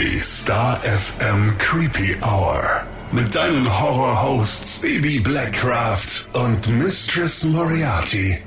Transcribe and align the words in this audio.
Die 0.00 0.20
Star 0.20 0.78
FM 0.80 1.58
Creepy 1.58 2.16
Hour. 2.22 2.62
Mit 3.10 3.34
deinen 3.34 3.66
Horror-Hosts 3.80 4.80
Baby 4.80 5.18
Blackcraft 5.18 6.28
und 6.34 6.68
Mistress 6.78 7.42
Moriarty. 7.42 8.38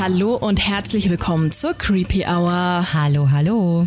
Hallo 0.00 0.36
und 0.36 0.66
herzlich 0.66 1.10
willkommen 1.10 1.52
zur 1.52 1.74
Creepy 1.74 2.24
Hour. 2.24 2.86
Hallo, 2.94 3.30
hallo. 3.30 3.86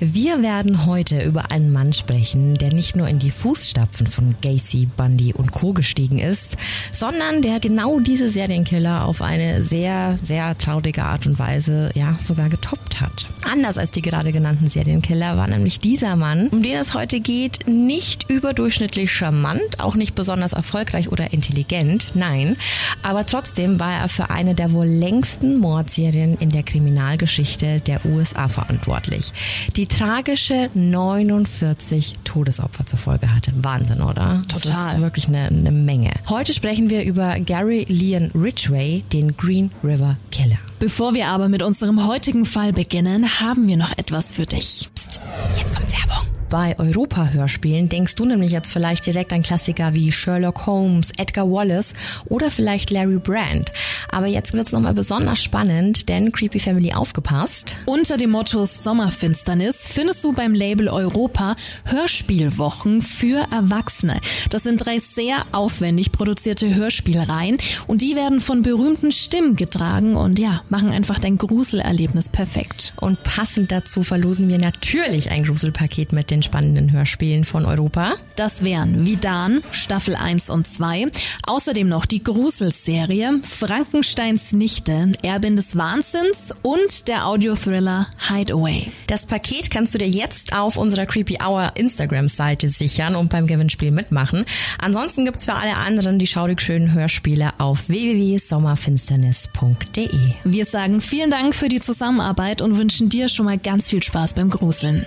Wir 0.00 0.42
werden 0.42 0.86
heute 0.86 1.22
über 1.22 1.52
einen 1.52 1.72
Mann 1.72 1.92
sprechen, 1.92 2.54
der 2.54 2.72
nicht 2.72 2.96
nur 2.96 3.06
in 3.06 3.20
die 3.20 3.30
Fußstapfen 3.30 4.08
von 4.08 4.34
Gacy, 4.42 4.86
Bundy 4.86 5.32
und 5.32 5.52
Co. 5.52 5.72
gestiegen 5.72 6.18
ist, 6.18 6.56
sondern 6.90 7.42
der 7.42 7.60
genau 7.60 8.00
diese 8.00 8.28
Serienkiller 8.28 9.06
auf 9.06 9.22
eine 9.22 9.62
sehr, 9.62 10.18
sehr 10.20 10.58
traurige 10.58 11.04
Art 11.04 11.26
und 11.26 11.38
Weise, 11.38 11.90
ja, 11.94 12.16
sogar 12.18 12.48
getoppt 12.48 13.00
hat. 13.00 13.28
Anders 13.48 13.78
als 13.78 13.92
die 13.92 14.02
gerade 14.02 14.32
genannten 14.32 14.66
Serienkiller 14.66 15.36
war 15.36 15.46
nämlich 15.46 15.78
dieser 15.78 16.16
Mann, 16.16 16.48
um 16.48 16.64
den 16.64 16.76
es 16.76 16.94
heute 16.94 17.20
geht, 17.20 17.68
nicht 17.68 18.28
überdurchschnittlich 18.28 19.12
charmant, 19.12 19.78
auch 19.78 19.94
nicht 19.94 20.16
besonders 20.16 20.54
erfolgreich 20.54 21.12
oder 21.12 21.32
intelligent, 21.32 22.08
nein, 22.14 22.56
aber 23.04 23.26
trotzdem 23.26 23.78
war 23.78 23.92
er 23.92 24.08
für 24.08 24.30
eine 24.30 24.56
der 24.56 24.72
wohl 24.72 24.86
längsten 24.86 25.58
Mordserien 25.58 26.36
in 26.40 26.50
der 26.50 26.64
Kriminalgeschichte 26.64 27.80
der 27.80 28.04
USA 28.04 28.48
verantwortlich. 28.48 29.32
Die 29.76 29.83
tragische 29.86 30.70
49 30.74 32.14
Todesopfer 32.24 32.86
zur 32.86 32.98
Folge 32.98 33.34
hatte. 33.34 33.52
Wahnsinn, 33.56 34.00
oder? 34.00 34.40
Total. 34.48 34.48
Das 34.48 34.94
ist 34.94 35.00
wirklich 35.00 35.28
eine, 35.28 35.46
eine 35.46 35.72
Menge. 35.72 36.12
Heute 36.28 36.52
sprechen 36.52 36.90
wir 36.90 37.04
über 37.04 37.38
Gary 37.40 37.84
Leon 37.88 38.30
Ridgway, 38.34 39.04
den 39.12 39.36
Green 39.36 39.70
River 39.82 40.16
Killer. 40.30 40.58
Bevor 40.78 41.14
wir 41.14 41.28
aber 41.28 41.48
mit 41.48 41.62
unserem 41.62 42.06
heutigen 42.06 42.44
Fall 42.44 42.72
beginnen, 42.72 43.40
haben 43.40 43.68
wir 43.68 43.76
noch 43.76 43.96
etwas 43.96 44.32
für 44.32 44.46
dich. 44.46 44.90
Psst, 44.94 45.20
jetzt 45.56 45.74
kommt 45.74 45.90
Werbung. 45.92 46.43
Bei 46.54 46.78
Europa-Hörspielen 46.78 47.88
denkst 47.88 48.14
du 48.14 48.26
nämlich 48.26 48.52
jetzt 48.52 48.72
vielleicht 48.72 49.06
direkt 49.06 49.32
an 49.32 49.42
Klassiker 49.42 49.92
wie 49.92 50.12
Sherlock 50.12 50.66
Holmes, 50.66 51.10
Edgar 51.18 51.50
Wallace 51.50 51.94
oder 52.28 52.48
vielleicht 52.48 52.92
Larry 52.92 53.18
Brand. 53.18 53.72
Aber 54.08 54.28
jetzt 54.28 54.52
wird's 54.52 54.70
nochmal 54.70 54.94
besonders 54.94 55.42
spannend, 55.42 56.08
denn 56.08 56.30
Creepy 56.30 56.60
Family 56.60 56.92
aufgepasst. 56.92 57.74
Unter 57.86 58.16
dem 58.16 58.30
Motto 58.30 58.64
Sommerfinsternis 58.66 59.88
findest 59.88 60.22
du 60.22 60.32
beim 60.32 60.54
Label 60.54 60.88
Europa 60.88 61.56
Hörspielwochen 61.86 63.02
für 63.02 63.48
Erwachsene. 63.50 64.20
Das 64.50 64.62
sind 64.62 64.86
drei 64.86 65.00
sehr 65.00 65.42
aufwendig 65.50 66.12
produzierte 66.12 66.72
Hörspielreihen 66.72 67.58
und 67.88 68.00
die 68.00 68.14
werden 68.14 68.38
von 68.38 68.62
berühmten 68.62 69.10
Stimmen 69.10 69.56
getragen 69.56 70.14
und 70.14 70.38
ja, 70.38 70.62
machen 70.68 70.90
einfach 70.90 71.18
dein 71.18 71.36
Gruselerlebnis 71.36 72.28
perfekt. 72.28 72.92
Und 73.00 73.24
passend 73.24 73.72
dazu 73.72 74.04
verlosen 74.04 74.48
wir 74.48 74.60
natürlich 74.60 75.32
ein 75.32 75.42
Gruselpaket 75.42 76.12
mit 76.12 76.30
den 76.30 76.43
spannenden 76.44 76.92
Hörspielen 76.92 77.44
von 77.44 77.66
Europa. 77.66 78.14
Das 78.36 78.62
wären 78.62 79.06
Vidan, 79.06 79.62
Staffel 79.72 80.14
1 80.14 80.50
und 80.50 80.66
2. 80.66 81.06
Außerdem 81.46 81.88
noch 81.88 82.06
die 82.06 82.22
Gruselserie 82.22 83.40
Frankensteins 83.42 84.52
Nichte, 84.52 85.12
Erbin 85.22 85.56
des 85.56 85.76
Wahnsinns 85.76 86.54
und 86.62 87.08
der 87.08 87.26
Audiothriller 87.26 88.06
Hideaway. 88.28 88.92
Das 89.06 89.26
Paket 89.26 89.70
kannst 89.70 89.94
du 89.94 89.98
dir 89.98 90.08
jetzt 90.08 90.54
auf 90.54 90.76
unserer 90.76 91.06
Creepy 91.06 91.38
Hour 91.44 91.72
Instagram-Seite 91.74 92.68
sichern 92.68 93.16
und 93.16 93.30
beim 93.30 93.46
Gewinnspiel 93.46 93.90
mitmachen. 93.90 94.44
Ansonsten 94.78 95.24
gibt's 95.24 95.44
für 95.44 95.54
alle 95.54 95.76
anderen 95.76 96.18
die 96.18 96.26
schaurig 96.26 96.60
schönen 96.60 96.92
Hörspiele 96.92 97.52
auf 97.58 97.88
www.sommerfinsternis.de. 97.88 100.08
Wir 100.44 100.64
sagen 100.64 101.00
vielen 101.00 101.30
Dank 101.30 101.54
für 101.54 101.68
die 101.68 101.80
Zusammenarbeit 101.80 102.62
und 102.62 102.78
wünschen 102.78 103.08
dir 103.08 103.28
schon 103.28 103.46
mal 103.46 103.58
ganz 103.58 103.90
viel 103.90 104.02
Spaß 104.02 104.34
beim 104.34 104.50
Gruseln. 104.50 105.06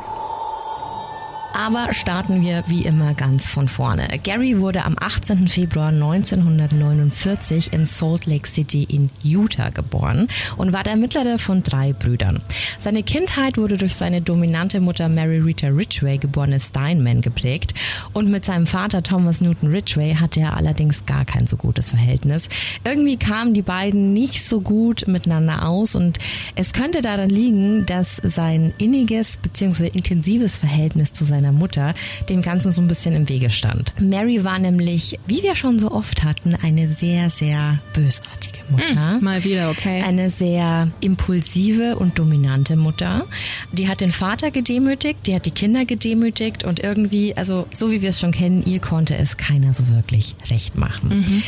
Aber 1.53 1.93
starten 1.93 2.41
wir 2.41 2.63
wie 2.67 2.83
immer 2.85 3.13
ganz 3.13 3.49
von 3.49 3.67
vorne. 3.67 4.07
Gary 4.23 4.59
wurde 4.59 4.85
am 4.85 4.95
18. 4.99 5.49
Februar 5.49 5.89
1949 5.89 7.73
in 7.73 7.85
Salt 7.85 8.25
Lake 8.25 8.47
City 8.47 8.83
in 8.83 9.09
Utah 9.21 9.69
geboren 9.69 10.27
und 10.57 10.71
war 10.71 10.83
der 10.83 10.95
mittlere 10.95 11.37
von 11.37 11.61
drei 11.61 11.91
Brüdern. 11.93 12.41
Seine 12.79 13.03
Kindheit 13.03 13.57
wurde 13.57 13.77
durch 13.77 13.95
seine 13.95 14.21
dominante 14.21 14.79
Mutter 14.79 15.09
Mary 15.09 15.39
Rita 15.39 15.67
Ridgway, 15.67 16.17
geborene 16.17 16.59
Steinman, 16.59 17.21
geprägt 17.21 17.73
und 18.13 18.29
mit 18.29 18.45
seinem 18.45 18.65
Vater 18.65 19.03
Thomas 19.03 19.41
Newton 19.41 19.71
Ridgway 19.71 20.15
hatte 20.15 20.39
er 20.39 20.55
allerdings 20.55 21.05
gar 21.05 21.25
kein 21.25 21.47
so 21.47 21.57
gutes 21.57 21.89
Verhältnis. 21.89 22.47
Irgendwie 22.83 23.17
kamen 23.17 23.53
die 23.53 23.61
beiden 23.61 24.13
nicht 24.13 24.47
so 24.47 24.61
gut 24.61 25.07
miteinander 25.07 25.67
aus 25.67 25.95
und 25.95 26.17
es 26.55 26.71
könnte 26.71 27.01
daran 27.01 27.29
liegen, 27.29 27.85
dass 27.85 28.21
sein 28.23 28.73
inniges 28.77 29.37
bzw. 29.37 29.87
intensives 29.87 30.57
Verhältnis 30.57 31.11
zu 31.13 31.25
seiner 31.41 31.51
Mutter 31.51 31.93
dem 32.29 32.41
Ganzen 32.41 32.71
so 32.71 32.81
ein 32.81 32.87
bisschen 32.87 33.15
im 33.15 33.27
Wege 33.27 33.49
stand. 33.49 33.93
Mary 33.99 34.43
war 34.43 34.59
nämlich, 34.59 35.19
wie 35.27 35.43
wir 35.43 35.55
schon 35.55 35.79
so 35.79 35.91
oft 35.91 36.23
hatten, 36.23 36.55
eine 36.55 36.87
sehr, 36.87 37.29
sehr 37.29 37.79
bösartige 37.93 38.59
Mutter. 38.69 39.19
Mal 39.21 39.43
wieder, 39.43 39.69
okay. 39.69 40.03
Eine 40.03 40.29
sehr 40.29 40.89
impulsive 41.01 41.95
und 41.97 42.19
dominante 42.19 42.75
Mutter. 42.75 43.25
Die 43.71 43.87
hat 43.87 44.01
den 44.01 44.11
Vater 44.11 44.51
gedemütigt, 44.51 45.25
die 45.25 45.35
hat 45.35 45.45
die 45.45 45.51
Kinder 45.51 45.85
gedemütigt 45.85 46.63
und 46.63 46.79
irgendwie, 46.79 47.35
also 47.35 47.67
so 47.73 47.91
wie 47.91 48.01
wir 48.01 48.09
es 48.09 48.19
schon 48.19 48.31
kennen, 48.31 48.63
ihr 48.65 48.79
konnte 48.79 49.15
es 49.15 49.37
keiner 49.37 49.73
so 49.73 49.87
wirklich 49.89 50.35
recht 50.49 50.77
machen. 50.77 51.43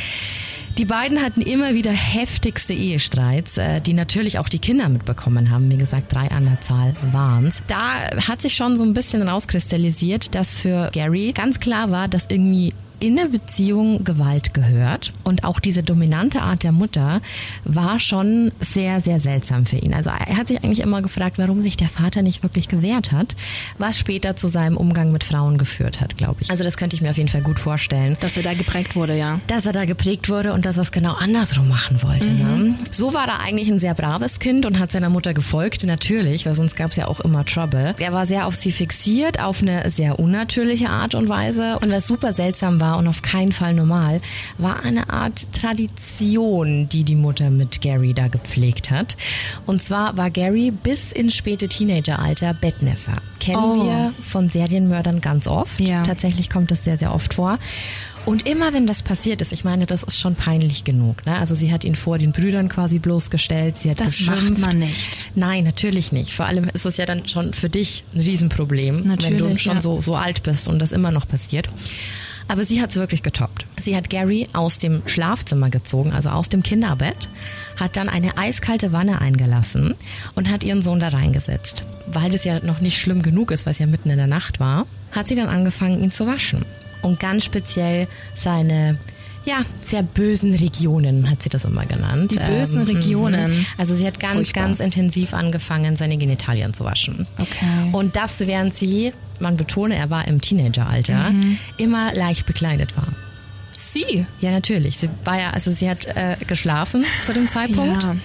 Die 0.79 0.85
beiden 0.85 1.21
hatten 1.21 1.41
immer 1.41 1.75
wieder 1.75 1.91
heftigste 1.91 2.73
Ehestreits, 2.73 3.57
äh, 3.57 3.79
die 3.79 3.93
natürlich 3.93 4.39
auch 4.39 4.49
die 4.49 4.57
Kinder 4.57 4.89
mitbekommen 4.89 5.51
haben. 5.51 5.71
Wie 5.71 5.77
gesagt, 5.77 6.11
drei 6.11 6.31
an 6.31 6.45
der 6.45 6.61
Zahl 6.61 6.95
waren's. 7.11 7.61
Da 7.67 8.09
hat 8.27 8.41
sich 8.41 8.55
schon 8.55 8.75
so 8.75 8.83
ein 8.83 8.93
bisschen 8.95 9.21
rauskristallisiert, 9.21 10.33
dass 10.33 10.57
für 10.57 10.89
Gary 10.91 11.31
ganz 11.31 11.59
klar 11.59 11.91
war, 11.91 12.07
dass 12.07 12.25
irgendwie 12.27 12.73
in 13.03 13.17
der 13.17 13.25
Beziehung 13.25 14.05
Gewalt 14.05 14.53
gehört 14.53 15.11
und 15.25 15.43
auch 15.43 15.59
diese 15.59 15.83
dominante 15.83 16.41
Art 16.41 16.63
der 16.63 16.71
Mutter 16.71 17.19
war 17.65 17.99
schon 17.99 18.53
sehr, 18.59 19.01
sehr 19.01 19.19
seltsam 19.19 19.65
für 19.65 19.75
ihn. 19.75 19.93
Also 19.93 20.09
er 20.09 20.37
hat 20.37 20.47
sich 20.47 20.63
eigentlich 20.63 20.79
immer 20.79 21.01
gefragt, 21.01 21.37
warum 21.37 21.59
sich 21.59 21.75
der 21.75 21.89
Vater 21.89 22.21
nicht 22.21 22.43
wirklich 22.43 22.69
gewehrt 22.69 23.11
hat, 23.11 23.35
was 23.77 23.99
später 23.99 24.37
zu 24.37 24.47
seinem 24.47 24.77
Umgang 24.77 25.11
mit 25.11 25.25
Frauen 25.25 25.57
geführt 25.57 25.99
hat, 25.99 26.15
glaube 26.15 26.43
ich. 26.43 26.49
Also 26.49 26.63
das 26.63 26.77
könnte 26.77 26.95
ich 26.95 27.01
mir 27.01 27.09
auf 27.09 27.17
jeden 27.17 27.27
Fall 27.27 27.41
gut 27.41 27.59
vorstellen. 27.59 28.15
Dass 28.21 28.37
er 28.37 28.43
da 28.43 28.53
geprägt 28.53 28.95
wurde, 28.95 29.17
ja. 29.17 29.41
Dass 29.47 29.65
er 29.65 29.73
da 29.73 29.83
geprägt 29.83 30.29
wurde 30.29 30.53
und 30.53 30.65
dass 30.65 30.77
er 30.77 30.83
es 30.83 30.93
genau 30.93 31.11
andersrum 31.11 31.67
machen 31.67 32.01
wollte. 32.03 32.29
Ne? 32.31 32.77
So 32.89 33.13
war 33.13 33.27
er 33.27 33.41
eigentlich 33.41 33.69
ein 33.69 33.79
sehr 33.79 33.95
braves 33.95 34.39
Kind 34.39 34.65
und 34.65 34.79
hat 34.79 34.93
seiner 34.93 35.09
Mutter 35.09 35.33
gefolgt, 35.33 35.83
natürlich, 35.83 36.45
weil 36.45 36.53
sonst 36.53 36.77
gab 36.77 36.91
es 36.91 36.95
ja 36.95 37.09
auch 37.09 37.19
immer 37.19 37.43
Trouble. 37.43 37.95
Er 37.99 38.13
war 38.13 38.25
sehr 38.25 38.47
auf 38.47 38.55
sie 38.55 38.71
fixiert, 38.71 39.41
auf 39.41 39.61
eine 39.61 39.89
sehr 39.89 40.19
unnatürliche 40.19 40.89
Art 40.89 41.15
und 41.15 41.27
Weise. 41.27 41.79
Und 41.79 41.91
was 41.91 42.07
super 42.07 42.31
seltsam 42.31 42.79
war 42.79 42.92
und 42.95 43.07
auf 43.07 43.21
keinen 43.21 43.51
Fall 43.51 43.73
normal, 43.73 44.21
war 44.57 44.83
eine 44.83 45.09
Art 45.09 45.51
Tradition, 45.53 46.89
die 46.89 47.03
die 47.03 47.15
Mutter 47.15 47.49
mit 47.49 47.81
Gary 47.81 48.13
da 48.13 48.27
gepflegt 48.27 48.91
hat. 48.91 49.17
Und 49.65 49.81
zwar 49.81 50.17
war 50.17 50.29
Gary 50.31 50.71
bis 50.71 51.11
ins 51.11 51.35
späte 51.35 51.67
Teenageralter 51.67 52.53
Bettnässer. 52.53 53.17
Kennen 53.39 53.57
Oh. 53.63 53.85
wir 53.85 54.13
von 54.21 54.49
Serienmördern 54.49 55.21
ganz 55.21 55.47
oft. 55.47 55.79
Ja. 55.79 56.03
Tatsächlich 56.03 56.49
kommt 56.49 56.71
das 56.71 56.83
sehr, 56.83 56.97
sehr 56.97 57.13
oft 57.13 57.33
vor. 57.33 57.59
Und 58.25 58.47
immer 58.47 58.71
wenn 58.71 58.87
das 58.87 59.03
passiert 59.03 59.41
ist, 59.41 59.51
ich 59.51 59.65
meine, 59.65 59.85
das 59.85 60.03
ist 60.03 60.17
schon 60.17 60.35
peinlich 60.35 60.85
genug. 60.85 61.25
Ne? 61.25 61.37
Also 61.37 61.55
sie 61.55 61.73
hat 61.73 61.83
ihn 61.83 61.95
vor 61.95 62.17
den 62.17 62.31
Brüdern 62.31 62.69
quasi 62.69 62.97
bloßgestellt, 62.99 63.75
sie 63.77 63.89
hat 63.91 63.99
Das 63.99 64.17
geschimpft. 64.17 64.49
macht 64.51 64.59
man 64.61 64.79
nicht. 64.79 65.29
Nein, 65.35 65.65
natürlich 65.65 66.13
nicht. 66.13 66.31
Vor 66.31 66.45
allem 66.45 66.69
ist 66.73 66.85
es 66.85 66.95
ja 66.95 67.05
dann 67.05 67.27
schon 67.27 67.51
für 67.51 67.67
dich 67.67 68.05
ein 68.15 68.21
Riesenproblem, 68.21 68.95
wenn 68.99 69.03
du 69.03 69.09
Natürlich, 69.09 69.61
schon 69.61 69.75
ja. 69.75 69.81
so, 69.81 69.99
so 69.99 70.15
alt 70.15 70.41
bist 70.43 70.69
und 70.69 70.79
das 70.79 70.93
immer 70.93 71.11
noch 71.11 71.27
passiert. 71.27 71.67
Aber 72.47 72.65
sie 72.65 72.81
hat 72.81 72.91
es 72.91 72.97
wirklich 72.97 73.23
getoppt. 73.23 73.65
Sie 73.79 73.95
hat 73.95 74.09
Gary 74.09 74.47
aus 74.53 74.77
dem 74.77 75.01
Schlafzimmer 75.05 75.69
gezogen, 75.69 76.11
also 76.11 76.29
aus 76.29 76.49
dem 76.49 76.63
Kinderbett, 76.63 77.29
hat 77.79 77.97
dann 77.97 78.09
eine 78.09 78.37
eiskalte 78.37 78.91
Wanne 78.91 79.21
eingelassen 79.21 79.95
und 80.35 80.49
hat 80.49 80.63
ihren 80.63 80.81
Sohn 80.81 80.99
da 80.99 81.09
reingesetzt. 81.09 81.83
Weil 82.07 82.31
das 82.31 82.43
ja 82.43 82.63
noch 82.63 82.81
nicht 82.81 82.99
schlimm 82.99 83.21
genug 83.21 83.51
ist, 83.51 83.65
weil 83.65 83.71
es 83.71 83.79
ja 83.79 83.87
mitten 83.87 84.09
in 84.09 84.17
der 84.17 84.27
Nacht 84.27 84.59
war, 84.59 84.85
hat 85.11 85.27
sie 85.27 85.35
dann 85.35 85.49
angefangen, 85.49 86.03
ihn 86.03 86.11
zu 86.11 86.27
waschen. 86.27 86.65
Und 87.01 87.19
ganz 87.19 87.45
speziell 87.45 88.07
seine 88.35 88.97
ja, 89.45 89.57
sehr 89.85 90.03
bösen 90.03 90.53
Regionen 90.53 91.29
hat 91.29 91.43
sie 91.43 91.49
das 91.49 91.65
immer 91.65 91.85
genannt. 91.85 92.31
Die 92.31 92.39
bösen 92.39 92.83
Regionen. 92.83 93.51
mhm. 93.51 93.65
Also 93.77 93.93
sie 93.93 94.07
hat 94.07 94.19
ganz, 94.19 94.33
Furchtbar. 94.33 94.63
ganz 94.63 94.79
intensiv 94.79 95.33
angefangen, 95.33 95.95
seine 95.95 96.17
Genitalien 96.17 96.73
zu 96.73 96.85
waschen. 96.85 97.27
Okay. 97.37 97.89
Und 97.91 98.15
das, 98.15 98.39
während 98.39 98.73
sie, 98.73 99.11
man 99.43 99.57
betone, 99.57 99.95
er 99.95 100.09
war 100.09 100.27
im 100.27 100.41
Teenageralter, 100.41 101.29
Mhm. 101.29 101.57
immer 101.77 102.13
leicht 102.15 102.47
bekleidet 102.47 102.97
war. 102.97 103.07
Sie? 103.77 104.25
Ja, 104.39 104.51
natürlich. 104.51 104.97
Sie 104.97 105.09
war 105.25 105.39
ja, 105.39 105.49
also 105.51 105.69
sie 105.71 105.89
hat 105.89 106.05
äh, 106.05 106.35
geschlafen 106.47 107.05
zu 107.25 107.33
dem 107.33 107.47
Zeitpunkt. 107.49 108.03
Ja. 108.03 108.15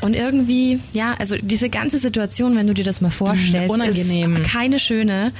Und 0.00 0.14
irgendwie, 0.14 0.80
ja, 0.92 1.14
also 1.18 1.36
diese 1.36 1.68
ganze 1.68 1.98
Situation, 1.98 2.56
wenn 2.56 2.66
du 2.66 2.74
dir 2.74 2.84
das 2.84 3.00
mal 3.00 3.10
vorstellst, 3.10 3.70
unangenehm. 3.70 4.36
ist 4.36 4.50
keine 4.50 4.78
schöne. 4.78 5.32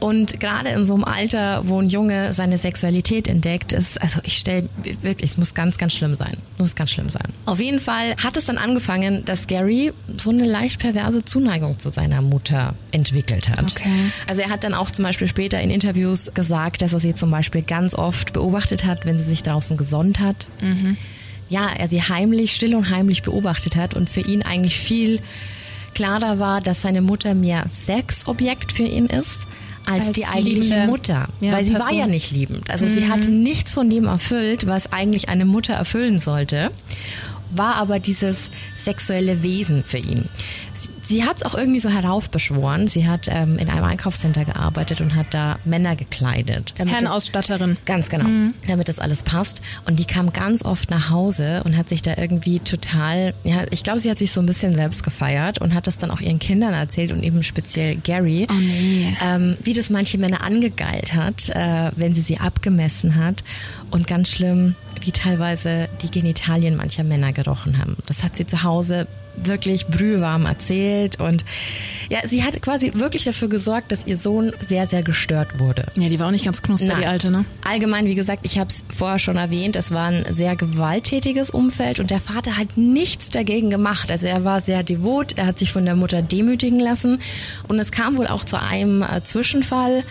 Und 0.00 0.40
gerade 0.40 0.70
in 0.70 0.84
so 0.84 0.94
einem 0.94 1.04
Alter, 1.04 1.62
wo 1.66 1.80
ein 1.80 1.88
Junge 1.88 2.32
seine 2.32 2.58
Sexualität 2.58 3.28
entdeckt, 3.28 3.72
ist, 3.72 4.00
also 4.02 4.20
ich 4.24 4.36
stelle 4.36 4.68
wirklich, 5.02 5.30
es 5.30 5.36
muss 5.36 5.54
ganz, 5.54 5.78
ganz 5.78 5.94
schlimm 5.94 6.14
sein. 6.14 6.36
Muss 6.58 6.74
ganz 6.74 6.90
schlimm 6.90 7.08
sein. 7.08 7.28
Auf 7.46 7.60
jeden 7.60 7.80
Fall 7.80 8.16
hat 8.22 8.36
es 8.36 8.46
dann 8.46 8.58
angefangen, 8.58 9.24
dass 9.24 9.46
Gary 9.46 9.92
so 10.16 10.30
eine 10.30 10.44
leicht 10.44 10.80
perverse 10.80 11.24
Zuneigung 11.24 11.78
zu 11.78 11.90
seiner 11.90 12.22
Mutter 12.22 12.74
entwickelt 12.92 13.48
hat. 13.48 13.62
Okay. 13.62 13.90
Also 14.26 14.42
er 14.42 14.50
hat 14.50 14.64
dann 14.64 14.74
auch 14.74 14.90
zum 14.90 15.04
Beispiel 15.04 15.28
später 15.28 15.60
in 15.60 15.70
Interviews 15.70 16.32
gesagt, 16.34 16.82
dass 16.82 16.92
er 16.92 16.98
sie 16.98 17.14
zum 17.14 17.30
Beispiel 17.30 17.62
ganz 17.62 17.94
oft 17.94 18.32
beobachtet 18.32 18.84
hat, 18.84 19.06
wenn 19.06 19.18
sie 19.18 19.24
sich 19.24 19.42
draußen 19.42 19.76
gesonnt 19.76 20.20
hat. 20.20 20.48
Ja, 21.50 21.68
er 21.76 21.88
sie 21.88 22.00
heimlich, 22.02 22.54
still 22.54 22.74
und 22.74 22.88
heimlich 22.90 23.22
beobachtet 23.22 23.76
hat 23.76 23.94
und 23.94 24.08
für 24.08 24.20
ihn 24.20 24.42
eigentlich 24.42 24.78
viel 24.78 25.20
klarer 25.94 26.38
war, 26.38 26.60
dass 26.60 26.80
seine 26.80 27.02
Mutter 27.02 27.34
mehr 27.34 27.66
Sexobjekt 27.70 28.72
für 28.72 28.84
ihn 28.84 29.06
ist. 29.06 29.40
Als, 29.86 30.08
Als 30.08 30.12
die 30.12 30.26
eigentliche 30.26 30.60
liebende, 30.74 30.86
Mutter. 30.86 31.28
ja, 31.40 31.52
weil 31.52 31.64
sie 31.64 31.72
war 31.72 31.80
Person. 31.80 31.98
ja 31.98 32.06
nicht 32.06 32.30
liebend. 32.30 32.70
Also 32.70 32.86
sie 32.86 33.08
hat 33.08 33.26
nichts 33.26 33.72
von 33.72 33.90
dem 33.90 34.04
erfüllt, 34.04 34.66
was 34.66 34.92
eigentlich 34.92 35.28
eine 35.28 35.44
Mutter 35.44 35.72
erfüllen 35.74 36.18
sollte, 36.18 36.70
war 37.50 37.74
aber 37.76 37.98
dieses 37.98 38.50
sexuelle 38.76 39.42
Wesen 39.42 39.82
für 39.84 39.98
ihn. 39.98 40.28
Sie, 41.10 41.24
hat 41.24 41.38
es 41.38 41.42
auch 41.42 41.56
irgendwie 41.56 41.80
so 41.80 41.90
heraufbeschworen. 41.90 42.86
Sie 42.86 43.08
hat 43.08 43.26
ähm, 43.28 43.58
in 43.58 43.68
einem 43.68 43.84
Einkaufscenter 43.84 44.44
gearbeitet 44.44 45.00
und 45.00 45.16
hat 45.16 45.34
da 45.34 45.58
Männer 45.64 45.96
gekleidet. 45.96 46.72
Herrenausstatterin. 46.78 47.76
Ganz 47.84 48.08
genau, 48.08 48.52
damit 48.68 48.88
das 48.88 49.00
alles 49.00 49.24
passt. 49.24 49.60
Und 49.88 49.98
die 49.98 50.04
kam 50.04 50.32
ganz 50.32 50.64
oft 50.64 50.88
nach 50.90 51.10
Hause 51.10 51.62
und 51.64 51.76
hat 51.76 51.88
sich 51.88 52.00
da 52.00 52.16
irgendwie 52.16 52.60
total, 52.60 53.34
ja, 53.42 53.64
ich 53.72 53.82
glaube, 53.82 53.98
sie 53.98 54.08
hat 54.08 54.18
sich 54.18 54.30
so 54.30 54.40
ein 54.40 54.46
bisschen 54.46 54.76
selbst 54.76 55.02
gefeiert 55.02 55.60
und 55.60 55.74
hat 55.74 55.88
das 55.88 55.98
dann 55.98 56.12
auch 56.12 56.20
ihren 56.20 56.38
Kindern 56.38 56.74
erzählt 56.74 57.10
und 57.10 57.24
eben 57.24 57.42
speziell 57.42 57.96
Gary, 57.96 58.46
Oh 58.48 58.54
nee. 58.54 59.12
ähm, 59.20 59.56
wie 59.64 59.72
das 59.72 59.90
manche 59.90 60.16
Männer 60.16 60.42
angegeilt 60.42 61.12
hat, 61.12 61.48
äh, 61.48 61.90
wenn 61.96 62.14
sie 62.14 62.20
sie 62.20 62.38
abgemessen 62.38 63.16
hat. 63.16 63.42
Und 63.90 64.06
ganz 64.06 64.30
schlimm, 64.30 64.76
wie 65.00 65.10
teilweise 65.10 65.88
die 66.02 66.10
Genitalien 66.10 66.76
mancher 66.76 67.02
Männer 67.02 67.32
gerochen 67.32 67.78
haben. 67.78 67.96
Das 68.06 68.22
hat 68.22 68.36
sie 68.36 68.46
zu 68.46 68.62
Hause 68.62 69.08
wirklich 69.36 69.86
brühwarm 69.86 70.46
erzählt 70.46 71.20
und 71.20 71.44
ja, 72.08 72.18
sie 72.24 72.42
hat 72.44 72.60
quasi 72.62 72.92
wirklich 72.94 73.24
dafür 73.24 73.48
gesorgt, 73.48 73.92
dass 73.92 74.06
ihr 74.06 74.16
Sohn 74.16 74.52
sehr, 74.60 74.86
sehr 74.86 75.02
gestört 75.02 75.58
wurde. 75.58 75.86
Ja, 75.96 76.08
die 76.08 76.18
war 76.18 76.28
auch 76.28 76.32
nicht 76.32 76.44
ganz 76.44 76.62
knusper, 76.62 76.94
die 76.96 77.06
alte, 77.06 77.30
ne? 77.30 77.44
Allgemein, 77.64 78.06
wie 78.06 78.14
gesagt, 78.14 78.40
ich 78.44 78.58
habe 78.58 78.70
es 78.70 78.84
vorher 78.94 79.18
schon 79.18 79.36
erwähnt, 79.36 79.76
es 79.76 79.92
war 79.92 80.08
ein 80.08 80.26
sehr 80.30 80.56
gewalttätiges 80.56 81.50
Umfeld 81.50 82.00
und 82.00 82.10
der 82.10 82.20
Vater 82.20 82.56
hat 82.56 82.76
nichts 82.76 83.28
dagegen 83.28 83.70
gemacht. 83.70 84.10
Also 84.10 84.26
er 84.26 84.44
war 84.44 84.60
sehr 84.60 84.82
devot, 84.82 85.38
er 85.38 85.46
hat 85.46 85.58
sich 85.58 85.72
von 85.72 85.84
der 85.84 85.96
Mutter 85.96 86.22
demütigen 86.22 86.80
lassen 86.80 87.18
und 87.68 87.78
es 87.78 87.92
kam 87.92 88.18
wohl 88.18 88.26
auch 88.26 88.44
zu 88.44 88.60
einem 88.60 89.02
äh, 89.02 89.22
Zwischenfall, 89.22 90.04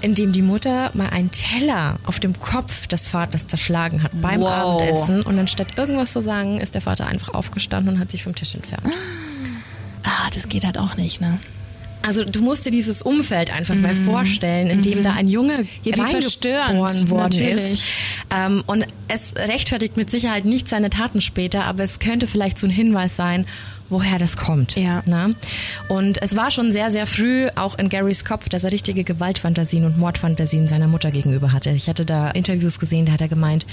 in 0.00 0.14
dem 0.14 0.32
die 0.32 0.42
Mutter 0.42 0.90
mal 0.94 1.08
einen 1.08 1.30
Teller 1.30 1.96
auf 2.04 2.20
dem 2.20 2.38
Kopf 2.38 2.86
des 2.86 3.08
Vaters 3.08 3.46
zerschlagen 3.46 4.02
hat 4.02 4.12
beim 4.20 4.40
Wow. 4.40 4.48
Abendessen 4.82 5.22
und 5.22 5.38
anstatt 5.38 5.78
irgendwas 5.78 6.12
zu 6.12 6.20
sagen, 6.20 6.58
ist 6.60 6.74
der 6.74 6.82
Vater 6.82 7.06
einfach 7.06 7.34
aufgestanden 7.34 7.94
und 7.94 8.00
hat 8.00 8.10
sich 8.10 8.22
vom 8.22 8.34
Tisch 8.34 8.54
entfernt. 8.54 8.86
Ah, 10.04 10.30
das 10.34 10.48
geht 10.48 10.64
halt 10.64 10.78
auch 10.78 10.96
nicht, 10.96 11.20
ne? 11.20 11.38
Also 12.02 12.22
du 12.24 12.40
musst 12.40 12.64
dir 12.64 12.70
dieses 12.70 13.02
Umfeld 13.02 13.50
einfach 13.52 13.74
mal 13.74 13.96
vorstellen, 13.96 14.68
in 14.68 14.80
dem 14.80 15.02
da 15.02 15.14
ein 15.14 15.26
Junge 15.26 15.54
Mhm. 15.62 15.68
Ja, 15.82 15.96
reingeboren 16.04 17.10
worden 17.10 17.22
natürlich. 17.40 17.72
ist. 17.72 17.88
Ähm, 18.30 18.62
und 18.66 18.86
es 19.08 19.34
rechtfertigt 19.34 19.96
mit 19.96 20.08
Sicherheit 20.10 20.44
nicht 20.44 20.68
seine 20.68 20.88
Taten 20.90 21.20
später, 21.20 21.64
aber 21.64 21.82
es 21.82 21.98
könnte 21.98 22.28
vielleicht 22.28 22.58
so 22.60 22.68
ein 22.68 22.70
Hinweis 22.70 23.16
sein, 23.16 23.44
woher 23.88 24.18
das 24.18 24.36
kommt. 24.36 24.76
Ja. 24.76 25.02
Ne? 25.06 25.30
Und 25.88 26.22
es 26.22 26.36
war 26.36 26.50
schon 26.50 26.72
sehr, 26.72 26.90
sehr 26.90 27.06
früh 27.06 27.48
auch 27.54 27.78
in 27.78 27.88
Garys 27.88 28.24
Kopf, 28.24 28.48
dass 28.48 28.64
er 28.64 28.72
richtige 28.72 29.04
Gewaltfantasien 29.04 29.84
und 29.84 29.98
Mordfantasien 29.98 30.66
seiner 30.66 30.88
Mutter 30.88 31.10
gegenüber 31.10 31.52
hatte. 31.52 31.70
Ich 31.70 31.88
hatte 31.88 32.04
da 32.04 32.30
Interviews 32.30 32.78
gesehen, 32.78 33.06
da 33.06 33.12
hat 33.12 33.20
er 33.20 33.28
gemeint, 33.28 33.66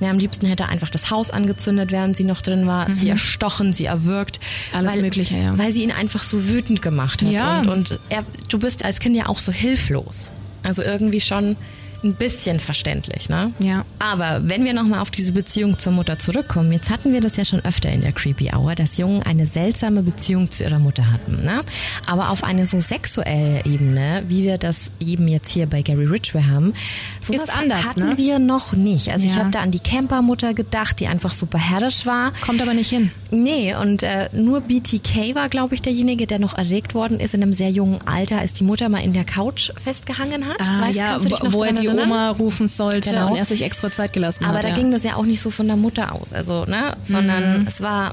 ja, 0.00 0.10
am 0.10 0.18
liebsten 0.18 0.46
hätte 0.46 0.64
er 0.64 0.68
einfach 0.68 0.90
das 0.90 1.10
Haus 1.10 1.30
angezündet, 1.30 1.90
während 1.90 2.16
sie 2.16 2.24
noch 2.24 2.42
drin 2.42 2.66
war, 2.66 2.92
sie 2.92 3.08
erstochen, 3.08 3.72
sie 3.72 3.86
erwürgt. 3.86 4.40
Mhm. 4.72 4.78
Alles 4.78 4.94
weil, 4.94 5.02
Mögliche, 5.02 5.36
ja. 5.36 5.56
Weil 5.56 5.72
sie 5.72 5.82
ihn 5.82 5.92
einfach 5.92 6.22
so 6.22 6.48
wütend 6.48 6.82
gemacht 6.82 7.22
hat. 7.22 7.30
Ja. 7.30 7.60
Und, 7.60 7.68
und 7.68 8.00
er, 8.10 8.24
du 8.48 8.58
bist 8.58 8.84
als 8.84 9.00
Kind 9.00 9.16
ja 9.16 9.28
auch 9.28 9.38
so 9.38 9.52
hilflos. 9.52 10.32
Also 10.62 10.82
irgendwie 10.82 11.20
schon 11.20 11.56
ein 12.04 12.14
bisschen 12.14 12.60
verständlich, 12.60 13.28
ne? 13.28 13.52
Ja. 13.58 13.84
Aber 13.98 14.40
wenn 14.44 14.64
wir 14.64 14.74
nochmal 14.74 15.00
auf 15.00 15.10
diese 15.10 15.32
Beziehung 15.32 15.78
zur 15.78 15.92
Mutter 15.92 16.18
zurückkommen, 16.18 16.70
jetzt 16.72 16.90
hatten 16.90 17.12
wir 17.12 17.20
das 17.20 17.36
ja 17.36 17.44
schon 17.44 17.64
öfter 17.64 17.90
in 17.90 18.00
der 18.02 18.12
Creepy 18.12 18.50
Hour, 18.54 18.74
dass 18.74 18.96
Jungen 18.96 19.22
eine 19.22 19.46
seltsame 19.46 20.02
Beziehung 20.02 20.50
zu 20.50 20.64
ihrer 20.64 20.78
Mutter 20.78 21.10
hatten, 21.12 21.44
ne? 21.44 21.62
Aber 22.06 22.30
auf 22.30 22.44
eine 22.44 22.66
so 22.66 22.78
sexuelle 22.80 23.64
Ebene, 23.64 24.22
wie 24.28 24.42
wir 24.44 24.58
das 24.58 24.90
eben 25.00 25.26
jetzt 25.28 25.50
hier 25.50 25.66
bei 25.66 25.82
Gary 25.82 26.04
Ridgway 26.06 26.42
haben, 26.44 26.72
sowas 27.20 27.42
Ist 27.44 27.58
anders, 27.58 27.84
hatten 27.84 28.10
ne? 28.10 28.16
wir 28.18 28.38
noch 28.38 28.72
nicht. 28.72 29.10
Also 29.10 29.24
ich 29.26 29.32
Ja. 29.34 29.38
habe 29.40 29.50
da 29.50 29.60
an 29.60 29.70
die 29.70 29.80
Campermutter 29.80 30.54
gedacht, 30.54 31.00
die 31.00 31.06
einfach 31.08 31.30
super 31.32 31.58
herrisch 31.58 32.06
war. 32.06 32.30
Kommt 32.44 32.60
aber 32.62 32.74
nicht 32.74 32.90
hin. 32.90 33.10
Nee, 33.30 33.74
und 33.74 34.02
äh, 34.02 34.28
nur 34.32 34.60
BTK 34.60 35.34
war, 35.34 35.48
glaube 35.48 35.74
ich, 35.74 35.80
derjenige, 35.80 36.26
der 36.26 36.38
noch 36.38 36.56
erregt 36.56 36.94
worden 36.94 37.18
ist 37.20 37.34
in 37.34 37.42
einem 37.42 37.52
sehr 37.52 37.70
jungen 37.70 37.98
Alter, 38.06 38.38
als 38.38 38.52
die 38.52 38.64
Mutter 38.64 38.88
mal 38.88 39.02
in 39.02 39.12
der 39.12 39.24
Couch 39.24 39.70
festgehangen 39.82 40.46
hat. 40.46 40.56
Ah, 40.60 40.82
Weißt, 40.82 40.94
ja, 40.96 41.18
wo, 41.22 41.52
wo 41.52 41.64
er 41.64 41.72
die? 41.72 41.86
Oma 41.98 42.30
rufen 42.30 42.66
sollte 42.66 43.10
Genau. 43.10 43.30
und 43.30 43.36
er 43.36 43.44
sich 43.44 43.62
extra 43.62 43.90
Zeit 43.90 44.12
gelassen 44.12 44.44
Aber 44.44 44.56
hat. 44.58 44.64
da 44.64 44.68
ja. 44.68 44.74
ging 44.74 44.90
das 44.90 45.02
ja 45.04 45.16
auch 45.16 45.24
nicht 45.24 45.40
so 45.42 45.50
von 45.50 45.66
der 45.66 45.76
Mutter 45.76 46.12
aus, 46.14 46.32
also 46.32 46.64
ne, 46.66 46.96
sondern 47.02 47.60
Mhm. 47.62 47.66
es 47.66 47.80
war 47.80 48.12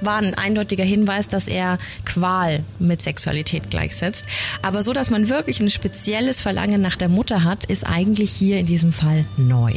war 0.00 0.18
ein 0.18 0.34
eindeutiger 0.34 0.84
Hinweis, 0.84 1.28
dass 1.28 1.48
er 1.48 1.78
Qual 2.04 2.64
mit 2.78 3.02
Sexualität 3.02 3.70
gleichsetzt. 3.70 4.24
Aber 4.62 4.82
so, 4.82 4.92
dass 4.92 5.10
man 5.10 5.28
wirklich 5.28 5.60
ein 5.60 5.70
spezielles 5.70 6.40
Verlangen 6.40 6.80
nach 6.80 6.96
der 6.96 7.08
Mutter 7.08 7.44
hat, 7.44 7.64
ist 7.64 7.86
eigentlich 7.86 8.32
hier 8.32 8.58
in 8.58 8.66
diesem 8.66 8.92
Fall 8.92 9.24
neu. 9.36 9.72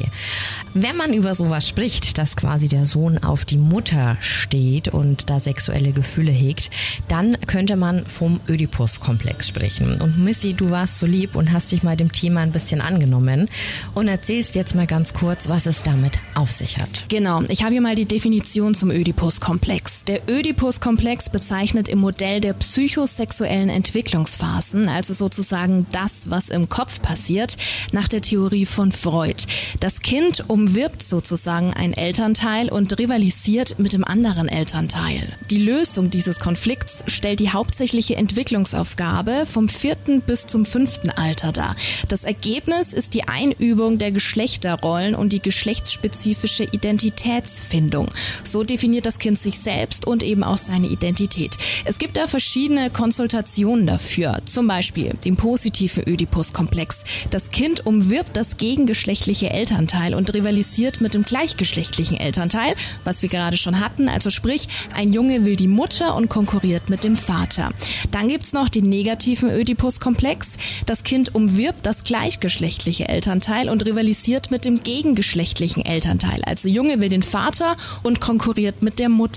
Wenn 0.73 0.97
man 0.97 1.13
über 1.13 1.35
sowas 1.35 1.67
spricht, 1.67 2.17
dass 2.17 2.35
quasi 2.35 2.67
der 2.67 2.85
Sohn 2.85 3.17
auf 3.17 3.45
die 3.45 3.57
Mutter 3.57 4.17
steht 4.19 4.87
und 4.87 5.29
da 5.29 5.39
sexuelle 5.39 5.91
Gefühle 5.91 6.31
hegt, 6.31 6.69
dann 7.07 7.37
könnte 7.47 7.75
man 7.75 8.05
vom 8.05 8.39
Ödipus-Komplex 8.47 9.47
sprechen. 9.47 10.01
Und 10.01 10.17
Missy, 10.17 10.53
du 10.53 10.69
warst 10.69 10.99
so 10.99 11.05
lieb 11.05 11.35
und 11.35 11.51
hast 11.51 11.71
dich 11.71 11.83
mal 11.83 11.97
dem 11.97 12.11
Thema 12.11 12.41
ein 12.41 12.51
bisschen 12.51 12.81
angenommen 12.81 13.49
und 13.93 14.07
erzählst 14.07 14.55
jetzt 14.55 14.75
mal 14.75 14.87
ganz 14.87 15.13
kurz, 15.13 15.49
was 15.49 15.65
es 15.65 15.83
damit 15.83 16.19
auf 16.35 16.51
sich 16.51 16.77
hat. 16.77 17.05
Genau, 17.09 17.41
ich 17.47 17.63
habe 17.63 17.71
hier 17.73 17.81
mal 17.81 17.95
die 17.95 18.05
Definition 18.05 18.75
zum 18.75 18.91
Ödipus-Komplex. 18.91 19.54
Der 20.07 20.21
Ödipus-Komplex 20.29 21.29
bezeichnet 21.29 21.87
im 21.87 21.99
Modell 21.99 22.41
der 22.41 22.53
psychosexuellen 22.53 23.69
Entwicklungsphasen, 23.69 24.89
also 24.89 25.13
sozusagen 25.13 25.87
das, 25.91 26.29
was 26.29 26.49
im 26.49 26.69
Kopf 26.69 27.01
passiert, 27.01 27.57
nach 27.91 28.07
der 28.07 28.21
Theorie 28.21 28.65
von 28.65 28.91
Freud. 28.91 29.45
Das 29.79 30.01
Kind 30.01 30.49
umwirbt 30.49 31.01
sozusagen 31.01 31.73
ein 31.73 31.93
Elternteil 31.93 32.69
und 32.69 32.97
rivalisiert 32.99 33.79
mit 33.79 33.93
dem 33.93 34.03
anderen 34.03 34.47
Elternteil. 34.47 35.37
Die 35.49 35.63
Lösung 35.63 36.09
dieses 36.09 36.39
Konflikts 36.39 37.03
stellt 37.07 37.39
die 37.39 37.51
hauptsächliche 37.51 38.15
Entwicklungsaufgabe 38.15 39.45
vom 39.45 39.69
vierten 39.69 40.21
bis 40.21 40.45
zum 40.45 40.65
fünften 40.65 41.09
Alter 41.09 41.51
dar. 41.51 41.75
Das 42.07 42.23
Ergebnis 42.23 42.93
ist 42.93 43.13
die 43.13 43.27
Einübung 43.27 43.97
der 43.97 44.11
Geschlechterrollen 44.11 45.15
und 45.15 45.33
die 45.33 45.41
geschlechtsspezifische 45.41 46.63
Identitätsfindung. 46.63 48.07
So 48.43 48.63
definiert 48.63 49.05
das 49.05 49.19
Kind 49.19 49.39
sich 49.45 49.59
selbst 49.59 50.05
und 50.05 50.23
eben 50.23 50.43
auch 50.43 50.57
seine 50.57 50.87
Identität. 50.87 51.57
Es 51.85 51.97
gibt 51.99 52.17
da 52.17 52.27
verschiedene 52.27 52.89
Konsultationen 52.89 53.85
dafür, 53.87 54.39
zum 54.45 54.67
Beispiel 54.67 55.13
den 55.23 55.37
positiven 55.37 56.03
Ödipus-Komplex. 56.07 57.03
Das 57.31 57.51
Kind 57.51 57.85
umwirbt 57.85 58.35
das 58.35 58.57
gegengeschlechtliche 58.57 59.51
Elternteil 59.51 60.15
und 60.15 60.33
rivalisiert 60.33 60.99
mit 60.99 61.13
dem 61.13 61.23
gleichgeschlechtlichen 61.23 62.17
Elternteil, 62.17 62.75
was 63.03 63.21
wir 63.21 63.29
gerade 63.29 63.57
schon 63.57 63.79
hatten. 63.79 64.09
Also 64.09 64.31
sprich, 64.31 64.67
ein 64.93 65.13
Junge 65.13 65.45
will 65.45 65.55
die 65.55 65.67
Mutter 65.67 66.15
und 66.15 66.27
konkurriert 66.27 66.89
mit 66.89 67.03
dem 67.03 67.15
Vater. 67.15 67.71
Dann 68.11 68.27
gibt's 68.27 68.53
noch 68.53 68.67
den 68.67 68.89
negativen 68.89 69.51
Ödipus-Komplex. 69.51 70.57
Das 70.87 71.03
Kind 71.03 71.35
umwirbt 71.35 71.85
das 71.85 72.03
gleichgeschlechtliche 72.03 73.07
Elternteil 73.07 73.69
und 73.69 73.85
rivalisiert 73.85 74.49
mit 74.49 74.65
dem 74.65 74.81
gegengeschlechtlichen 74.81 75.85
Elternteil. 75.85 76.41
Also 76.45 76.67
Junge 76.67 76.99
will 76.99 77.09
den 77.09 77.23
Vater 77.23 77.77
und 78.01 78.19
konkurriert 78.19 78.81
mit 78.81 78.97
der 78.97 79.09
Mutter. 79.09 79.34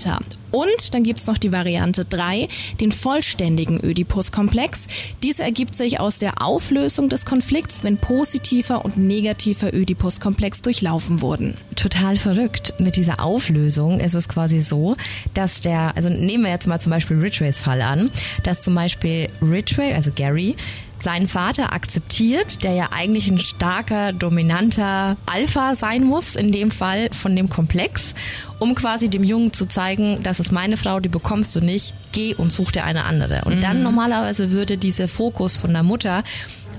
Und 0.51 0.93
dann 0.93 1.03
gibt's 1.03 1.27
noch 1.27 1.37
die 1.37 1.51
Variante 1.51 2.05
3, 2.05 2.47
den 2.79 2.91
vollständigen 2.91 3.79
Ödipus-Komplex. 3.83 4.87
Diese 5.21 5.43
ergibt 5.43 5.75
sich 5.75 5.99
aus 5.99 6.17
der 6.17 6.41
Auflösung 6.41 7.09
des 7.09 7.25
Konflikts, 7.25 7.83
wenn 7.83 7.97
positiver 7.97 8.83
und 8.83 8.97
negativer 8.97 9.73
Ödipus-Komplex 9.73 10.61
durchlaufen 10.61 11.21
wurden. 11.21 11.55
total 11.75 12.17
verrückt. 12.17 12.73
Mit 12.79 12.95
dieser 12.95 13.23
Auflösung 13.23 13.99
ist 13.99 14.13
es 14.13 14.27
quasi 14.27 14.59
so, 14.59 14.97
dass 15.33 15.61
der, 15.61 15.95
also 15.95 16.09
nehmen 16.09 16.43
wir 16.43 16.51
jetzt 16.51 16.67
mal 16.67 16.81
zum 16.81 16.91
Beispiel 16.91 17.19
Ridgways 17.19 17.61
Fall 17.61 17.81
an, 17.81 18.09
dass 18.43 18.61
zum 18.61 18.75
Beispiel 18.75 19.29
Ridgway, 19.41 19.93
also 19.93 20.11
Gary, 20.13 20.55
seinen 21.03 21.27
Vater 21.27 21.73
akzeptiert, 21.73 22.63
der 22.63 22.73
ja 22.73 22.89
eigentlich 22.91 23.27
ein 23.27 23.39
starker, 23.39 24.13
dominanter 24.13 25.17
Alpha 25.25 25.75
sein 25.75 26.03
muss, 26.03 26.35
in 26.35 26.51
dem 26.51 26.71
Fall 26.71 27.09
von 27.11 27.35
dem 27.35 27.49
Komplex, 27.49 28.13
um 28.59 28.75
quasi 28.75 29.09
dem 29.09 29.23
Jungen 29.23 29.53
zu 29.53 29.65
zeigen, 29.65 30.21
das 30.23 30.39
ist 30.39 30.51
meine 30.51 30.77
Frau, 30.77 30.99
die 30.99 31.09
bekommst 31.09 31.55
du 31.55 31.61
nicht, 31.61 31.93
geh 32.11 32.35
und 32.35 32.51
such 32.51 32.71
dir 32.71 32.83
eine 32.83 33.05
andere. 33.05 33.43
Und 33.45 33.57
mhm. 33.57 33.61
dann 33.61 33.83
normalerweise 33.83 34.51
würde 34.51 34.77
dieser 34.77 35.07
Fokus 35.07 35.57
von 35.57 35.73
der 35.73 35.83
Mutter 35.83 36.23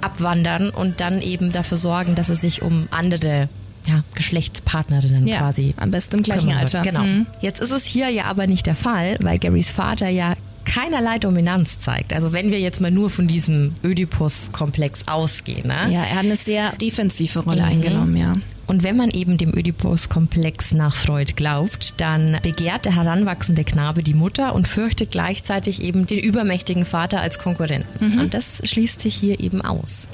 abwandern 0.01 0.71
und 0.71 1.01
dann 1.01 1.21
eben 1.21 1.53
dafür 1.53 1.77
sorgen, 1.77 2.15
dass 2.15 2.29
es 2.29 2.41
sich 2.41 2.63
um 2.63 2.89
andere 2.91 3.49
ja, 3.87 4.03
Geschlechtspartnerinnen 4.15 5.27
ja, 5.27 5.39
quasi. 5.39 5.75
Am 5.77 5.91
besten 5.91 6.19
im 6.19 6.23
gleichen 6.23 6.53
Alter. 6.53 6.83
Genau. 6.83 7.03
Mhm. 7.03 7.27
Jetzt 7.41 7.61
ist 7.61 7.71
es 7.71 7.85
hier 7.85 8.09
ja 8.09 8.25
aber 8.25 8.47
nicht 8.47 8.67
der 8.67 8.75
Fall, 8.75 9.17
weil 9.21 9.39
Garys 9.39 9.73
Vater 9.73 10.09
ja 10.09 10.35
keinerlei 10.71 11.19
Dominanz 11.19 11.81
zeigt. 11.81 12.13
Also 12.13 12.33
wenn 12.33 12.53
wir 12.53 12.61
jetzt 12.61 12.81
mal 12.81 12.93
nur 12.93 13.11
von 13.11 13.27
diesem 13.27 13.75
Ödipus-Komplex 13.85 15.09
ausgehen. 15.09 15.67
Ne? 15.67 15.93
Ja, 15.93 16.05
er 16.05 16.15
hat 16.15 16.25
eine 16.25 16.37
sehr 16.37 16.73
defensive 16.77 17.41
Rolle 17.41 17.63
mhm. 17.63 17.69
eingenommen, 17.69 18.17
ja. 18.17 18.33
Und 18.69 18.85
wenn 18.85 18.97
man 18.97 19.11
eben 19.11 19.37
dem 19.37 19.53
Ödipus-Komplex 19.53 20.75
nach 20.75 20.95
Freud 20.95 21.33
glaubt, 21.35 22.01
dann 22.01 22.39
begehrt 22.45 22.85
der 22.85 22.95
heranwachsende 22.95 23.65
Knabe 23.65 24.05
die 24.05 24.15
Mutter 24.15 24.55
und 24.55 24.69
fürchtet 24.69 25.11
gleichzeitig 25.11 25.83
eben 25.83 26.07
den 26.07 26.21
übermächtigen 26.21 26.87
Vater 26.87 27.21
als 27.21 27.41
Konkurrenten. 27.41 28.13
Mhm. 28.13 28.21
Und 28.21 28.35
das 28.35 28.63
schließt 28.63 29.01
sich 29.01 29.17
hier 29.17 29.41
eben 29.41 29.63
aus. 29.63 30.07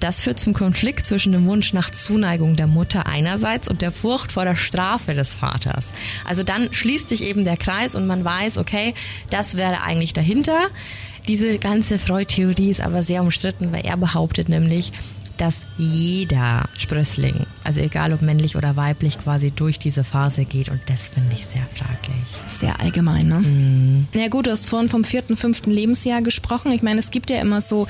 Das 0.00 0.20
führt 0.20 0.38
zum 0.38 0.52
Konflikt 0.52 1.06
zwischen 1.06 1.32
dem 1.32 1.46
Wunsch 1.46 1.72
nach 1.72 1.90
Zuneigung 1.90 2.56
der 2.56 2.66
Mutter 2.66 3.06
einerseits 3.06 3.68
und 3.68 3.82
der 3.82 3.90
Furcht 3.90 4.32
vor 4.32 4.44
der 4.44 4.54
Strafe 4.54 5.14
des 5.14 5.34
Vaters. 5.34 5.90
Also 6.24 6.42
dann 6.42 6.72
schließt 6.72 7.08
sich 7.08 7.22
eben 7.22 7.44
der 7.44 7.56
Kreis 7.56 7.94
und 7.94 8.06
man 8.06 8.24
weiß, 8.24 8.58
okay, 8.58 8.94
das 9.30 9.56
wäre 9.56 9.82
eigentlich 9.82 10.12
dahinter. 10.12 10.68
Diese 11.26 11.58
ganze 11.58 11.98
Freud-Theorie 11.98 12.70
ist 12.70 12.80
aber 12.80 13.02
sehr 13.02 13.22
umstritten, 13.22 13.72
weil 13.72 13.84
er 13.84 13.96
behauptet 13.96 14.48
nämlich, 14.48 14.92
dass 15.38 15.56
jeder 15.76 16.68
Sprössling, 16.76 17.46
also 17.64 17.80
egal 17.80 18.12
ob 18.12 18.22
männlich 18.22 18.56
oder 18.56 18.76
weiblich, 18.76 19.18
quasi 19.18 19.50
durch 19.50 19.78
diese 19.78 20.04
Phase 20.04 20.44
geht 20.44 20.68
und 20.68 20.80
das 20.86 21.08
finde 21.08 21.30
ich 21.32 21.46
sehr 21.46 21.66
fraglich. 21.74 22.16
Sehr 22.46 22.80
allgemein, 22.80 23.28
ne? 23.28 23.38
Mhm. 23.38 24.08
Ja 24.14 24.28
gut, 24.28 24.46
du 24.46 24.50
hast 24.50 24.68
vorhin 24.68 24.88
vom 24.88 25.04
vierten, 25.04 25.36
fünften 25.36 25.70
Lebensjahr 25.70 26.22
gesprochen. 26.22 26.72
Ich 26.72 26.82
meine, 26.82 27.00
es 27.00 27.10
gibt 27.10 27.30
ja 27.30 27.40
immer 27.40 27.60
so 27.60 27.86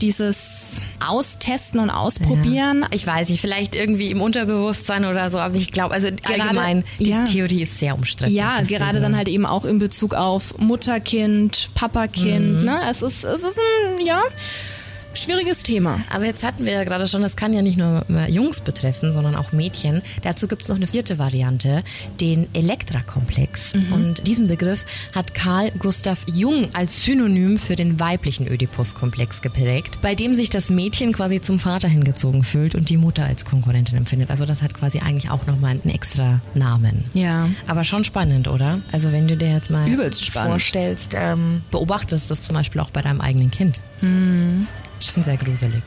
dieses 0.00 0.80
Austesten 1.06 1.80
und 1.80 1.90
Ausprobieren. 1.90 2.82
Ja. 2.82 2.88
Ich 2.90 3.06
weiß 3.06 3.28
nicht, 3.30 3.40
vielleicht 3.40 3.74
irgendwie 3.74 4.10
im 4.10 4.20
Unterbewusstsein 4.20 5.04
oder 5.04 5.30
so, 5.30 5.38
aber 5.38 5.56
ich 5.56 5.72
glaube, 5.72 5.94
also 5.94 6.08
gerade, 6.08 6.42
allgemein, 6.42 6.84
die 6.98 7.10
ja. 7.10 7.24
Theorie 7.24 7.62
ist 7.62 7.78
sehr 7.78 7.94
umstritten. 7.94 8.34
Ja, 8.34 8.56
deswegen. 8.60 8.80
gerade 8.80 9.00
dann 9.00 9.16
halt 9.16 9.28
eben 9.28 9.46
auch 9.46 9.64
in 9.64 9.78
Bezug 9.78 10.14
auf 10.14 10.58
Mutterkind, 10.58 11.70
Papakind, 11.74 12.58
mhm. 12.58 12.64
ne? 12.64 12.80
Es 12.90 13.02
ist, 13.02 13.24
es 13.24 13.42
ist 13.42 13.58
ein, 13.58 14.04
ja, 14.04 14.20
Schwieriges 15.18 15.64
Thema. 15.64 16.00
Aber 16.10 16.24
jetzt 16.26 16.44
hatten 16.44 16.64
wir 16.64 16.72
ja 16.72 16.84
gerade 16.84 17.08
schon, 17.08 17.22
das 17.22 17.34
kann 17.36 17.52
ja 17.52 17.60
nicht 17.60 17.76
nur 17.76 18.04
Jungs 18.28 18.60
betreffen, 18.60 19.12
sondern 19.12 19.34
auch 19.34 19.50
Mädchen. 19.50 20.00
Dazu 20.22 20.46
gibt 20.46 20.62
es 20.62 20.68
noch 20.68 20.76
eine 20.76 20.86
vierte 20.86 21.18
Variante, 21.18 21.82
den 22.20 22.48
Elektra-Komplex. 22.54 23.74
Mhm. 23.74 23.92
Und 23.92 24.26
diesen 24.28 24.46
Begriff 24.46 24.84
hat 25.14 25.34
Karl 25.34 25.70
Gustav 25.78 26.24
Jung 26.32 26.68
als 26.72 27.04
Synonym 27.04 27.58
für 27.58 27.74
den 27.74 27.98
weiblichen 27.98 28.46
Ödipus-Komplex 28.46 29.42
geprägt, 29.42 29.98
bei 30.02 30.14
dem 30.14 30.34
sich 30.34 30.50
das 30.50 30.70
Mädchen 30.70 31.12
quasi 31.12 31.40
zum 31.40 31.58
Vater 31.58 31.88
hingezogen 31.88 32.44
fühlt 32.44 32.76
und 32.76 32.88
die 32.88 32.96
Mutter 32.96 33.24
als 33.24 33.44
Konkurrentin 33.44 33.96
empfindet. 33.96 34.30
Also 34.30 34.46
das 34.46 34.62
hat 34.62 34.72
quasi 34.74 35.00
eigentlich 35.00 35.30
auch 35.30 35.46
nochmal 35.46 35.72
einen 35.72 35.92
extra 35.92 36.40
Namen. 36.54 37.06
Ja. 37.14 37.48
Aber 37.66 37.82
schon 37.82 38.04
spannend, 38.04 38.46
oder? 38.46 38.82
Also 38.92 39.10
wenn 39.10 39.26
du 39.26 39.36
dir 39.36 39.52
jetzt 39.52 39.70
mal 39.70 39.88
vorstellst, 40.30 41.12
ähm, 41.14 41.62
beobachtest 41.72 42.30
das 42.30 42.42
zum 42.42 42.54
Beispiel 42.54 42.80
auch 42.80 42.90
bei 42.90 43.02
deinem 43.02 43.20
eigenen 43.20 43.50
Kind. 43.50 43.80
Mhm. 44.00 44.68
Schon 45.00 45.24
sehr 45.24 45.36
gruselig. 45.36 45.82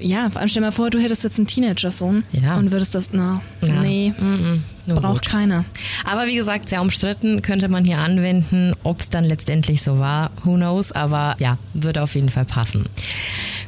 Ja, 0.00 0.30
vor 0.30 0.40
allem 0.40 0.48
stell 0.48 0.62
dir 0.62 0.68
mal 0.68 0.72
vor, 0.72 0.90
du 0.90 1.00
hättest 1.00 1.24
jetzt 1.24 1.38
einen 1.38 1.46
Teenager-Sohn 1.46 2.24
ja. 2.32 2.56
und 2.56 2.70
würdest 2.70 2.94
das, 2.94 3.12
na, 3.12 3.42
ja. 3.60 3.80
nee, 3.82 4.14
mm 4.16 4.24
-mm, 4.24 4.58
braucht 4.94 5.22
gut. 5.22 5.30
keiner. 5.30 5.64
Aber 6.04 6.26
wie 6.26 6.36
gesagt, 6.36 6.68
sehr 6.68 6.80
umstritten, 6.80 7.42
könnte 7.42 7.68
man 7.68 7.84
hier 7.84 7.98
anwenden. 7.98 8.74
Ob 8.82 9.00
es 9.00 9.10
dann 9.10 9.24
letztendlich 9.24 9.82
so 9.82 9.98
war, 9.98 10.30
who 10.44 10.54
knows, 10.54 10.92
aber 10.92 11.34
ja, 11.38 11.58
würde 11.74 12.02
auf 12.02 12.14
jeden 12.14 12.28
Fall 12.28 12.44
passen. 12.44 12.86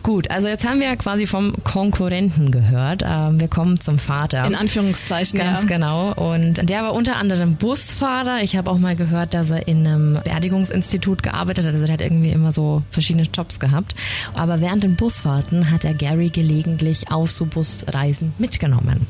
Gut, 0.03 0.31
also 0.31 0.49
jetzt 0.49 0.65
haben 0.65 0.81
wir 0.81 0.95
quasi 0.97 1.27
vom 1.27 1.53
Konkurrenten 1.65 2.51
gehört. 2.51 3.03
Ähm, 3.05 3.41
wir 3.41 3.49
kommen 3.49 3.81
zum 3.81 3.99
Vater. 3.99 4.47
In 4.47 4.55
Anführungszeichen. 4.55 5.39
Ganz 5.39 5.63
ja. 5.63 5.67
genau. 5.67 6.13
Und 6.15 6.69
der 6.69 6.83
war 6.83 6.95
unter 6.95 7.17
anderem 7.17 7.57
Busfahrer. 7.57 8.43
Ich 8.43 8.57
habe 8.57 8.71
auch 8.71 8.79
mal 8.79 8.97
gehört, 8.97 9.35
dass 9.35 9.51
er 9.51 9.67
in 9.69 9.87
einem 9.87 10.21
Beerdigungsinstitut 10.23 11.23
gearbeitet 11.23 11.67
hat. 11.67 11.75
Also 11.75 11.85
er 11.85 11.93
hat 11.93 12.01
irgendwie 12.01 12.31
immer 12.31 12.53
so 12.53 12.83
verschiedene 12.91 13.25
Jobs 13.25 13.59
gehabt. 13.59 13.95
Aber 14.35 14.61
während 14.61 14.85
den 14.85 14.97
Busfahrten 14.97 15.71
hat 15.71 15.85
er 15.85 15.95
Gary 15.95 16.31
gelegentlich 16.31 17.11
auf 17.11 17.31
so 17.31 17.47
Busreisen 17.47 18.33
mitgenommen. 18.39 19.07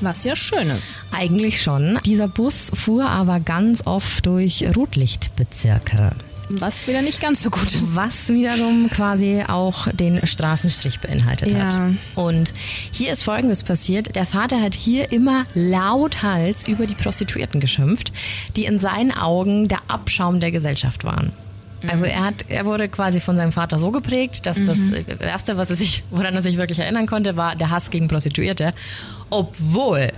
Was 0.00 0.24
ja 0.24 0.36
schön 0.36 0.68
ist. 0.70 1.00
Eigentlich 1.10 1.62
schon. 1.62 1.98
Dieser 2.04 2.28
Bus 2.28 2.70
fuhr 2.74 3.08
aber 3.08 3.40
ganz 3.40 3.86
oft 3.86 4.26
durch 4.26 4.64
Rotlichtbezirke. 4.76 6.12
Was 6.48 6.86
wieder 6.86 7.02
nicht 7.02 7.20
ganz 7.20 7.42
so 7.42 7.50
gut 7.50 7.74
ist. 7.74 7.96
Was 7.96 8.28
wiederum 8.28 8.88
quasi 8.88 9.42
auch 9.46 9.88
den 9.88 10.24
Straßenstrich 10.24 11.00
beinhaltet 11.00 11.50
ja. 11.50 11.58
hat. 11.58 11.90
Und 12.14 12.52
hier 12.92 13.12
ist 13.12 13.24
Folgendes 13.24 13.64
passiert. 13.64 14.14
Der 14.14 14.26
Vater 14.26 14.60
hat 14.60 14.74
hier 14.74 15.10
immer 15.10 15.46
lauthals 15.54 16.68
über 16.68 16.86
die 16.86 16.94
Prostituierten 16.94 17.60
geschimpft, 17.60 18.12
die 18.54 18.64
in 18.64 18.78
seinen 18.78 19.12
Augen 19.12 19.66
der 19.66 19.80
Abschaum 19.88 20.38
der 20.38 20.52
Gesellschaft 20.52 21.02
waren. 21.04 21.32
Also 21.88 22.04
mhm. 22.04 22.10
er 22.10 22.24
hat, 22.24 22.34
er 22.48 22.66
wurde 22.66 22.88
quasi 22.88 23.20
von 23.20 23.36
seinem 23.36 23.52
Vater 23.52 23.78
so 23.78 23.90
geprägt, 23.90 24.46
dass 24.46 24.58
mhm. 24.58 24.66
das 24.66 24.78
erste, 25.20 25.56
was 25.56 25.70
er 25.70 25.76
sich, 25.76 26.04
woran 26.10 26.34
er 26.34 26.42
sich 26.42 26.56
wirklich 26.56 26.78
erinnern 26.78 27.06
konnte, 27.06 27.36
war 27.36 27.56
der 27.56 27.70
Hass 27.70 27.90
gegen 27.90 28.08
Prostituierte. 28.08 28.72
Obwohl 29.30 30.12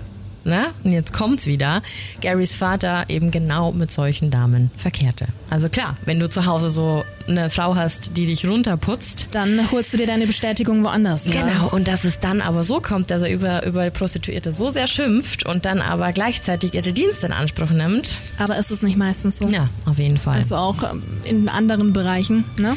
ne? 0.49 0.75
Und 0.85 0.93
jetzt 0.93 1.13
kommt's 1.13 1.47
wieder. 1.47 1.83
Garys 2.21 2.57
Vater 2.57 3.05
eben 3.09 3.31
genau 3.31 3.73
mit 3.73 3.91
solchen 3.91 4.31
Damen 4.31 4.71
verkehrte. 4.77 5.27
Also 5.51 5.69
klar, 5.69 5.97
wenn 6.05 6.19
du 6.19 6.29
zu 6.29 6.47
Hause 6.47 6.71
so 6.71 7.05
eine 7.29 7.51
Frau 7.51 7.77
hast, 7.77 8.17
die 8.17 8.27
dich 8.27 8.47
runterputzt, 8.47 9.29
dann 9.31 9.71
holst 9.71 9.93
du 9.93 9.99
dir 9.99 10.07
deine 10.07 10.27
Bestätigung 10.27 10.83
woanders. 10.85 11.27
Ja? 11.27 11.43
Genau. 11.43 11.69
Und 11.69 11.89
dass 11.89 12.05
es 12.05 12.21
dann 12.21 12.41
aber 12.41 12.65
so 12.65 12.81
kommt, 12.81 13.11
dass 13.11 13.23
er 13.23 13.31
über 13.31 13.65
über 13.67 13.89
Prostituierte 13.91 14.53
so 14.53 14.71
sehr 14.71 14.87
schimpft 14.87 15.47
und 15.47 15.65
dann 15.65 15.81
aber 15.81 16.13
gleichzeitig 16.13 16.75
ihre 16.75 16.93
Dienste 16.93 17.27
in 17.27 17.33
Anspruch 17.33 17.71
nimmt. 17.71 18.19
Aber 18.39 18.57
ist 18.59 18.71
es 18.71 18.83
nicht 18.83 18.97
meistens 18.97 19.39
so? 19.39 19.49
Ja, 19.49 19.69
auf 19.87 19.99
jeden 19.99 20.19
Fall. 20.19 20.37
Also 20.37 20.57
auch 20.57 20.83
ähm, 20.91 21.03
in 21.25 21.49
anderen 21.49 21.93
Bereichen, 21.93 22.45
ne? 22.59 22.77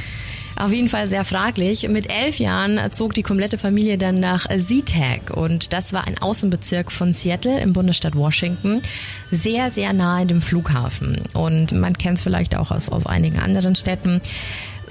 Auf 0.55 0.71
jeden 0.71 0.89
Fall 0.89 1.07
sehr 1.07 1.25
fraglich. 1.25 1.87
Mit 1.87 2.11
elf 2.11 2.39
Jahren 2.39 2.79
zog 2.91 3.13
die 3.13 3.23
komplette 3.23 3.57
Familie 3.57 3.97
dann 3.97 4.19
nach 4.19 4.45
SeaTac 4.49 5.35
und 5.35 5.73
das 5.73 5.93
war 5.93 6.07
ein 6.07 6.17
Außenbezirk 6.17 6.91
von 6.91 7.13
Seattle 7.13 7.59
im 7.59 7.73
Bundesstaat 7.73 8.15
Washington, 8.15 8.81
sehr, 9.31 9.71
sehr 9.71 9.93
nahe 9.93 10.25
dem 10.25 10.41
Flughafen. 10.41 11.19
Und 11.33 11.71
man 11.71 11.97
kennt 11.97 12.17
es 12.17 12.23
vielleicht 12.23 12.55
auch 12.55 12.71
aus, 12.71 12.89
aus 12.89 13.05
einigen 13.05 13.39
anderen 13.39 13.75
Städten. 13.75 14.21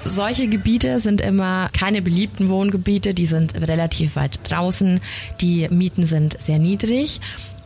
Solche 0.05 0.49
Gebiete 0.49 0.99
sind 0.99 1.21
immer 1.21 1.69
keine 1.73 2.00
beliebten 2.00 2.49
Wohngebiete, 2.49 3.12
die 3.12 3.26
sind 3.26 3.55
relativ 3.55 4.17
weit 4.17 4.40
draußen, 4.45 5.00
die 5.43 5.69
Mieten 5.69 6.05
sind 6.05 6.40
sehr 6.40 6.59
niedrig 6.59 7.21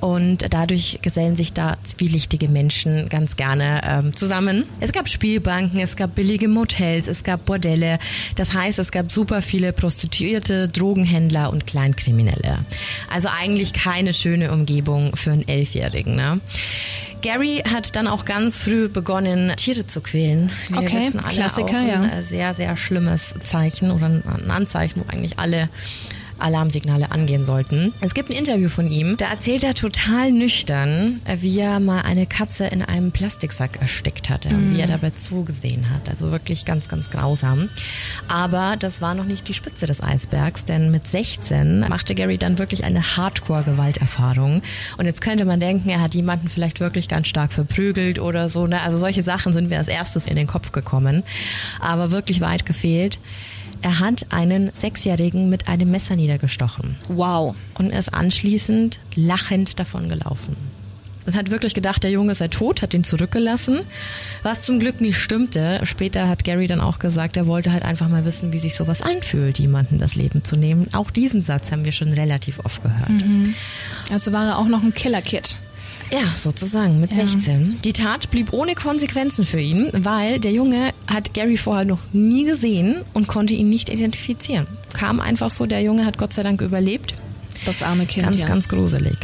und 0.04 0.52
dadurch 0.52 0.98
gesellen 1.00 1.34
sich 1.34 1.54
da 1.54 1.78
zwielichtige 1.82 2.48
Menschen 2.48 3.08
ganz 3.08 3.36
gerne 3.36 3.80
ähm, 3.84 4.14
zusammen. 4.14 4.66
Es 4.80 4.92
gab 4.92 5.08
Spielbanken, 5.08 5.80
es 5.80 5.96
gab 5.96 6.14
billige 6.14 6.46
Motels, 6.46 7.08
es 7.08 7.24
gab 7.24 7.46
Bordelle. 7.46 7.98
Das 8.36 8.52
heißt, 8.52 8.78
es 8.78 8.92
gab 8.92 9.10
super 9.10 9.40
viele 9.40 9.72
Prostituierte, 9.72 10.68
Drogenhändler 10.68 11.50
und 11.50 11.66
Kleinkriminelle. 11.66 12.58
Also 13.10 13.28
eigentlich 13.34 13.72
keine 13.72 14.12
schöne 14.12 14.52
Umgebung 14.52 15.16
für 15.16 15.32
einen 15.32 15.48
Elfjährigen. 15.48 16.16
Ne? 16.16 16.42
Gary 17.22 17.62
hat 17.66 17.96
dann 17.96 18.06
auch 18.06 18.26
ganz 18.26 18.62
früh 18.62 18.90
begonnen, 18.90 19.54
Tiere 19.56 19.86
zu 19.86 20.02
quälen. 20.02 20.52
Wir 20.68 20.80
okay, 20.80 21.10
Klassiker, 21.28 21.80
ja. 21.80 22.02
Ein 22.02 22.22
sehr, 22.22 22.52
sehr 22.52 22.76
schlimmes 22.76 23.34
Zeichen 23.42 23.90
oder 23.90 24.04
ein 24.04 24.50
Anzeichen, 24.50 25.00
wo 25.00 25.10
eigentlich 25.10 25.38
alle 25.38 25.70
Alarmsignale 26.44 27.10
angehen 27.10 27.44
sollten. 27.44 27.92
Es 28.00 28.14
gibt 28.14 28.30
ein 28.30 28.36
Interview 28.36 28.68
von 28.68 28.90
ihm, 28.90 29.16
da 29.16 29.30
erzählt 29.30 29.64
er 29.64 29.74
total 29.74 30.30
nüchtern, 30.30 31.20
wie 31.40 31.58
er 31.58 31.80
mal 31.80 32.02
eine 32.02 32.26
Katze 32.26 32.66
in 32.66 32.82
einem 32.82 33.12
Plastiksack 33.12 33.80
erstickt 33.80 34.28
hatte 34.28 34.50
mhm. 34.50 34.56
und 34.56 34.76
wie 34.76 34.80
er 34.80 34.86
dabei 34.86 35.10
zugesehen 35.10 35.90
hat. 35.90 36.08
Also 36.08 36.30
wirklich 36.30 36.64
ganz, 36.64 36.88
ganz 36.88 37.10
grausam. 37.10 37.70
Aber 38.28 38.76
das 38.78 39.00
war 39.00 39.14
noch 39.14 39.24
nicht 39.24 39.48
die 39.48 39.54
Spitze 39.54 39.86
des 39.86 40.02
Eisbergs, 40.02 40.64
denn 40.64 40.90
mit 40.90 41.06
16 41.06 41.80
machte 41.88 42.14
Gary 42.14 42.38
dann 42.38 42.58
wirklich 42.58 42.84
eine 42.84 43.16
Hardcore-Gewalterfahrung. 43.16 44.62
Und 44.98 45.06
jetzt 45.06 45.20
könnte 45.20 45.44
man 45.44 45.60
denken, 45.60 45.88
er 45.88 46.00
hat 46.00 46.14
jemanden 46.14 46.48
vielleicht 46.48 46.80
wirklich 46.80 47.08
ganz 47.08 47.28
stark 47.28 47.52
verprügelt 47.52 48.18
oder 48.18 48.48
so. 48.48 48.66
Ne? 48.66 48.80
Also 48.82 48.98
solche 48.98 49.22
Sachen 49.22 49.52
sind 49.52 49.70
mir 49.70 49.78
als 49.78 49.88
erstes 49.88 50.26
in 50.26 50.36
den 50.36 50.46
Kopf 50.46 50.72
gekommen. 50.72 51.22
Aber 51.80 52.10
wirklich 52.10 52.40
weit 52.40 52.66
gefehlt. 52.66 53.18
Er 53.84 54.00
hat 54.00 54.24
einen 54.30 54.70
Sechsjährigen 54.72 55.50
mit 55.50 55.68
einem 55.68 55.90
Messer 55.90 56.16
niedergestochen. 56.16 56.96
Wow. 57.08 57.54
Und 57.74 57.90
ist 57.90 58.14
anschließend 58.14 58.98
lachend 59.14 59.78
davon 59.78 60.08
gelaufen. 60.08 60.56
und 61.26 61.34
hat 61.34 61.50
wirklich 61.50 61.74
gedacht, 61.74 62.02
der 62.02 62.10
Junge 62.10 62.34
sei 62.34 62.48
tot, 62.48 62.80
hat 62.80 62.94
ihn 62.94 63.04
zurückgelassen, 63.04 63.80
was 64.42 64.62
zum 64.62 64.78
Glück 64.78 65.00
nicht 65.02 65.18
stimmte. 65.18 65.80
Später 65.84 66.28
hat 66.28 66.44
Gary 66.44 66.66
dann 66.66 66.80
auch 66.80 66.98
gesagt, 66.98 67.36
er 67.36 67.46
wollte 67.46 67.72
halt 67.72 67.82
einfach 67.82 68.08
mal 68.08 68.24
wissen, 68.24 68.54
wie 68.54 68.58
sich 68.58 68.74
sowas 68.74 69.02
anfühlt, 69.02 69.58
jemanden 69.58 69.98
das 69.98 70.14
Leben 70.14 70.44
zu 70.44 70.56
nehmen. 70.56 70.88
Auch 70.94 71.10
diesen 71.10 71.42
Satz 71.42 71.70
haben 71.70 71.84
wir 71.84 71.92
schon 71.92 72.12
relativ 72.12 72.60
oft 72.60 72.82
gehört. 72.82 73.10
Mhm. 73.10 73.54
Also 74.10 74.32
war 74.32 74.48
er 74.48 74.58
auch 74.58 74.68
noch 74.68 74.82
ein 74.82 74.94
Killer-Kid. 74.94 75.58
Ja, 76.10 76.26
sozusagen, 76.36 77.00
mit 77.00 77.10
ja. 77.10 77.26
16. 77.26 77.80
Die 77.84 77.92
Tat 77.92 78.30
blieb 78.30 78.52
ohne 78.52 78.74
Konsequenzen 78.74 79.44
für 79.44 79.60
ihn, 79.60 79.90
weil 79.92 80.38
der 80.38 80.52
Junge 80.52 80.92
hat 81.06 81.34
Gary 81.34 81.56
vorher 81.56 81.84
noch 81.84 82.00
nie 82.12 82.44
gesehen 82.44 83.04
und 83.14 83.26
konnte 83.26 83.54
ihn 83.54 83.68
nicht 83.68 83.88
identifizieren. 83.88 84.66
Kam 84.92 85.20
einfach 85.20 85.50
so, 85.50 85.66
der 85.66 85.82
Junge 85.82 86.06
hat 86.06 86.18
Gott 86.18 86.32
sei 86.32 86.42
Dank 86.42 86.60
überlebt 86.60 87.14
das 87.64 87.82
arme 87.82 88.06
Kind. 88.06 88.26
Ganz, 88.26 88.38
ja. 88.38 88.46
ganz 88.46 88.68
gruselig. 88.68 89.16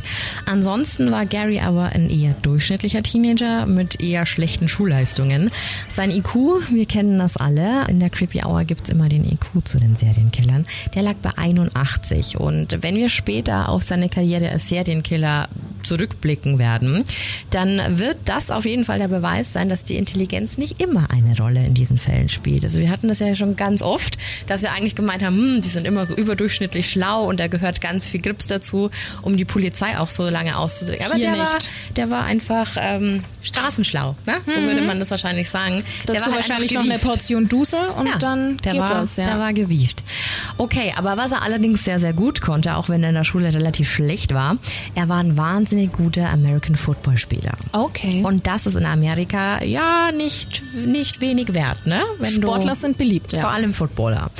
Ansonsten 0.46 1.10
war 1.10 1.26
Gary 1.26 1.60
aber 1.60 1.86
ein 1.86 2.10
eher 2.10 2.34
durchschnittlicher 2.42 3.02
Teenager 3.02 3.66
mit 3.66 4.00
eher 4.00 4.26
schlechten 4.26 4.68
Schulleistungen. 4.68 5.50
Sein 5.88 6.10
IQ, 6.10 6.34
wir 6.70 6.86
kennen 6.86 7.18
das 7.18 7.36
alle. 7.36 7.86
In 7.88 8.00
der 8.00 8.10
Creepy 8.10 8.42
Hour 8.44 8.64
gibt's 8.64 8.90
immer 8.90 9.08
den 9.08 9.24
IQ 9.24 9.64
zu 9.64 9.78
den 9.78 9.96
Serienkillern. 9.96 10.66
Der 10.94 11.02
lag 11.02 11.16
bei 11.22 11.30
81. 11.36 12.38
Und 12.38 12.82
wenn 12.82 12.96
wir 12.96 13.08
später 13.08 13.68
auf 13.68 13.82
seine 13.82 14.08
Karriere 14.08 14.50
als 14.50 14.68
Serienkiller 14.68 15.48
zurückblicken 15.82 16.58
werden, 16.58 17.04
dann 17.50 17.98
wird 17.98 18.18
das 18.24 18.50
auf 18.50 18.64
jeden 18.64 18.84
Fall 18.84 18.98
der 18.98 19.08
Beweis 19.08 19.52
sein, 19.52 19.68
dass 19.68 19.84
die 19.84 19.96
Intelligenz 19.96 20.58
nicht 20.58 20.80
immer 20.80 21.10
eine 21.10 21.36
Rolle 21.36 21.64
in 21.64 21.74
diesen 21.74 21.98
Fällen 21.98 22.28
spielt. 22.28 22.64
Also 22.64 22.80
wir 22.80 22.90
hatten 22.90 23.08
das 23.08 23.20
ja 23.20 23.34
schon 23.34 23.56
ganz 23.56 23.82
oft, 23.82 24.18
dass 24.46 24.62
wir 24.62 24.72
eigentlich 24.72 24.94
gemeint 24.94 25.22
haben, 25.22 25.36
hm, 25.36 25.62
die 25.62 25.68
sind 25.68 25.86
immer 25.86 26.04
so 26.04 26.14
überdurchschnittlich 26.14 26.90
schlau 26.90 27.24
und 27.24 27.40
da 27.40 27.48
gehört 27.48 27.80
ganz 27.80 28.08
viel 28.08 28.20
Grips 28.30 28.46
dazu, 28.46 28.90
um 29.22 29.36
die 29.36 29.44
Polizei 29.44 29.98
auch 29.98 30.08
so 30.08 30.28
lange 30.28 30.56
auszudrücken. 30.56 31.04
Aber 31.04 31.18
der 31.18 31.32
war, 31.32 31.58
der 31.96 32.10
war 32.10 32.24
einfach 32.24 32.68
ähm, 32.76 33.24
straßenschlau, 33.42 34.14
ne? 34.24 34.36
so 34.46 34.60
mhm. 34.60 34.66
würde 34.66 34.82
man 34.82 35.00
das 35.00 35.10
wahrscheinlich 35.10 35.50
sagen. 35.50 35.82
Dazu 36.06 36.12
der 36.12 36.20
war 36.20 36.26
halt 36.26 36.36
wahrscheinlich 36.36 36.72
noch 36.72 36.84
eine 36.84 36.98
Portion 36.98 37.48
Dusel 37.48 37.80
und 37.98 38.06
ja, 38.06 38.18
dann 38.18 38.58
der 38.58 38.72
geht 38.72 38.80
war, 38.82 38.88
das. 38.88 39.16
Ja. 39.16 39.26
Der 39.26 39.38
war 39.38 39.52
gewieft. 39.52 40.04
Okay, 40.58 40.92
aber 40.96 41.16
was 41.16 41.32
er 41.32 41.42
allerdings 41.42 41.84
sehr, 41.84 41.98
sehr 41.98 42.12
gut 42.12 42.40
konnte, 42.40 42.76
auch 42.76 42.88
wenn 42.88 43.02
er 43.02 43.08
in 43.08 43.16
der 43.16 43.24
Schule 43.24 43.52
relativ 43.52 43.90
schlecht 43.90 44.32
war, 44.32 44.56
er 44.94 45.08
war 45.08 45.18
ein 45.18 45.36
wahnsinnig 45.36 45.92
guter 45.92 46.28
American 46.30 46.76
Football 46.76 47.18
Spieler. 47.18 47.56
Okay. 47.72 48.22
Und 48.24 48.46
das 48.46 48.66
ist 48.66 48.76
in 48.76 48.84
Amerika 48.84 49.62
ja 49.64 50.12
nicht, 50.16 50.62
nicht 50.86 51.20
wenig 51.20 51.54
wert, 51.54 51.86
ne? 51.86 52.02
Wenn 52.18 52.30
Sportler 52.30 52.76
sind 52.76 52.96
beliebt, 52.96 53.32
ja. 53.32 53.40
Vor 53.40 53.50
allem 53.50 53.74
Footballer. 53.74 54.30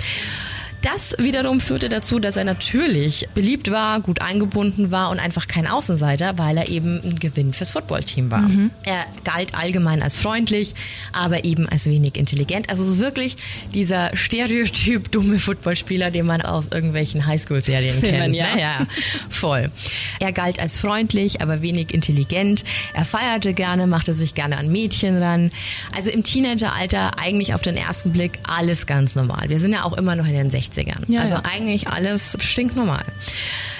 Das 0.83 1.15
wiederum 1.19 1.61
führte 1.61 1.91
dazu, 1.91 2.19
dass 2.19 2.37
er 2.37 2.45
natürlich 2.45 3.29
beliebt 3.35 3.71
war, 3.71 4.01
gut 4.01 4.23
eingebunden 4.23 4.91
war 4.91 5.11
und 5.11 5.19
einfach 5.19 5.47
kein 5.47 5.67
Außenseiter, 5.67 6.39
weil 6.39 6.57
er 6.57 6.69
eben 6.69 7.01
ein 7.03 7.19
Gewinn 7.19 7.53
fürs 7.53 7.71
Footballteam 7.71 8.31
war. 8.31 8.41
Mhm. 8.41 8.71
Er 8.85 9.05
galt 9.25 9.55
allgemein 9.55 10.03
als 10.03 10.17
freundlich, 10.17 10.75
aber 11.13 11.45
eben 11.45 11.69
als 11.69 11.87
wenig 11.87 12.17
intelligent. 12.17 12.71
Also 12.71 12.83
so 12.83 12.99
wirklich 12.99 13.37
dieser 13.75 14.17
Stereotyp 14.17 15.13
dumme 15.13 15.39
Footballspieler, 15.39 16.11
den 16.11 16.25
man 16.25 16.41
aus 16.41 16.69
irgendwelchen 16.69 17.27
Highschool-Serien 17.27 18.01
kennt. 18.01 18.35
Ja. 18.35 18.55
Naja, 18.55 18.87
voll. 19.29 19.71
Er 20.19 20.33
galt 20.33 20.59
als 20.61 20.79
freundlich, 20.79 21.43
aber 21.43 21.61
wenig 21.61 21.93
intelligent. 21.93 22.65
Er 22.95 23.05
feierte 23.05 23.53
gerne, 23.53 23.87
machte 23.87 24.15
sich 24.15 24.35
gerne 24.35 24.57
an 24.57 24.73
Mädchen 24.73 25.23
ran. 25.23 25.51
Also 25.95 26.11
im 26.11 26.23
Teenageralter 26.23 27.19
eigentlich 27.19 27.53
auf 27.53 27.61
den 27.61 27.77
ersten 27.77 28.13
Blick 28.13 28.39
alles 28.45 28.87
ganz 28.87 29.15
normal. 29.15 29.49
Wir 29.49 29.61
sind 29.61 29.73
ja 29.73 29.85
auch 29.85 29.93
immer 29.93 30.17
noch 30.17 30.27
in 30.27 30.33
den 30.33 30.49
60 30.49 30.70
60ern. 30.73 31.05
Ja, 31.09 31.21
also 31.21 31.37
ja. 31.37 31.43
eigentlich 31.45 31.89
alles 31.89 32.37
stinknormal. 32.41 33.05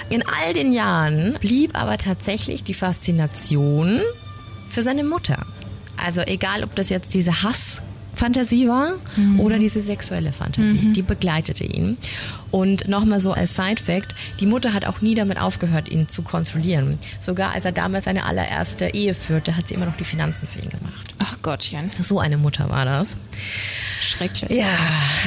In 0.09 0.23
all 0.27 0.53
den 0.53 0.71
Jahren 0.71 1.37
blieb 1.39 1.77
aber 1.77 1.97
tatsächlich 1.97 2.63
die 2.63 2.73
Faszination 2.73 4.01
für 4.67 4.81
seine 4.81 5.03
Mutter. 5.03 5.45
Also 5.97 6.21
egal, 6.21 6.63
ob 6.63 6.75
das 6.75 6.89
jetzt 6.89 7.13
diese 7.13 7.43
Hass 7.43 7.81
Fantasie 8.13 8.67
war 8.67 8.93
mhm. 9.15 9.39
oder 9.39 9.57
diese 9.57 9.81
sexuelle 9.81 10.31
Fantasie. 10.31 10.87
Mhm. 10.87 10.93
Die 10.93 11.01
begleitete 11.01 11.63
ihn. 11.63 11.97
Und 12.51 12.87
nochmal 12.87 13.19
so 13.19 13.31
als 13.31 13.55
Side-Fact, 13.55 14.13
die 14.39 14.45
Mutter 14.45 14.73
hat 14.73 14.85
auch 14.85 15.01
nie 15.01 15.15
damit 15.15 15.39
aufgehört, 15.39 15.89
ihn 15.89 16.07
zu 16.07 16.21
kontrollieren. 16.21 16.97
Sogar 17.19 17.53
als 17.53 17.65
er 17.65 17.71
damals 17.71 18.05
seine 18.05 18.25
allererste 18.25 18.93
Ehe 18.93 19.13
führte, 19.13 19.55
hat 19.57 19.69
sie 19.69 19.73
immer 19.73 19.85
noch 19.85 19.97
die 19.97 20.03
Finanzen 20.03 20.45
für 20.45 20.59
ihn 20.59 20.69
gemacht. 20.69 21.13
Ach 21.19 21.41
Gottchen. 21.41 21.89
So 21.99 22.19
eine 22.19 22.37
Mutter 22.37 22.69
war 22.69 22.85
das. 22.85 23.17
Schrecklich. 24.01 24.51
Ja, 24.51 24.77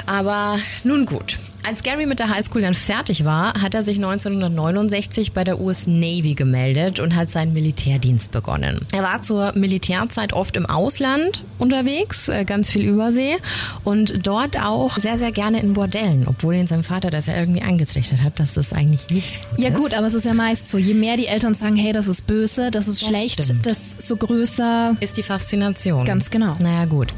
aber 0.06 0.58
nun 0.84 1.06
gut. 1.06 1.38
Als 1.66 1.82
Gary 1.82 2.04
mit 2.04 2.18
der 2.18 2.28
Highschool 2.28 2.60
dann 2.60 2.74
fertig 2.74 3.24
war, 3.24 3.54
hat 3.62 3.74
er 3.74 3.82
sich 3.82 3.96
1969 3.96 5.32
bei 5.32 5.44
der 5.44 5.58
US 5.60 5.86
Navy 5.86 6.34
gemeldet 6.34 7.00
und 7.00 7.16
hat 7.16 7.30
seinen 7.30 7.54
Militärdienst 7.54 8.30
begonnen. 8.30 8.80
Er 8.92 9.02
war 9.02 9.22
zur 9.22 9.52
Militärzeit 9.54 10.34
oft 10.34 10.56
im 10.56 10.66
Ausland 10.66 11.42
unterwegs, 11.58 12.28
äh, 12.28 12.44
ganz 12.44 12.70
viel 12.70 12.82
Übersee 12.82 13.36
und 13.82 14.26
dort 14.26 14.60
auch 14.60 14.98
sehr, 14.98 15.16
sehr 15.16 15.32
gerne 15.32 15.60
in 15.60 15.72
Bordellen, 15.72 16.26
obwohl 16.28 16.54
ihn 16.54 16.66
sein 16.66 16.82
Vater 16.82 17.10
das 17.10 17.26
ja 17.26 17.36
irgendwie 17.36 17.62
angetrichtert 17.62 18.20
hat, 18.20 18.38
dass 18.38 18.52
das 18.52 18.74
eigentlich 18.74 19.08
nicht 19.08 19.48
gut 19.48 19.58
Ja 19.58 19.70
ist. 19.70 19.76
gut, 19.76 19.94
aber 19.96 20.06
es 20.06 20.12
ist 20.14 20.26
ja 20.26 20.34
meist 20.34 20.70
so, 20.70 20.76
je 20.76 20.92
mehr 20.92 21.16
die 21.16 21.28
Eltern 21.28 21.54
sagen, 21.54 21.76
hey, 21.76 21.92
das 21.94 22.08
ist 22.08 22.26
böse, 22.26 22.70
das 22.70 22.88
ist 22.88 23.00
das 23.00 23.08
schlecht, 23.08 23.42
stimmt. 23.42 23.64
desto 23.64 24.16
größer 24.16 24.96
ist 25.00 25.16
die 25.16 25.22
Faszination. 25.22 26.04
Ganz 26.04 26.28
genau. 26.30 26.56
Naja 26.58 26.84
gut. 26.84 27.14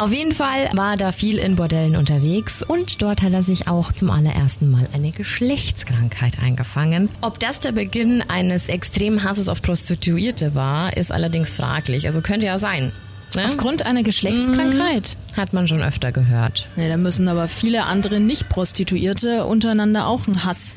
Auf 0.00 0.14
jeden 0.14 0.32
Fall 0.32 0.70
war 0.72 0.96
da 0.96 1.12
viel 1.12 1.36
in 1.36 1.56
Bordellen 1.56 1.94
unterwegs 1.94 2.62
und 2.62 3.02
dort 3.02 3.20
hat 3.20 3.34
er 3.34 3.42
sich 3.42 3.68
auch 3.68 3.92
zum 3.92 4.08
allerersten 4.08 4.70
Mal 4.70 4.88
eine 4.94 5.10
Geschlechtskrankheit 5.10 6.38
eingefangen. 6.38 7.10
Ob 7.20 7.38
das 7.38 7.60
der 7.60 7.72
Beginn 7.72 8.24
eines 8.26 8.70
extremen 8.70 9.22
Hasses 9.24 9.50
auf 9.50 9.60
Prostituierte 9.60 10.54
war, 10.54 10.96
ist 10.96 11.12
allerdings 11.12 11.54
fraglich. 11.54 12.06
Also 12.06 12.22
könnte 12.22 12.46
ja 12.46 12.58
sein. 12.58 12.92
Ne? 13.34 13.44
Aufgrund 13.44 13.84
einer 13.84 14.02
Geschlechtskrankheit? 14.02 15.18
Mhm. 15.32 15.36
Hat 15.36 15.52
man 15.52 15.68
schon 15.68 15.82
öfter 15.82 16.12
gehört. 16.12 16.66
Nee, 16.76 16.88
da 16.88 16.96
müssen 16.96 17.28
aber 17.28 17.46
viele 17.46 17.84
andere 17.84 18.20
Nicht-Prostituierte 18.20 19.44
untereinander 19.44 20.06
auch 20.06 20.26
einen 20.26 20.46
Hass 20.46 20.76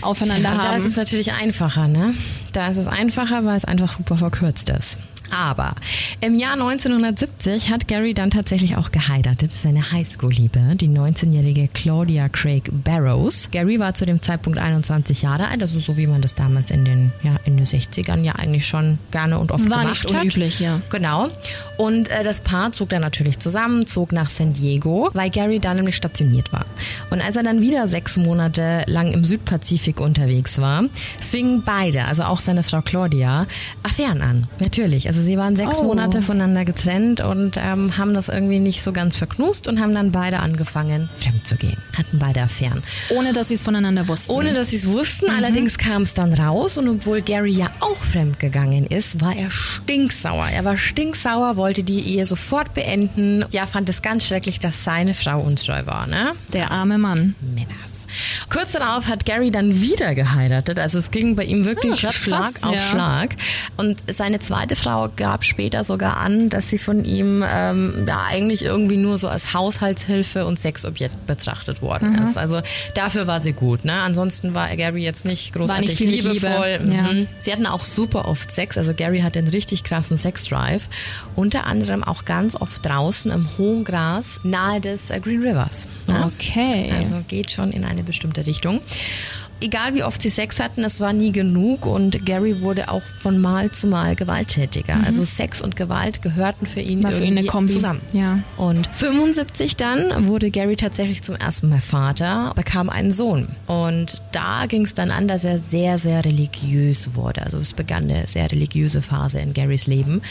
aufeinander 0.00 0.52
ja, 0.52 0.56
haben. 0.56 0.64
Da 0.70 0.76
ist 0.76 0.86
es 0.86 0.96
natürlich 0.96 1.32
einfacher, 1.32 1.86
ne? 1.86 2.14
Da 2.54 2.68
ist 2.68 2.78
es 2.78 2.86
einfacher, 2.86 3.44
weil 3.44 3.58
es 3.58 3.66
einfach 3.66 3.92
super 3.92 4.16
verkürzt 4.16 4.70
ist. 4.70 4.96
Aber 5.30 5.74
im 6.20 6.36
Jahr 6.36 6.54
1970 6.54 7.70
hat 7.70 7.88
Gary 7.88 8.14
dann 8.14 8.30
tatsächlich 8.30 8.76
auch 8.76 8.90
geheiratet. 8.90 9.50
Seine 9.50 9.92
Highschool-Liebe, 9.92 10.76
die 10.76 10.88
19-jährige 10.88 11.68
Claudia 11.68 12.28
Craig 12.28 12.70
Barrows. 12.84 13.48
Gary 13.50 13.78
war 13.78 13.94
zu 13.94 14.06
dem 14.06 14.22
Zeitpunkt 14.22 14.58
21 14.58 15.22
Jahre 15.22 15.48
alt, 15.48 15.62
also 15.62 15.78
so 15.78 15.96
wie 15.96 16.06
man 16.06 16.22
das 16.22 16.34
damals 16.34 16.70
in 16.70 16.84
den, 16.84 17.12
ja, 17.22 17.36
in 17.44 17.56
den 17.56 17.66
60ern 17.66 18.22
ja 18.22 18.32
eigentlich 18.32 18.66
schon 18.66 18.98
gerne 19.10 19.38
und 19.38 19.52
oft 19.52 19.68
war 19.70 19.82
gemacht 19.82 20.04
nicht 20.04 20.10
unüblich, 20.10 20.60
ja. 20.60 20.80
Genau. 20.90 21.28
Und 21.76 22.08
äh, 22.08 22.24
das 22.24 22.40
Paar 22.40 22.72
zog 22.72 22.88
dann 22.88 23.02
natürlich 23.02 23.38
zusammen, 23.38 23.86
zog 23.86 24.12
nach 24.12 24.30
San 24.30 24.52
Diego, 24.52 25.10
weil 25.12 25.30
Gary 25.30 25.60
da 25.60 25.74
nämlich 25.74 25.96
stationiert 25.96 26.52
war. 26.52 26.66
Und 27.10 27.20
als 27.20 27.36
er 27.36 27.42
dann 27.42 27.60
wieder 27.60 27.88
sechs 27.88 28.16
Monate 28.16 28.82
lang 28.86 29.12
im 29.12 29.24
Südpazifik 29.24 30.00
unterwegs 30.00 30.58
war, 30.58 30.84
fingen 31.20 31.62
beide, 31.64 32.04
also 32.04 32.24
auch 32.24 32.40
seine 32.40 32.62
Frau 32.62 32.82
Claudia, 32.82 33.46
Affären 33.82 34.22
an. 34.22 34.48
Natürlich. 34.60 35.06
Also 35.08 35.17
also 35.18 35.26
sie 35.26 35.36
waren 35.36 35.56
sechs 35.56 35.80
oh. 35.80 35.82
Monate 35.82 36.22
voneinander 36.22 36.64
getrennt 36.64 37.20
und 37.20 37.56
ähm, 37.56 37.98
haben 37.98 38.14
das 38.14 38.28
irgendwie 38.28 38.60
nicht 38.60 38.84
so 38.84 38.92
ganz 38.92 39.16
verknust 39.16 39.66
und 39.66 39.80
haben 39.80 39.92
dann 39.92 40.12
beide 40.12 40.38
angefangen, 40.38 41.08
fremd 41.14 41.44
zu 41.44 41.56
gehen. 41.56 41.76
Hatten 41.96 42.20
beide 42.20 42.40
Affären. 42.40 42.84
Ohne 43.10 43.32
dass 43.32 43.48
sie 43.48 43.54
es 43.54 43.62
voneinander 43.62 44.06
wussten. 44.06 44.30
Ohne 44.30 44.54
dass 44.54 44.70
sie 44.70 44.76
es 44.76 44.88
wussten. 44.88 45.26
Mhm. 45.26 45.36
Allerdings 45.36 45.76
kam 45.76 46.02
es 46.02 46.14
dann 46.14 46.32
raus 46.34 46.78
und 46.78 46.88
obwohl 46.88 47.20
Gary 47.20 47.50
ja 47.50 47.66
auch 47.80 47.96
fremd 47.96 48.38
gegangen 48.38 48.86
ist, 48.86 49.20
war 49.20 49.34
er 49.34 49.50
stinksauer. 49.50 50.46
Er 50.52 50.64
war 50.64 50.76
stinksauer, 50.76 51.56
wollte 51.56 51.82
die 51.82 51.98
Ehe 52.00 52.24
sofort 52.24 52.74
beenden. 52.74 53.44
Ja, 53.50 53.66
fand 53.66 53.88
es 53.88 54.02
ganz 54.02 54.24
schrecklich, 54.24 54.60
dass 54.60 54.84
seine 54.84 55.14
Frau 55.14 55.40
untreu 55.40 55.84
war. 55.84 56.06
Ne? 56.06 56.34
Der 56.52 56.70
arme 56.70 56.98
Mann. 56.98 57.34
Männers. 57.40 57.97
Kurz 58.48 58.72
darauf 58.72 59.08
hat 59.08 59.24
Gary 59.24 59.50
dann 59.50 59.80
wieder 59.80 60.14
geheiratet. 60.14 60.78
Also 60.78 60.98
es 60.98 61.10
ging 61.10 61.36
bei 61.36 61.44
ihm 61.44 61.64
wirklich 61.64 62.02
ja, 62.02 62.12
Schlag 62.12 62.50
auf 62.62 62.74
ja. 62.74 62.80
Schlag. 62.80 63.36
Und 63.76 64.02
seine 64.08 64.38
zweite 64.38 64.76
Frau 64.76 65.08
gab 65.14 65.44
später 65.44 65.84
sogar 65.84 66.16
an, 66.16 66.48
dass 66.48 66.68
sie 66.68 66.78
von 66.78 67.04
ihm 67.04 67.44
ähm, 67.48 68.04
ja 68.06 68.24
eigentlich 68.28 68.64
irgendwie 68.64 68.96
nur 68.96 69.18
so 69.18 69.28
als 69.28 69.54
Haushaltshilfe 69.54 70.46
und 70.46 70.58
Sexobjekt 70.58 71.26
betrachtet 71.26 71.82
worden 71.82 72.12
mhm. 72.12 72.26
ist. 72.26 72.38
Also 72.38 72.60
dafür 72.94 73.26
war 73.26 73.40
sie 73.40 73.52
gut. 73.52 73.84
Ne? 73.84 73.92
Ansonsten 73.92 74.54
war 74.54 74.74
Gary 74.76 75.02
jetzt 75.02 75.24
nicht 75.24 75.52
großartig 75.52 76.00
nicht 76.00 76.24
liebevoll. 76.24 76.78
Liebe. 76.80 76.94
Ja. 76.94 77.02
Mhm. 77.12 77.26
Sie 77.38 77.52
hatten 77.52 77.66
auch 77.66 77.84
super 77.84 78.26
oft 78.26 78.50
Sex. 78.50 78.78
Also 78.78 78.94
Gary 78.94 79.20
hatte 79.20 79.38
einen 79.38 79.48
richtig 79.48 79.84
krassen 79.84 80.16
Sexdrive. 80.16 80.88
Unter 81.36 81.66
anderem 81.66 82.04
auch 82.04 82.24
ganz 82.24 82.56
oft 82.56 82.84
draußen 82.84 83.30
im 83.30 83.48
hohen 83.58 83.84
Gras 83.84 84.40
nahe 84.42 84.80
des 84.80 85.10
äh, 85.10 85.20
Green 85.20 85.42
Rivers. 85.42 85.88
Ne? 86.08 86.30
Okay. 86.34 86.92
Also 86.96 87.22
geht 87.26 87.50
schon 87.50 87.72
in 87.72 87.84
eine 87.84 88.02
bestimmte 88.02 88.46
Richtung. 88.46 88.80
egal 89.60 89.94
wie 89.94 90.02
oft 90.02 90.22
sie 90.22 90.30
Sex 90.30 90.60
hatten, 90.60 90.84
es 90.84 91.00
war 91.00 91.12
nie 91.12 91.32
genug 91.32 91.86
und 91.86 92.24
Gary 92.24 92.60
wurde 92.60 92.90
auch 92.90 93.02
von 93.02 93.38
Mal 93.38 93.70
zu 93.70 93.86
Mal 93.86 94.14
gewalttätiger. 94.14 94.96
Mhm. 94.96 95.04
Also 95.04 95.24
Sex 95.24 95.60
und 95.60 95.76
Gewalt 95.76 96.22
gehörten 96.22 96.66
für 96.66 96.80
ihn, 96.80 97.02
war 97.02 97.12
für 97.12 97.24
ihn 97.24 97.38
eine 97.38 97.46
Kombi. 97.46 97.72
zusammen. 97.72 98.00
Ja. 98.12 98.40
Und 98.56 98.88
75 98.92 99.76
dann 99.76 100.28
wurde 100.28 100.50
Gary 100.50 100.76
tatsächlich 100.76 101.22
zum 101.22 101.34
ersten 101.36 101.68
Mal 101.68 101.80
Vater, 101.80 102.52
bekam 102.54 102.88
einen 102.88 103.10
Sohn. 103.10 103.48
Und 103.66 104.22
da 104.32 104.66
ging 104.66 104.84
es 104.84 104.94
dann 104.94 105.10
an, 105.10 105.28
dass 105.28 105.44
er 105.44 105.58
sehr, 105.58 105.98
sehr 105.98 106.24
religiös 106.24 107.14
wurde. 107.14 107.42
Also 107.42 107.58
es 107.58 107.74
begann 107.74 108.04
eine 108.04 108.26
sehr 108.26 108.50
religiöse 108.50 109.02
Phase 109.02 109.40
in 109.40 109.52
Garys 109.54 109.86
Leben. 109.86 110.22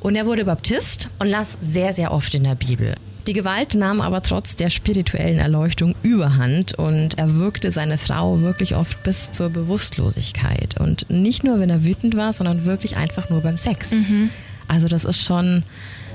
Und 0.00 0.16
er 0.16 0.26
wurde 0.26 0.44
Baptist 0.44 1.08
und 1.18 1.28
las 1.28 1.56
sehr, 1.60 1.94
sehr 1.94 2.12
oft 2.12 2.34
in 2.34 2.44
der 2.44 2.54
Bibel. 2.54 2.94
Die 3.26 3.34
Gewalt 3.34 3.76
nahm 3.76 4.00
aber 4.00 4.22
trotz 4.22 4.56
der 4.56 4.68
spirituellen 4.68 5.38
Erleuchtung 5.38 5.94
überhand 6.02 6.74
und 6.74 7.18
er 7.18 7.36
wirkte 7.36 7.70
seine 7.70 7.96
Frau 7.96 8.40
wirklich 8.40 8.74
oft 8.74 9.02
bis 9.04 9.30
zur 9.30 9.48
Bewusstlosigkeit. 9.48 10.80
Und 10.80 11.08
nicht 11.08 11.44
nur, 11.44 11.60
wenn 11.60 11.70
er 11.70 11.84
wütend 11.84 12.16
war, 12.16 12.32
sondern 12.32 12.64
wirklich 12.64 12.96
einfach 12.96 13.30
nur 13.30 13.40
beim 13.40 13.56
Sex. 13.56 13.92
Mhm. 13.92 14.30
Also 14.66 14.88
das 14.88 15.04
ist 15.04 15.22
schon 15.22 15.62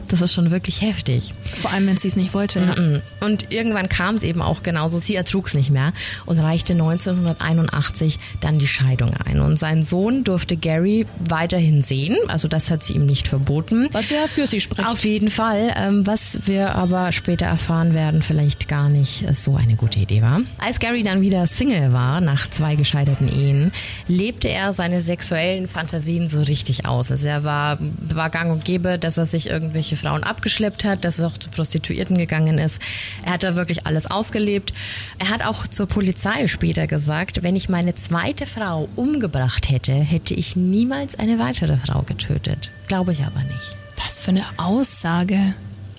das 0.08 0.22
ist 0.22 0.34
schon 0.34 0.52
wirklich 0.52 0.82
heftig. 0.82 1.34
Vor 1.44 1.72
allem, 1.72 1.88
wenn 1.88 1.98
sie 1.98 2.08
es 2.08 2.16
nicht 2.16 2.34
wollte. 2.34 2.60
Ja. 2.60 3.26
Und 3.26 3.52
irgendwann 3.52 3.90
kam 3.90 4.16
es 4.16 4.24
eben 4.24 4.42
auch 4.42 4.64
genauso. 4.64 4.98
Sie 4.98 5.16
ertrug 5.16 5.48
es 5.48 5.54
nicht 5.54 5.70
mehr 5.70 5.94
und 6.26 6.40
reichte 6.40 6.74
1981 6.74 8.20
dann 8.42 8.60
die 8.60 8.68
Scheidung 8.68 9.14
ein. 9.26 9.42
Und 9.42 9.58
sein 9.58 9.84
Sohn 9.84 10.24
durfte 10.24 10.58
Gary 10.58 11.06
weiterhin 11.20 11.82
sehen. 11.82 12.18
Also 12.28 12.48
das 12.48 12.72
hat 12.72 12.84
sie 12.84 12.94
ihm 12.94 13.06
nicht 13.06 13.28
verboten. 13.28 13.88
Was 13.92 14.10
ja 14.10 14.28
für 14.28 14.48
sie 14.48 14.62
spricht. 14.62 14.88
Auf 14.88 15.04
jeden 15.06 15.30
Fall. 15.30 15.74
Ähm, 15.78 16.08
was 16.08 16.42
wir 16.46 16.76
aber 16.76 17.12
später 17.12 17.46
erfahren 17.46 17.94
werden, 17.94 18.22
vielleicht 18.22 18.68
gar 18.68 18.90
nicht 18.90 19.26
so 19.36 19.56
eine 19.56 19.76
gute 19.76 20.00
Idee 20.00 20.22
war. 20.22 20.42
Als 20.58 20.80
Gary 20.80 21.04
dann 21.04 21.22
wieder 21.22 21.46
Single 21.48 21.94
war, 21.94 22.22
nach 22.22 22.50
zwei 22.50 22.76
gescheiterten 22.76 23.28
Ehen, 23.28 23.72
lebte 24.08 24.48
er 24.50 24.74
seine 24.74 25.02
sexuellen 25.02 25.68
Fantasien 25.68 26.28
so 26.28 26.42
richtig 26.42 26.86
aus. 26.86 27.12
Also 27.12 27.28
er 27.28 27.44
war, 27.44 27.78
war 28.10 28.30
gang 28.30 28.52
und 28.52 28.66
gäbe, 28.66 28.98
dass 28.98 29.18
er 29.18 29.26
sich 29.26 29.50
irgendwelche 29.50 29.97
Frauen 29.98 30.24
abgeschleppt 30.24 30.84
hat, 30.84 31.04
dass 31.04 31.20
er 31.20 31.28
auch 31.28 31.38
zu 31.38 31.50
Prostituierten 31.50 32.18
gegangen 32.18 32.58
ist. 32.58 32.82
Er 33.26 33.34
hat 33.34 33.44
da 33.44 33.56
wirklich 33.56 33.86
alles 33.86 34.06
ausgelebt. 34.10 34.74
Er 35.20 35.30
hat 35.30 35.44
auch 35.44 35.68
zur 35.68 35.88
Polizei 35.88 36.48
später 36.48 36.88
gesagt, 36.88 37.44
wenn 37.44 37.56
ich 37.56 37.70
meine 37.70 37.96
zweite 37.96 38.46
Frau 38.46 38.88
umgebracht 38.96 39.70
hätte, 39.70 39.94
hätte 39.94 40.34
ich 40.34 40.56
niemals 40.56 41.18
eine 41.18 41.40
weitere 41.40 41.78
Frau 41.78 42.04
getötet. 42.04 42.72
Glaube 42.88 43.14
ich 43.14 43.24
aber 43.24 43.42
nicht. 43.42 43.78
Was 43.98 44.20
für 44.20 44.32
eine 44.32 44.46
Aussage. 44.58 45.54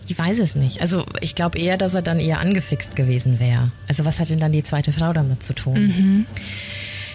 Ich 0.06 0.18
weiß 0.18 0.38
es 0.38 0.54
nicht. 0.54 0.80
Also 0.80 1.04
ich 1.20 1.34
glaube 1.34 1.58
eher, 1.58 1.76
dass 1.76 1.92
er 1.92 2.00
dann 2.00 2.18
eher 2.18 2.40
angefixt 2.40 2.96
gewesen 2.96 3.40
wäre. 3.40 3.70
Also 3.88 4.06
was 4.06 4.18
hat 4.18 4.30
denn 4.30 4.40
dann 4.40 4.52
die 4.52 4.62
zweite 4.62 4.92
Frau 4.92 5.12
damit 5.12 5.42
zu 5.42 5.52
tun? 5.52 5.74
Mhm. 5.74 6.26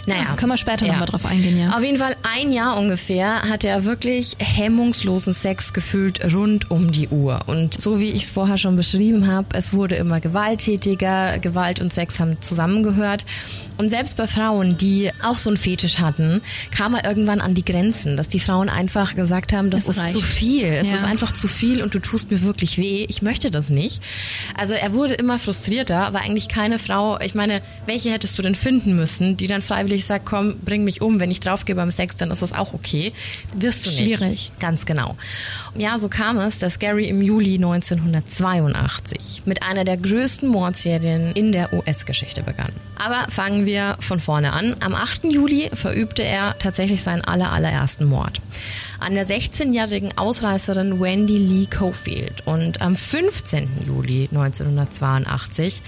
Naja, 0.05 0.23
ja, 0.29 0.35
können 0.35 0.51
wir 0.51 0.57
später 0.57 0.85
ja. 0.85 0.93
nochmal 0.93 1.07
drauf 1.07 1.25
eingehen, 1.25 1.57
ja. 1.57 1.77
Auf 1.77 1.83
jeden 1.83 1.97
Fall 1.97 2.15
ein 2.23 2.51
Jahr 2.51 2.77
ungefähr 2.77 3.43
hatte 3.43 3.69
er 3.69 3.85
wirklich 3.85 4.35
hemmungslosen 4.39 5.33
Sex 5.33 5.73
gefühlt 5.73 6.33
rund 6.33 6.69
um 6.69 6.91
die 6.91 7.07
Uhr. 7.07 7.39
Und 7.47 7.79
so 7.79 7.99
wie 7.99 8.11
ich 8.11 8.23
es 8.23 8.31
vorher 8.31 8.57
schon 8.57 8.75
beschrieben 8.75 9.27
habe, 9.27 9.47
es 9.53 9.73
wurde 9.73 9.95
immer 9.95 10.19
gewalttätiger, 10.19 11.39
Gewalt 11.39 11.79
und 11.79 11.93
Sex 11.93 12.19
haben 12.19 12.41
zusammengehört. 12.41 13.25
Und 13.77 13.89
selbst 13.89 14.17
bei 14.17 14.27
Frauen, 14.27 14.77
die 14.77 15.11
auch 15.23 15.35
so 15.35 15.49
einen 15.49 15.57
Fetisch 15.57 15.99
hatten, 15.99 16.41
kam 16.71 16.93
er 16.93 17.05
irgendwann 17.05 17.41
an 17.41 17.55
die 17.55 17.65
Grenzen, 17.65 18.17
dass 18.17 18.29
die 18.29 18.39
Frauen 18.39 18.69
einfach 18.69 19.15
gesagt 19.15 19.51
haben, 19.51 19.69
das 19.69 19.83
es 19.83 19.97
ist 19.97 19.99
reicht. 19.99 20.13
zu 20.13 20.21
viel, 20.21 20.65
es 20.65 20.87
ja. 20.87 20.95
ist 20.95 21.03
einfach 21.03 21.31
zu 21.31 21.47
viel 21.47 21.81
und 21.81 21.95
du 21.95 21.99
tust 21.99 22.29
mir 22.29 22.41
wirklich 22.43 22.77
weh, 22.77 23.05
ich 23.07 23.21
möchte 23.21 23.49
das 23.49 23.69
nicht. 23.69 24.01
Also 24.57 24.73
er 24.73 24.93
wurde 24.93 25.15
immer 25.15 25.39
frustrierter, 25.39 26.05
aber 26.05 26.21
eigentlich 26.21 26.49
keine 26.49 26.77
Frau, 26.77 27.19
ich 27.19 27.33
meine, 27.35 27.61
welche 27.85 28.11
hättest 28.11 28.37
du 28.37 28.43
denn 28.43 28.55
finden 28.55 28.95
müssen, 28.95 29.37
die 29.37 29.47
dann 29.47 29.61
freiwillig 29.61 29.92
sagt, 30.01 30.25
komm, 30.25 30.59
bring 30.59 30.83
mich 30.83 31.01
um, 31.01 31.19
wenn 31.19 31.31
ich 31.31 31.39
draufgehe 31.39 31.75
beim 31.75 31.91
Sex, 31.91 32.15
dann 32.15 32.31
ist 32.31 32.41
das 32.41 32.53
auch 32.53 32.73
okay. 32.73 33.13
Wirst 33.57 33.85
du 33.85 33.89
nicht. 33.89 34.17
Schwierig. 34.17 34.51
Ganz 34.59 34.85
genau. 34.85 35.15
Ja, 35.75 35.97
so 35.97 36.09
kam 36.09 36.37
es, 36.39 36.59
dass 36.59 36.79
Gary 36.79 37.05
im 37.05 37.21
Juli 37.21 37.55
1982 37.55 39.43
mit 39.45 39.63
einer 39.63 39.83
der 39.83 39.97
größten 39.97 40.49
Mordserien 40.49 41.31
in 41.33 41.51
der 41.51 41.73
US-Geschichte 41.73 42.43
begann. 42.43 42.71
Aber 42.95 43.29
fangen 43.29 43.65
wir 43.65 43.97
von 43.99 44.19
vorne 44.19 44.53
an. 44.53 44.75
Am 44.83 44.95
8. 44.95 45.25
Juli 45.25 45.69
verübte 45.73 46.23
er 46.23 46.57
tatsächlich 46.59 47.01
seinen 47.01 47.21
aller, 47.21 47.51
allerersten 47.51 48.05
Mord 48.05 48.41
an 49.03 49.15
der 49.15 49.25
16-jährigen 49.25 50.17
Ausreißerin 50.17 51.01
Wendy 51.01 51.37
Lee 51.37 51.65
Cofield. 51.65 52.41
Und 52.45 52.81
am 52.81 52.95
15. 52.95 53.83
Juli 53.85 54.29
1982 54.31 55.81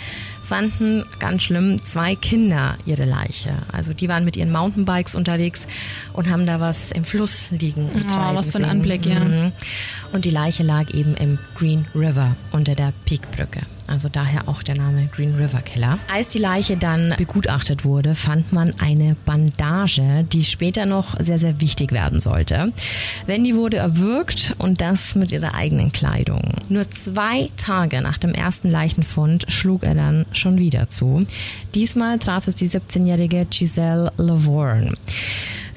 fanden 0.45 1.03
ganz 1.19 1.43
schlimm 1.43 1.83
zwei 1.83 2.15
Kinder 2.15 2.77
ihre 2.85 3.05
Leiche. 3.05 3.53
Also 3.71 3.93
die 3.93 4.07
waren 4.07 4.25
mit 4.25 4.37
ihren 4.37 4.51
Mountainbikes 4.51 5.15
unterwegs 5.15 5.67
und 6.13 6.29
haben 6.29 6.45
da 6.45 6.59
was 6.59 6.91
im 6.91 7.03
Fluss 7.03 7.47
liegen. 7.51 7.89
Oh, 7.93 8.35
was 8.35 8.51
für 8.51 8.59
ein 8.59 8.65
Anblick, 8.65 9.05
ja. 9.05 9.19
Mhm. 9.19 9.51
Und 10.13 10.25
die 10.25 10.29
Leiche 10.29 10.63
lag 10.63 10.93
eben 10.93 11.15
im 11.15 11.39
Green 11.55 11.85
River 11.95 12.35
unter 12.51 12.75
der 12.75 12.93
Peakbrücke. 13.05 13.61
Also 13.87 14.09
daher 14.09 14.47
auch 14.47 14.63
der 14.63 14.77
Name 14.77 15.07
Green 15.11 15.35
River 15.35 15.61
Killer. 15.61 15.99
Als 16.11 16.29
die 16.29 16.39
Leiche 16.39 16.77
dann 16.77 17.13
begutachtet 17.17 17.85
wurde, 17.85 18.15
fand 18.15 18.51
man 18.51 18.73
eine 18.79 19.15
Bandage, 19.25 20.25
die 20.31 20.43
später 20.43 20.85
noch 20.85 21.19
sehr, 21.19 21.39
sehr 21.39 21.61
wichtig 21.61 21.91
werden 21.91 22.19
sollte. 22.19 22.71
Wendy 23.25 23.55
wurde 23.55 23.77
erwürgt 23.77 24.55
und 24.57 24.81
das 24.81 25.15
mit 25.15 25.31
ihrer 25.31 25.53
eigenen 25.53 25.91
Kleidung. 25.91 26.41
Nur 26.69 26.89
zwei 26.89 27.49
Tage 27.57 28.01
nach 28.01 28.17
dem 28.17 28.33
ersten 28.33 28.69
Leichenfund 28.69 29.45
schlug 29.49 29.83
er 29.83 29.95
dann 29.95 30.25
schon 30.31 30.57
wieder 30.57 30.89
zu. 30.89 31.25
Diesmal 31.73 32.19
traf 32.19 32.47
es 32.47 32.55
die 32.55 32.69
17-jährige 32.69 33.45
Giselle 33.45 34.11
Lavorne. 34.17 34.93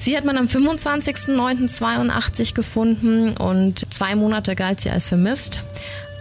Sie 0.01 0.15
hat 0.15 0.23
man 0.23 0.37
am 0.37 0.45
25.09.82 0.45 2.55
gefunden 2.55 3.35
und 3.35 3.85
zwei 3.93 4.15
Monate 4.15 4.55
galt 4.55 4.79
sie 4.79 4.89
als 4.89 5.09
vermisst. 5.09 5.61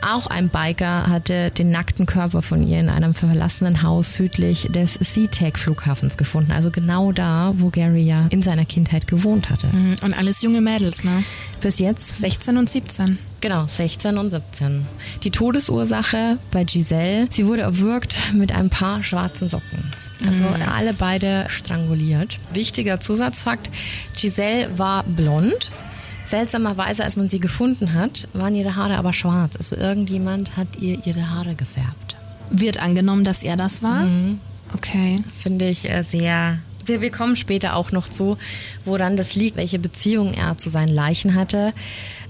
Auch 0.01 0.27
ein 0.29 0.49
Biker 0.49 1.09
hatte 1.09 1.51
den 1.51 1.71
nackten 1.71 2.07
Körper 2.07 2.43
von 2.43 2.67
ihr 2.67 2.79
in 2.79 2.89
einem 2.89 3.15
verlassenen 3.15 3.83
Haus 3.83 4.15
südlich 4.15 4.69
des 4.71 4.95
SeaTac-Flughafens 4.95 6.17
gefunden. 6.17 6.53
Also 6.53 6.71
genau 6.71 7.13
da, 7.13 7.53
wo 7.57 7.71
Gary 7.71 8.03
ja 8.03 8.27
in 8.31 8.43
seiner 8.43 8.65
Kindheit 8.65 9.07
gewohnt 9.07 9.51
hatte. 9.51 9.67
Mhm. 9.69 9.97
Und 10.03 10.15
alles 10.15 10.43
junge 10.43 10.61
Mädels, 10.61 11.05
ne? 11.05 11.25
Bis 11.61 11.79
jetzt? 11.79 12.21
16 12.21 12.57
und 12.57 12.69
17. 12.69 13.19
Genau, 13.41 13.67
16 13.67 14.19
und 14.19 14.31
17. 14.31 14.87
Die 15.23 15.31
Todesursache 15.31 16.39
bei 16.51 16.65
Giselle, 16.65 17.27
sie 17.31 17.47
wurde 17.47 17.63
erwürgt 17.63 18.35
mit 18.35 18.53
ein 18.53 18.71
paar 18.71 19.03
schwarzen 19.03 19.49
Socken. 19.49 19.93
Also 20.27 20.45
mhm. 20.45 20.69
alle 20.77 20.95
beide 20.95 21.47
stranguliert. 21.49 22.41
Wichtiger 22.53 23.01
Zusatzfakt, 23.01 23.71
Giselle 24.17 24.77
war 24.77 25.05
blond 25.05 25.71
Seltsamerweise, 26.29 27.05
als 27.05 27.17
man 27.17 27.29
sie 27.29 27.41
gefunden 27.41 27.95
hat, 27.95 28.29
waren 28.33 28.55
ihre 28.55 28.77
Haare 28.77 28.97
aber 28.97 29.12
schwarz. 29.12 29.57
Also 29.57 29.77
irgendjemand 29.77 30.57
hat 30.57 30.77
ihr 30.81 30.99
ihre 31.07 31.31
Haare 31.31 31.55
gefärbt. 31.55 32.17
Wird 32.51 32.83
angenommen, 32.83 33.25
dass 33.25 33.43
er 33.43 33.57
das 33.57 33.83
war? 33.83 34.05
Mhm. 34.05 34.41
Okay. 34.75 35.17
Finde 35.41 35.69
ich 35.69 35.88
äh, 35.88 36.03
sehr 36.03 36.59
wir, 36.88 37.01
wir 37.03 37.11
kommen 37.11 37.37
später 37.37 37.77
auch 37.77 37.93
noch 37.93 38.09
zu, 38.09 38.38
woran 38.85 39.17
das 39.17 39.35
liegt, 39.35 39.57
welche 39.57 39.79
Beziehung 39.79 40.33
er 40.33 40.57
zu 40.57 40.71
seinen 40.71 40.88
Leichen 40.88 41.35
hatte 41.35 41.75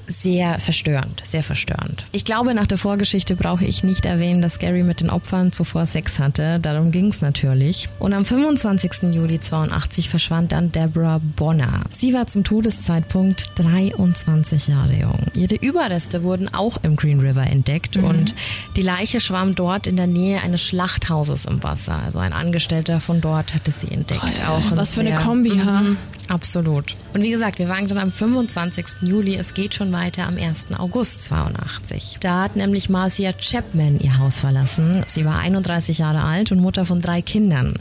sehr 0.09 0.59
verstörend, 0.61 1.23
sehr 1.25 1.43
verstörend. 1.43 2.07
Ich 2.13 2.25
glaube, 2.25 2.55
nach 2.55 2.67
der 2.67 2.79
Vorgeschichte 2.79 3.37
brauche 3.37 3.65
ich 3.65 3.85
nicht 3.85 4.05
erwähnen, 4.05 4.43
dass 4.43 4.59
Gary 4.59 4.83
mit 4.83 5.01
den 5.01 5.11
Opfern 5.11 5.53
zuvor 5.53 5.87
Sex 5.87 6.19
hatte. 6.19 6.59
Darum 6.61 6.91
ging 6.91 7.09
es 7.09 7.21
natürlich. 7.21 7.89
Und 7.99 8.13
am 8.13 8.25
25. 8.25 9.15
Juli 9.15 9.41
82 9.41 10.09
verschwand 10.09 10.53
dann 10.53 10.73
Deborah 10.73 11.21
Bonner. 11.37 11.83
Sie 11.91 12.15
war 12.15 12.27
zum 12.27 12.45
Todeszeitpunkt 12.45 13.51
23 13.57 14.69
Jahre 14.69 14.95
jung. 14.95 15.21
Ihre 15.35 15.57
Überreste 15.57 16.23
wurden 16.23 16.53
auch 16.53 16.79
im 16.83 16.97
Green 16.97 17.21
River 17.21 17.47
entdeckt 17.47 17.97
mhm. 17.97 18.05
und 18.05 18.35
die 18.77 18.83
Leiche 18.83 19.21
schwamm 19.21 19.55
dort 19.55 19.87
in 19.87 19.97
der 19.97 20.07
Nähe 20.07 20.41
eines 20.41 20.63
Schlachthauses 20.63 21.45
im 21.45 21.63
Wasser. 21.63 22.03
Also 22.05 22.19
ein 22.19 22.33
Angestellter 22.33 23.01
von 23.01 23.21
dort 23.21 23.55
hatte 23.55 23.73
sie 23.73 23.91
entdeckt. 23.91 24.23
Oh 24.25 24.41
ja, 24.41 24.49
auch 24.51 24.77
was 24.77 24.95
für 24.95 25.01
eine 25.01 25.15
Kombi, 25.15 25.59
ha? 25.59 25.83
Absolut. 26.29 26.97
Und 27.15 27.23
wie 27.23 27.31
gesagt, 27.31 27.59
wir 27.59 27.69
waren 27.69 27.89
dann 27.89 27.97
am 27.97 28.13
25. 28.13 29.03
Juli. 29.03 29.37
Es 29.37 29.55
geht 29.55 29.75
schon 29.75 29.93
weiter 29.93 30.27
am 30.27 30.37
1. 30.37 30.69
August 30.79 31.25
82. 31.25 32.19
Da 32.21 32.43
hat 32.43 32.55
nämlich 32.55 32.91
Marcia 32.91 33.33
Chapman 33.33 33.99
ihr 33.99 34.19
Haus 34.19 34.41
verlassen. 34.41 35.03
Sie 35.07 35.25
war 35.25 35.39
31 35.39 35.99
Jahre 35.99 36.23
alt 36.23 36.53
und 36.53 36.61
Mutter 36.61 36.85
von 36.85 37.01
drei 37.01 37.23
Kindern. 37.23 37.75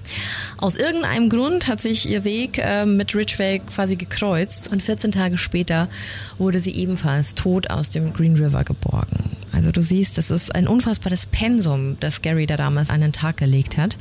Aus 0.57 0.77
irgendeinem 0.77 1.29
Grund 1.29 1.67
hat 1.67 1.81
sich 1.81 2.10
ihr 2.10 2.23
Weg 2.23 2.57
äh, 2.57 2.86
mit 2.86 3.13
Ridgway 3.13 3.60
quasi 3.60 3.97
gekreuzt 3.97 4.71
und 4.71 4.81
14 4.81 5.12
Tage 5.12 5.38
später 5.38 5.89
wurde 6.38 6.60
sie 6.60 6.71
ebenfalls 6.71 7.36
tot 7.36 7.69
aus 7.69 7.89
dem 7.89 8.13
Green 8.13 8.38
River 8.38 8.63
geborgen. 8.63 9.37
Also 9.57 9.71
du 9.71 9.81
siehst, 9.81 10.19
das 10.19 10.29
ist 10.29 10.53
ein 10.53 10.67
unfassbares 10.67 11.25
Pensum, 11.25 11.97
das 11.99 12.21
Gary 12.21 12.45
da 12.45 12.57
damals 12.57 12.91
an 12.91 13.01
den 13.01 13.11
Tag 13.11 13.37
gelegt 13.37 13.75
hat. 13.75 13.97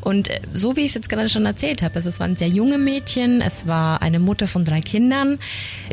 Und 0.00 0.28
äh, 0.28 0.40
so 0.50 0.76
wie 0.76 0.80
ich 0.80 0.86
es 0.86 0.94
jetzt 0.94 1.10
gerade 1.10 1.28
schon 1.28 1.44
erzählt 1.44 1.82
habe, 1.82 1.98
es 1.98 2.20
waren 2.20 2.36
sehr 2.36 2.48
junge 2.48 2.78
Mädchen, 2.78 3.42
es 3.42 3.68
war 3.68 4.00
eine 4.00 4.18
Mutter 4.18 4.48
von 4.48 4.64
drei 4.64 4.80
Kindern. 4.80 5.38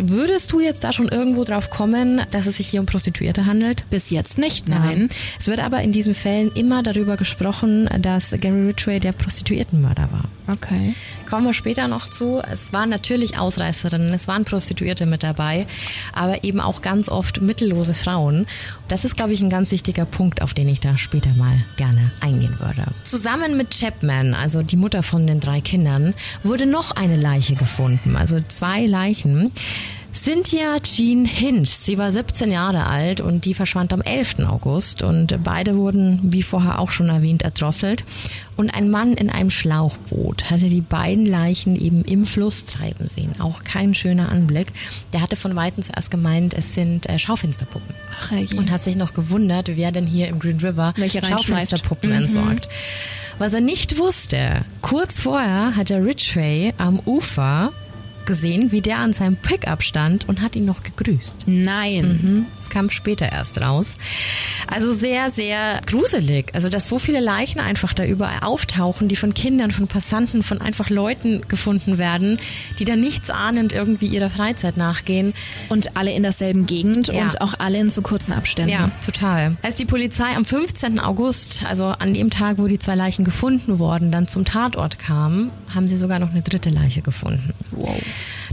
Würdest 0.02 0.54
du 0.54 0.62
jetzt 0.62 0.86
da 0.86 0.94
schon 0.94 1.10
irgendwo 1.10 1.44
drauf 1.44 1.70
kommen, 1.70 2.22
dass 2.32 2.46
es 2.46 2.56
sich 2.56 2.70
hier 2.70 2.80
um 2.80 2.86
Prostituierte 2.86 3.46
handelt? 3.46 3.84
Bis 3.90 4.12
jetzt 4.12 4.38
nicht, 4.38 4.70
nein. 4.70 5.10
Ja. 5.10 5.16
Es 5.38 5.48
wird 5.48 5.60
aber 5.60 5.82
in 5.82 5.92
diesen 5.92 6.16
Fällen 6.16 6.50
immer 6.54 6.82
darüber 6.82 7.18
gesprochen, 7.18 7.90
dass 8.00 8.32
Gary 8.32 8.68
Ridgway 8.68 9.02
der 9.02 9.12
Prostituiertenmörder 9.12 10.08
war. 10.10 10.24
Okay. 10.48 10.96
Kommen 11.30 11.46
wir 11.46 11.54
später 11.54 11.88
noch 11.88 12.10
zu. 12.10 12.42
Es 12.52 12.74
waren 12.74 12.90
natürlich 12.90 13.38
Ausreißerinnen, 13.38 14.14
es 14.14 14.28
waren 14.28 14.44
Prostituierte 14.44 15.06
mit 15.06 15.24
dabei, 15.24 15.66
aber 16.14 16.44
eben 16.44 16.60
auch 16.60 16.82
ganz 16.82 17.10
oft 17.10 17.42
mittellose 17.42 17.94
Frauen. 17.94 18.48
Das 18.88 19.01
ist, 19.06 19.16
glaube 19.16 19.34
ich, 19.34 19.42
ein 19.42 19.50
ganz 19.50 19.72
wichtiger 19.72 20.06
Punkt, 20.06 20.42
auf 20.42 20.54
den 20.54 20.70
ich 20.70 20.80
da 20.80 20.98
später 20.98 21.34
mal 21.34 21.64
gerne 21.78 22.12
eingehen 22.20 22.58
würde. 22.60 22.86
Zusammen 23.04 23.58
mit 23.58 23.72
Chapman, 23.72 24.34
also 24.34 24.62
die 24.64 24.78
Mutter 24.78 25.04
von 25.04 25.28
den 25.28 25.40
drei 25.40 25.62
Kindern, 25.62 26.14
wurde 26.44 26.66
noch 26.66 26.92
eine 26.92 27.18
Leiche 27.18 27.56
gefunden, 27.56 28.16
also 28.16 28.40
zwei 28.48 28.86
Leichen. 28.86 29.52
Cynthia 30.14 30.78
Jean 30.80 31.26
Hinch, 31.26 31.70
sie 31.70 31.98
war 31.98 32.12
17 32.12 32.52
Jahre 32.52 32.86
alt 32.86 33.22
und 33.22 33.46
die 33.46 33.54
verschwand 33.54 33.94
am 33.94 34.02
11. 34.02 34.40
August 34.40 35.04
und 35.04 35.44
beide 35.44 35.78
wurden, 35.78 36.20
wie 36.24 36.44
vorher 36.44 36.80
auch 36.80 36.92
schon 36.92 37.10
erwähnt, 37.10 37.42
erdrosselt. 37.42 38.04
Und 38.58 38.70
ein 38.70 38.92
Mann 38.92 39.14
in 39.14 39.30
einem 39.30 39.50
Schlauchboot 39.50 40.52
hatte 40.52 40.70
die 40.70 40.82
beiden 40.82 41.26
Leichen 41.26 41.76
eben 41.76 42.04
im 42.04 42.26
Fluss 42.26 42.66
treiben 42.66 43.08
sehen. 43.08 43.34
Auch 43.40 43.64
kein 43.64 43.96
schöner 43.96 44.30
Anblick. 44.30 44.74
Der 45.14 45.22
hatte 45.22 45.36
von 45.36 45.56
Weitem 45.56 45.82
zuerst 45.82 46.12
gemeint, 46.12 46.54
es 46.54 46.74
sind 46.74 47.10
äh, 47.10 47.18
Schaufensterpuppen. 47.18 47.96
Ach, 48.20 48.32
hey. 48.32 48.48
Und 48.58 48.70
hat 48.70 48.84
sich 48.84 48.98
noch 48.98 49.14
gewundert, 49.14 49.70
wer 49.76 49.92
denn 49.92 50.06
hier 50.06 50.28
im 50.28 50.40
Green 50.40 50.60
River 50.60 50.94
Welche 50.98 51.26
Schaufensterpuppen 51.26 52.10
mhm. 52.10 52.18
entsorgt. 52.18 52.68
Was 53.40 53.54
er 53.54 53.62
nicht 53.62 53.98
wusste, 53.98 54.66
kurz 54.82 55.22
vorher 55.22 55.76
hat 55.76 55.90
der 55.90 56.06
Ridgway 56.06 56.74
am 56.78 57.00
Ufer 57.06 57.72
gesehen, 58.32 58.72
wie 58.72 58.80
der 58.80 59.00
an 59.00 59.12
seinem 59.12 59.36
Pickup 59.36 59.84
stand 59.84 60.30
und 60.30 60.40
hat 60.42 60.56
ihn 60.56 60.64
noch 60.64 60.84
gegrüßt. 60.84 61.44
Nein. 61.48 62.20
Mhm. 62.24 62.46
Das 62.56 62.70
kam 62.70 62.90
später 62.90 63.30
erst 63.30 63.60
raus. 63.60 63.88
Also 64.68 64.94
sehr, 64.94 65.32
sehr 65.32 65.82
gruselig. 65.86 66.48
Also, 66.54 66.70
dass 66.70 66.88
so 66.88 66.98
viele 66.98 67.20
Leichen 67.20 67.60
einfach 67.60 67.92
da 67.94 68.06
überall 68.06 68.40
auftauchen, 68.44 69.10
die 69.10 69.18
von 69.18 69.34
Kindern, 69.34 69.72
von 69.72 69.88
Passanten, 69.90 70.44
von 70.44 70.62
einfach 70.62 70.90
Leuten 70.90 71.42
gefunden 71.50 71.98
werden, 71.98 72.40
die 72.80 72.86
da 72.86 72.96
nichts 72.96 73.30
ahnend 73.30 73.74
irgendwie 73.74 74.08
ihrer 74.08 74.30
Freizeit 74.30 74.78
nachgehen. 74.78 75.34
Und 75.68 75.98
alle 75.98 76.14
in 76.14 76.24
derselben 76.24 76.66
Gegend 76.66 77.10
Ja. 77.10 77.24
und 77.24 77.42
auch 77.42 77.56
alle 77.60 77.80
in 77.80 77.90
so 77.90 78.02
kurzen 78.02 78.32
Abständen. 78.32 78.72
Ja, 78.72 78.92
total. 79.06 79.58
Als 79.62 79.76
die 79.76 79.86
Polizei 79.86 80.34
am 80.38 80.46
15. 80.46 81.00
August, 81.00 81.66
also 81.68 81.88
an 81.88 82.14
dem 82.14 82.30
Tag, 82.30 82.58
wo 82.60 82.68
die 82.68 82.80
zwei 82.80 82.96
Leichen 82.96 83.26
gefunden 83.26 83.78
wurden, 83.78 84.10
dann 84.12 84.30
zum 84.30 84.46
Tatort 84.46 85.00
kam, 85.00 85.52
haben 85.76 85.90
sie 85.90 85.98
sogar 85.98 86.20
noch 86.20 86.32
eine 86.32 86.42
dritte 86.42 86.70
Leiche 86.70 87.02
gefunden. 87.02 87.54
Wow. 87.72 88.02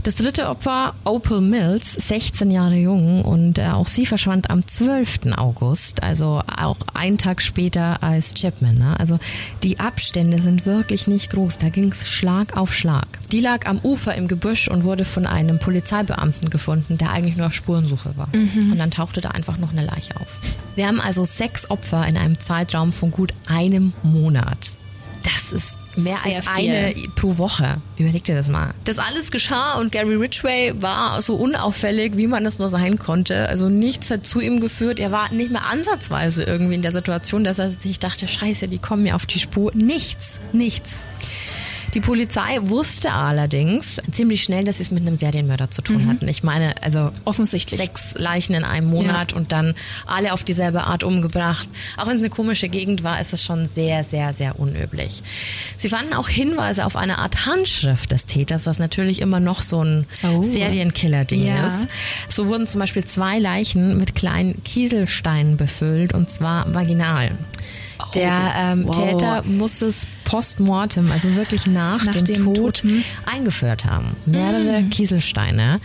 Das 0.03 0.15
dritte 0.15 0.47
Opfer, 0.47 0.93
Opal 1.03 1.41
Mills, 1.41 1.93
16 1.93 2.51
Jahre 2.51 2.75
jung 2.75 3.21
und 3.21 3.57
äh, 3.57 3.67
auch 3.67 3.87
sie 3.87 4.05
verschwand 4.05 4.49
am 4.49 4.65
12. 4.65 5.33
August, 5.35 6.03
also 6.03 6.41
auch 6.57 6.77
einen 6.93 7.17
Tag 7.17 7.41
später 7.41 8.01
als 8.01 8.33
Chapman. 8.33 8.77
Ne? 8.77 8.97
Also 8.97 9.19
die 9.63 9.79
Abstände 9.79 10.39
sind 10.39 10.65
wirklich 10.65 11.07
nicht 11.07 11.31
groß, 11.31 11.57
da 11.57 11.69
ging 11.69 11.91
es 11.91 12.07
Schlag 12.07 12.55
auf 12.55 12.73
Schlag. 12.73 13.07
Die 13.31 13.41
lag 13.41 13.65
am 13.67 13.79
Ufer 13.83 14.15
im 14.15 14.27
Gebüsch 14.27 14.69
und 14.69 14.83
wurde 14.83 15.03
von 15.03 15.25
einem 15.25 15.59
Polizeibeamten 15.59 16.49
gefunden, 16.49 16.97
der 16.97 17.11
eigentlich 17.11 17.35
nur 17.35 17.47
auf 17.47 17.53
Spurensuche 17.53 18.15
war. 18.15 18.29
Und 18.71 18.79
dann 18.79 18.91
tauchte 18.91 19.21
da 19.21 19.31
einfach 19.31 19.57
noch 19.57 19.71
eine 19.71 19.85
Leiche 19.85 20.15
auf. 20.15 20.39
Wir 20.75 20.87
haben 20.87 21.01
also 21.01 21.25
sechs 21.25 21.69
Opfer 21.69 22.07
in 22.07 22.17
einem 22.17 22.37
Zeitraum 22.37 22.93
von 22.93 23.11
gut 23.11 23.33
einem 23.47 23.93
Monat. 24.01 24.77
Das 25.23 25.51
ist 25.51 25.78
mehr 25.95 26.17
Sehr 26.23 26.35
als 26.37 26.49
viel. 26.49 26.69
eine 26.69 26.93
pro 27.15 27.37
Woche. 27.37 27.77
Überleg 27.97 28.23
dir 28.23 28.35
das 28.35 28.49
mal. 28.49 28.73
Das 28.85 28.97
alles 28.99 29.31
geschah 29.31 29.75
und 29.79 29.91
Gary 29.91 30.15
Ridgway 30.15 30.73
war 30.79 31.21
so 31.21 31.35
unauffällig, 31.35 32.15
wie 32.17 32.27
man 32.27 32.43
das 32.43 32.59
nur 32.59 32.69
sein 32.69 32.97
konnte. 32.99 33.49
Also 33.49 33.69
nichts 33.69 34.09
hat 34.11 34.25
zu 34.25 34.39
ihm 34.39 34.59
geführt. 34.59 34.99
Er 34.99 35.11
war 35.11 35.31
nicht 35.33 35.51
mehr 35.51 35.65
ansatzweise 35.69 36.43
irgendwie 36.43 36.75
in 36.75 36.81
der 36.81 36.91
Situation, 36.91 37.43
dass 37.43 37.59
er 37.59 37.69
sich 37.71 37.99
dachte, 37.99 38.27
scheiße, 38.27 38.67
die 38.67 38.77
kommen 38.79 39.03
mir 39.03 39.15
auf 39.15 39.25
die 39.25 39.39
Spur. 39.39 39.71
Nichts, 39.73 40.39
nichts. 40.53 40.99
Die 41.93 42.01
Polizei 42.01 42.59
wusste 42.61 43.11
allerdings 43.13 43.99
ziemlich 44.11 44.43
schnell, 44.43 44.63
dass 44.63 44.77
sie 44.77 44.83
es 44.83 44.91
mit 44.91 45.01
einem 45.01 45.15
Serienmörder 45.15 45.71
zu 45.71 45.81
tun 45.81 46.07
hatten. 46.07 46.27
Ich 46.27 46.43
meine, 46.43 46.81
also 46.83 47.11
Offensichtlich. 47.25 47.79
sechs 47.79 48.13
Leichen 48.15 48.53
in 48.53 48.63
einem 48.63 48.87
Monat 48.89 49.33
und 49.33 49.51
dann 49.51 49.73
alle 50.05 50.33
auf 50.33 50.43
dieselbe 50.43 50.83
Art 50.83 51.03
umgebracht. 51.03 51.67
Auch 51.97 52.05
wenn 52.05 52.13
es 52.17 52.19
eine 52.19 52.29
komische 52.29 52.69
Gegend 52.69 53.03
war, 53.03 53.19
ist 53.19 53.33
es 53.33 53.43
schon 53.43 53.67
sehr, 53.67 54.03
sehr, 54.03 54.33
sehr 54.33 54.59
unüblich. 54.59 55.23
Sie 55.77 55.89
fanden 55.89 56.13
auch 56.13 56.27
Hinweise 56.29 56.85
auf 56.85 56.95
eine 56.95 57.17
Art 57.17 57.47
Handschrift 57.47 58.11
des 58.11 58.25
Täters, 58.27 58.67
was 58.67 58.77
natürlich 58.77 59.19
immer 59.19 59.39
noch 59.39 59.61
so 59.61 59.83
ein 59.83 60.05
Oh. 60.23 60.43
Serienkiller-Ding 60.43 61.43
Ja. 61.45 61.67
ist. 61.67 61.87
So 62.35 62.47
wurden 62.47 62.67
zum 62.67 62.79
Beispiel 62.79 63.03
zwei 63.05 63.39
Leichen 63.39 63.97
mit 63.97 64.13
kleinen 64.13 64.63
Kieselsteinen 64.63 65.57
befüllt 65.57 66.13
und 66.13 66.29
zwar 66.29 66.71
vaginal. 66.73 67.31
Der 68.15 68.53
ähm, 68.55 68.87
wow. 68.87 68.95
Täter 68.95 69.43
muss 69.43 69.81
es 69.81 70.07
postmortem, 70.23 71.11
also 71.11 71.35
wirklich 71.35 71.65
nach, 71.65 72.03
Nach 72.03 72.13
dem, 72.13 72.23
dem 72.23 72.53
Tod, 72.53 72.77
hm. 72.79 73.03
eingeführt 73.25 73.85
haben. 73.85 74.15
Mehrere 74.25 74.83
Kieselsteine. 74.83 75.79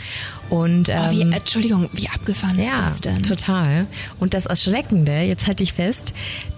Und 0.51 0.91
ähm, 0.91 0.97
Oh, 0.99 1.11
wie, 1.11 1.23
Entschuldigung, 1.23 1.89
wie 1.93 2.09
abgefahren 2.09 2.59
ist 2.59 2.67
ja, 2.67 2.77
das 2.77 3.01
denn? 3.01 3.23
total. 3.23 3.87
Und 4.21 4.35
das 4.35 4.47
Erschreckende, 4.47 5.23
jetzt 5.23 5.47
halte 5.47 5.63
ich 5.63 5.73
fest, 5.73 6.13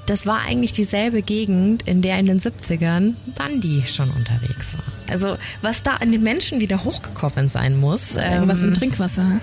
das 0.06 0.26
war 0.26 0.40
eigentlich 0.40 0.72
dieselbe 0.72 1.22
Gegend, 1.22 1.82
in 1.84 2.02
der 2.02 2.18
in 2.18 2.26
den 2.26 2.40
70ern 2.40 3.14
Bundy 3.36 3.84
schon 3.86 4.10
unterwegs 4.10 4.74
war. 4.74 4.84
Also 5.08 5.36
was 5.62 5.82
da 5.82 5.94
an 5.94 6.12
den 6.12 6.22
Menschen 6.22 6.60
wieder 6.60 6.84
hochgekommen 6.84 7.48
sein 7.48 7.78
muss. 7.78 8.16
Irgendwas 8.16 8.62
ähm, 8.62 8.68
im 8.68 8.74
Trinkwasser. 8.74 9.40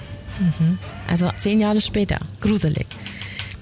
also 1.07 1.31
zehn 1.37 1.59
Jahre 1.59 1.81
später. 1.81 2.19
Gruselig. 2.41 2.87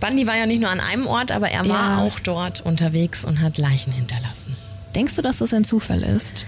Bundy 0.02 0.28
war 0.28 0.36
ja 0.36 0.46
nicht 0.46 0.60
nur 0.60 0.70
an 0.70 0.82
einem 0.82 1.08
Ort, 1.08 1.32
aber 1.32 1.50
er 1.50 1.62
war 1.70 1.98
Ja. 2.00 2.04
auch 2.04 2.20
dort 2.20 2.60
unterwegs 2.60 3.24
und 3.24 3.40
hat 3.40 3.58
Leichen 3.58 3.94
hinterlassen. 3.94 4.58
Denkst 4.96 5.16
du, 5.16 5.22
dass 5.22 5.38
das 5.38 5.54
ein 5.54 5.64
Zufall 5.64 6.04
ist? 6.04 6.46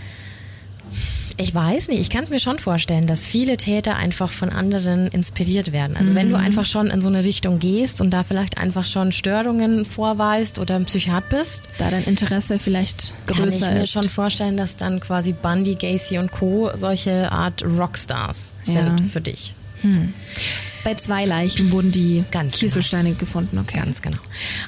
Ich 1.38 1.56
weiß 1.56 1.88
nicht, 1.88 2.00
ich 2.00 2.12
kann 2.12 2.24
es 2.24 2.30
mir 2.30 2.40
schon 2.40 2.60
vorstellen, 2.60 3.08
dass 3.08 3.26
viele 3.26 3.58
Täter 3.58 3.96
einfach 3.96 4.30
von 4.30 4.52
anderen 4.52 5.08
inspiriert 5.08 5.72
werden. 5.72 5.98
Also 5.98 6.14
wenn 6.14 6.30
du 6.30 6.36
einfach 6.36 6.66
schon 6.68 6.92
in 6.92 7.02
so 7.02 7.10
eine 7.10 7.24
Richtung 7.24 7.58
gehst 7.58 8.02
und 8.02 8.12
da 8.12 8.24
vielleicht 8.24 8.60
einfach 8.60 8.86
schon 8.86 9.12
Störungen 9.12 9.84
vorweist 9.84 10.60
oder 10.60 10.76
ein 10.76 10.86
Psychiat 10.86 11.30
bist, 11.30 11.64
Da 11.80 11.90
dein 11.90 12.04
Interesse 12.04 12.60
vielleicht 12.60 13.14
kann 13.26 13.38
ich 13.48 13.56
größer 13.56 13.72
mir 13.72 13.82
ist. 13.84 13.92
schon 13.94 14.10
vorstellen, 14.10 14.58
dass 14.58 14.78
dann 14.78 15.00
quasi 15.00 15.32
Bundy, 15.34 15.74
Gacy 15.74 16.20
und 16.20 16.32
Co. 16.32 16.70
solche 16.76 17.32
Art 17.32 17.64
Rockstars 17.64 18.54
Ja. 18.66 18.74
sind 18.74 19.10
für 19.10 19.22
dich. 19.22 19.56
Bei 20.84 20.96
zwei 20.96 21.26
Leichen 21.26 21.72
wurden 21.72 21.92
die 21.92 22.24
Ganz 22.32 22.58
Kieselsteine 22.58 23.14
gefunden, 23.14 23.58
okay. 23.58 23.80
Ganz 23.80 24.02
genau. 24.02 24.18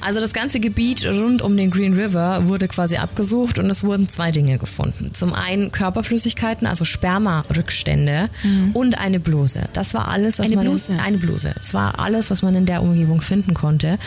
Also 0.01 0.19
das 0.19 0.34
ganze 0.34 0.60
Gebiet 0.60 1.06
rund 1.06 1.41
um 1.41 1.58
den 1.58 1.71
Green 1.71 1.93
River 1.93 2.47
wurde 2.47 2.67
quasi 2.67 2.97
abgesucht 2.97 3.60
und 3.60 3.69
es 3.69 3.84
wurden 3.84 4.08
zwei 4.08 4.32
Dinge 4.32 4.58
gefunden. 4.58 5.13
Zum 5.13 5.34
einen 5.34 5.71
Körperflüssigkeiten, 5.71 6.67
also 6.67 6.86
Sperma-Rückstände 6.86 8.30
und 8.73 8.97
eine 8.97 9.19
Bluse. 9.19 9.63
Das 9.73 9.93
war 9.93 10.08
alles, 10.08 10.39
was 10.39 10.47
Eine 10.47 10.58
man 10.58 10.65
Bluse? 10.65 10.93
In, 10.93 10.99
eine 10.99 11.17
Bluse. 11.17 11.54
Das 11.58 11.73
war 11.73 11.99
alles, 11.99 12.32
was 12.32 12.41
man 12.41 12.56
in 12.56 12.65
der 12.65 12.82
Umgebung 12.82 13.21
finden 13.21 13.54
konnte. 13.54 13.97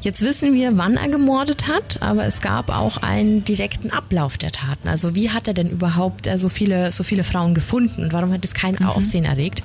Jetzt 0.00 0.22
wissen 0.22 0.54
wir, 0.54 0.76
wann 0.76 0.96
er 0.96 1.08
gemordet 1.08 1.68
hat, 1.68 2.02
aber 2.02 2.24
es 2.24 2.40
gab 2.40 2.70
auch 2.70 2.98
einen 2.98 3.44
direkten 3.44 3.90
Ablauf 3.90 4.38
der 4.38 4.52
Taten. 4.52 4.88
Also 4.88 5.14
wie 5.14 5.30
hat 5.30 5.48
er 5.48 5.54
denn 5.54 5.70
überhaupt 5.70 6.26
äh, 6.26 6.38
so 6.38 6.48
viele 6.48 6.90
so 6.92 7.02
viele 7.02 7.24
Frauen 7.24 7.54
gefunden 7.54 8.02
und 8.02 8.12
warum 8.12 8.32
hat 8.32 8.44
es 8.44 8.54
kein 8.54 8.78
Aufsehen 8.84 9.24
erregt? 9.24 9.62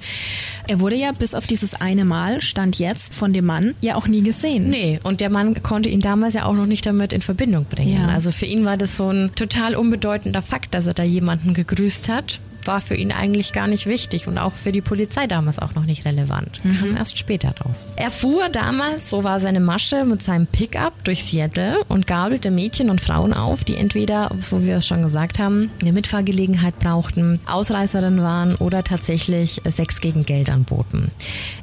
Er 0.67 0.79
wurde 0.79 0.95
ja 0.95 1.11
bis 1.11 1.33
auf 1.33 1.47
dieses 1.47 1.79
eine 1.85 2.05
Mal, 2.05 2.41
stand 2.41 2.79
jetzt 2.79 3.13
von 3.13 3.31
dem 3.31 3.45
Mann, 3.45 3.75
ja 3.81 3.95
auch 3.95 4.07
nie 4.07 4.21
gesehen. 4.21 4.67
Nee, 4.67 4.99
und 5.03 5.21
der 5.21 5.29
Mann 5.29 5.61
konnte 5.61 5.89
ihn 5.89 6.01
damals 6.01 6.33
ja 6.33 6.45
auch 6.45 6.53
noch 6.53 6.65
nicht 6.65 6.85
damit 6.85 7.13
in 7.13 7.21
Verbindung 7.21 7.65
bringen. 7.65 8.01
Ja. 8.01 8.07
Also 8.07 8.31
für 8.31 8.45
ihn 8.45 8.65
war 8.65 8.77
das 8.77 8.97
so 8.97 9.09
ein 9.09 9.31
total 9.35 9.75
unbedeutender 9.75 10.41
Fakt, 10.41 10.73
dass 10.73 10.87
er 10.87 10.93
da 10.93 11.03
jemanden 11.03 11.53
gegrüßt 11.53 12.09
hat. 12.09 12.39
War 12.65 12.81
für 12.81 12.95
ihn 12.95 13.11
eigentlich 13.11 13.53
gar 13.53 13.67
nicht 13.67 13.85
wichtig 13.85 14.27
und 14.27 14.37
auch 14.37 14.53
für 14.53 14.71
die 14.71 14.81
Polizei 14.81 15.27
damals 15.27 15.59
auch 15.59 15.75
noch 15.75 15.85
nicht 15.85 16.05
relevant. 16.05 16.59
Kam 16.79 16.97
erst 16.97 17.17
später 17.17 17.53
raus. 17.63 17.87
Er 17.95 18.11
fuhr 18.11 18.49
damals, 18.49 19.09
so 19.09 19.23
war 19.23 19.39
seine 19.39 19.59
Masche, 19.59 20.03
mit 20.03 20.21
seinem 20.21 20.47
Pickup 20.47 21.03
durch 21.03 21.23
Seattle 21.23 21.83
und 21.87 22.07
gabelte 22.07 22.51
Mädchen 22.51 22.89
und 22.89 23.01
Frauen 23.01 23.33
auf, 23.33 23.63
die 23.63 23.75
entweder, 23.75 24.31
so 24.39 24.63
wie 24.63 24.67
wir 24.67 24.77
es 24.77 24.87
schon 24.87 25.01
gesagt 25.01 25.39
haben, 25.39 25.71
eine 25.79 25.93
Mitfahrgelegenheit 25.93 26.79
brauchten, 26.79 27.39
Ausreißerinnen 27.45 28.21
waren 28.21 28.55
oder 28.55 28.83
tatsächlich 28.83 29.61
Sex 29.65 30.01
gegen 30.01 30.25
Geld 30.25 30.49
anboten. 30.49 31.11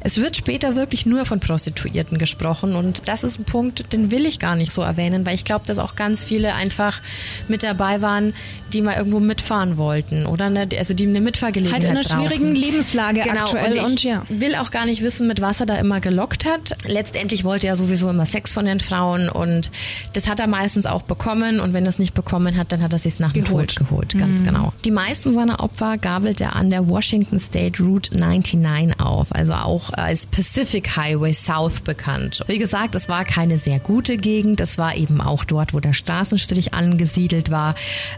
Es 0.00 0.18
wird 0.18 0.36
später 0.36 0.76
wirklich 0.76 1.06
nur 1.06 1.24
von 1.24 1.40
Prostituierten 1.40 2.18
gesprochen 2.18 2.74
und 2.74 3.08
das 3.08 3.24
ist 3.24 3.38
ein 3.38 3.44
Punkt, 3.44 3.92
den 3.92 4.10
will 4.10 4.26
ich 4.26 4.38
gar 4.38 4.56
nicht 4.56 4.72
so 4.72 4.82
erwähnen, 4.82 5.26
weil 5.26 5.34
ich 5.34 5.44
glaube, 5.44 5.66
dass 5.66 5.78
auch 5.78 5.96
ganz 5.96 6.24
viele 6.24 6.54
einfach 6.54 7.00
mit 7.48 7.62
dabei 7.62 8.00
waren, 8.02 8.34
die 8.72 8.82
mal 8.82 8.96
irgendwo 8.96 9.20
mitfahren 9.20 9.76
wollten 9.76 10.26
oder 10.26 10.50
ne? 10.50 10.68
also 10.78 10.91
also 10.92 11.04
die 11.04 11.08
eine 11.08 11.20
Mitfahrgelegenheit 11.20 11.84
Halt 11.84 11.90
in 11.90 11.96
einer 11.96 12.06
brauchen. 12.06 12.28
schwierigen 12.28 12.54
Lebenslage 12.54 13.22
Genau, 13.22 13.42
aktuell 13.44 13.78
und, 13.78 13.84
und, 13.86 14.02
ja. 14.04 14.22
will 14.28 14.54
auch 14.56 14.70
gar 14.70 14.84
nicht 14.86 15.02
wissen, 15.02 15.26
mit 15.26 15.40
was 15.40 15.60
er 15.60 15.66
da 15.66 15.76
immer 15.76 16.00
gelockt 16.00 16.44
hat. 16.44 16.76
Letztendlich 16.86 17.44
wollte 17.44 17.66
er 17.66 17.76
sowieso 17.76 18.10
immer 18.10 18.26
Sex 18.26 18.52
von 18.52 18.66
den 18.66 18.80
Frauen 18.80 19.28
und 19.28 19.70
das 20.12 20.28
hat 20.28 20.40
er 20.40 20.46
meistens 20.46 20.86
auch 20.86 21.02
bekommen 21.02 21.60
und 21.60 21.72
wenn 21.72 21.84
er 21.84 21.88
es 21.88 21.98
nicht 21.98 22.14
bekommen 22.14 22.56
hat, 22.56 22.72
dann 22.72 22.82
hat 22.82 22.92
er 22.92 22.98
sich 22.98 23.18
nach 23.20 23.32
dem 23.32 23.44
Geholt. 23.44 23.74
Tod 23.74 23.88
geholt, 23.88 24.18
ganz 24.18 24.42
genau. 24.44 24.72
Die 24.84 24.90
meisten 24.90 25.32
seiner 25.32 25.60
Opfer 25.60 25.98
gabelt 25.98 26.40
er 26.40 26.56
an 26.56 26.70
der 26.70 26.88
Washington 26.88 27.40
State 27.40 27.82
Route 27.82 28.16
99 28.16 29.00
auf, 29.00 29.34
also 29.34 29.54
auch 29.54 29.92
als 29.92 30.26
Pacific 30.26 30.96
Highway 30.96 31.32
South 31.32 31.80
bekannt. 31.80 32.42
Wie 32.46 32.58
gesagt, 32.58 32.94
es 32.94 33.08
war 33.08 33.24
keine 33.24 33.56
sehr 33.58 33.80
gute 33.80 34.16
Gegend, 34.16 34.60
es 34.60 34.78
war 34.78 34.94
eben 34.96 35.20
auch 35.20 35.44
dort, 35.44 35.72
wo 35.74 35.80
der 35.80 35.92
Straßenstrich 35.92 36.74
angesiedelt 36.74 37.50
war. 37.50 37.74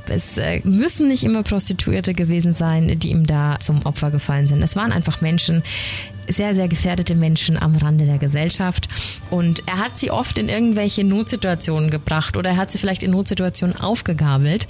Es 0.08 0.38
äh, 0.38 0.60
müssen 0.64 1.08
nicht 1.08 1.24
immer 1.24 1.42
Prostituierte 1.42 2.14
gewesen 2.14 2.54
sein, 2.54 2.63
die 2.80 3.10
ihm 3.10 3.26
da 3.26 3.58
zum 3.60 3.84
Opfer 3.84 4.10
gefallen 4.10 4.46
sind. 4.46 4.62
Es 4.62 4.76
waren 4.76 4.92
einfach 4.92 5.20
Menschen, 5.20 5.62
sehr, 6.28 6.54
sehr 6.54 6.68
gefährdete 6.68 7.14
Menschen 7.14 7.58
am 7.58 7.76
Rande 7.76 8.06
der 8.06 8.18
Gesellschaft. 8.18 8.88
Und 9.30 9.66
er 9.68 9.78
hat 9.78 9.98
sie 9.98 10.10
oft 10.10 10.38
in 10.38 10.48
irgendwelche 10.48 11.04
Notsituationen 11.04 11.90
gebracht 11.90 12.36
oder 12.36 12.50
er 12.50 12.56
hat 12.56 12.70
sie 12.70 12.78
vielleicht 12.78 13.02
in 13.02 13.10
Notsituationen 13.10 13.76
aufgegabelt. 13.76 14.66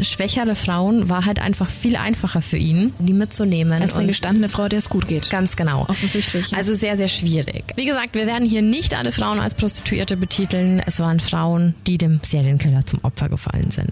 Schwächere 0.00 0.56
Frauen 0.56 1.08
war 1.08 1.24
halt 1.24 1.38
einfach 1.38 1.68
viel 1.68 1.96
einfacher 1.96 2.42
für 2.42 2.56
ihn, 2.56 2.94
die 2.98 3.12
mitzunehmen. 3.12 3.82
Als 3.82 3.96
eine 3.96 4.08
gestandene 4.08 4.48
Frau, 4.48 4.68
der 4.68 4.78
es 4.78 4.88
gut 4.88 5.08
geht. 5.08 5.30
Ganz 5.30 5.56
genau. 5.56 5.86
Offensichtlich, 5.88 6.50
ja. 6.50 6.58
Also 6.58 6.74
sehr, 6.74 6.96
sehr 6.96 7.08
schwierig. 7.08 7.64
Wie 7.76 7.84
gesagt, 7.84 8.14
wir 8.14 8.26
werden 8.26 8.48
hier 8.48 8.62
nicht 8.62 8.94
alle 8.94 9.12
Frauen 9.12 9.40
als 9.40 9.54
Prostituierte 9.54 10.16
betiteln. 10.16 10.82
Es 10.86 11.00
waren 11.00 11.20
Frauen, 11.20 11.74
die 11.86 11.98
dem 11.98 12.20
Serienkiller 12.22 12.86
zum 12.86 13.00
Opfer 13.02 13.28
gefallen 13.28 13.70
sind. 13.70 13.90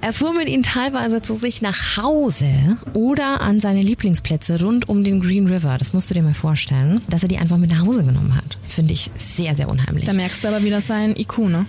Er 0.00 0.12
fuhr 0.12 0.32
mit 0.32 0.48
ihnen 0.48 0.62
teilweise 0.62 1.22
zu 1.22 1.36
sich 1.36 1.60
nach 1.60 1.96
Hause 1.96 2.78
oder 2.92 3.40
an 3.40 3.60
seine 3.60 3.82
Lieblingsplätze 3.82 4.62
rund 4.62 4.88
um 4.88 5.02
den 5.02 5.20
Green 5.20 5.48
River. 5.48 5.76
Das 5.76 5.92
musst 5.92 6.10
du 6.10 6.14
dir 6.14 6.22
mal 6.22 6.34
vorstellen, 6.34 7.00
dass 7.08 7.22
er 7.22 7.28
die 7.28 7.38
einfach 7.38 7.56
mit 7.56 7.70
nach 7.70 7.84
Hause 7.84 8.04
genommen 8.04 8.36
hat. 8.36 8.58
Finde 8.62 8.94
ich 8.94 9.10
sehr, 9.16 9.54
sehr 9.56 9.68
unheimlich. 9.68 10.04
Da 10.04 10.12
merkst 10.12 10.44
du 10.44 10.48
aber 10.48 10.62
wieder 10.62 10.80
sein 10.80 11.16
IQ, 11.16 11.38
ne? 11.38 11.66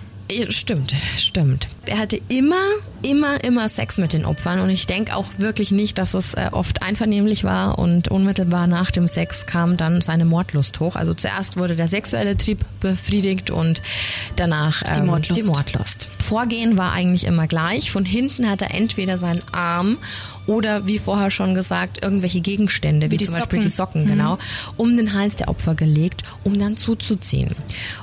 Stimmt, 0.48 0.94
stimmt. 1.16 1.66
Er 1.86 1.98
hatte 1.98 2.20
immer, 2.28 2.62
immer, 3.02 3.42
immer 3.42 3.68
Sex 3.68 3.96
mit 3.98 4.12
den 4.12 4.24
Opfern 4.24 4.60
und 4.60 4.70
ich 4.70 4.86
denke 4.86 5.16
auch 5.16 5.26
wirklich 5.38 5.70
nicht, 5.72 5.98
dass 5.98 6.14
es 6.14 6.34
äh, 6.34 6.50
oft 6.52 6.82
einvernehmlich 6.82 7.42
war 7.44 7.78
und 7.78 8.08
unmittelbar 8.08 8.66
nach 8.66 8.90
dem 8.90 9.06
Sex 9.06 9.46
kam 9.46 9.76
dann 9.76 10.00
seine 10.02 10.24
Mordlust 10.24 10.78
hoch. 10.80 10.94
Also 10.96 11.14
zuerst 11.14 11.56
wurde 11.56 11.76
der 11.76 11.88
sexuelle 11.88 12.36
Trieb 12.36 12.64
befriedigt 12.80 13.50
und 13.50 13.80
danach 14.36 14.82
ähm, 14.94 15.06
Mordlust. 15.06 15.40
die 15.40 15.44
Mordlust. 15.46 16.10
Vorgehen 16.20 16.76
war 16.76 16.92
eigentlich 16.92 17.24
immer 17.24 17.46
gleich. 17.46 17.90
Von 17.90 18.04
hinten 18.04 18.48
hat 18.48 18.62
er 18.62 18.74
entweder 18.74 19.16
seinen 19.16 19.42
Arm 19.52 19.96
oder 20.50 20.86
wie 20.86 20.98
vorher 20.98 21.30
schon 21.30 21.54
gesagt, 21.54 22.02
irgendwelche 22.02 22.40
Gegenstände, 22.40 23.10
wie, 23.10 23.16
die 23.16 23.24
zum 23.24 23.36
Beispiel 23.36 23.62
Socken. 23.62 23.70
die 23.70 23.76
Socken, 23.76 24.06
genau, 24.06 24.38
um 24.76 24.96
den 24.96 25.14
Hals 25.14 25.36
der 25.36 25.48
Opfer 25.48 25.74
gelegt, 25.74 26.24
um 26.44 26.58
dann 26.58 26.76
zuzuziehen. 26.76 27.54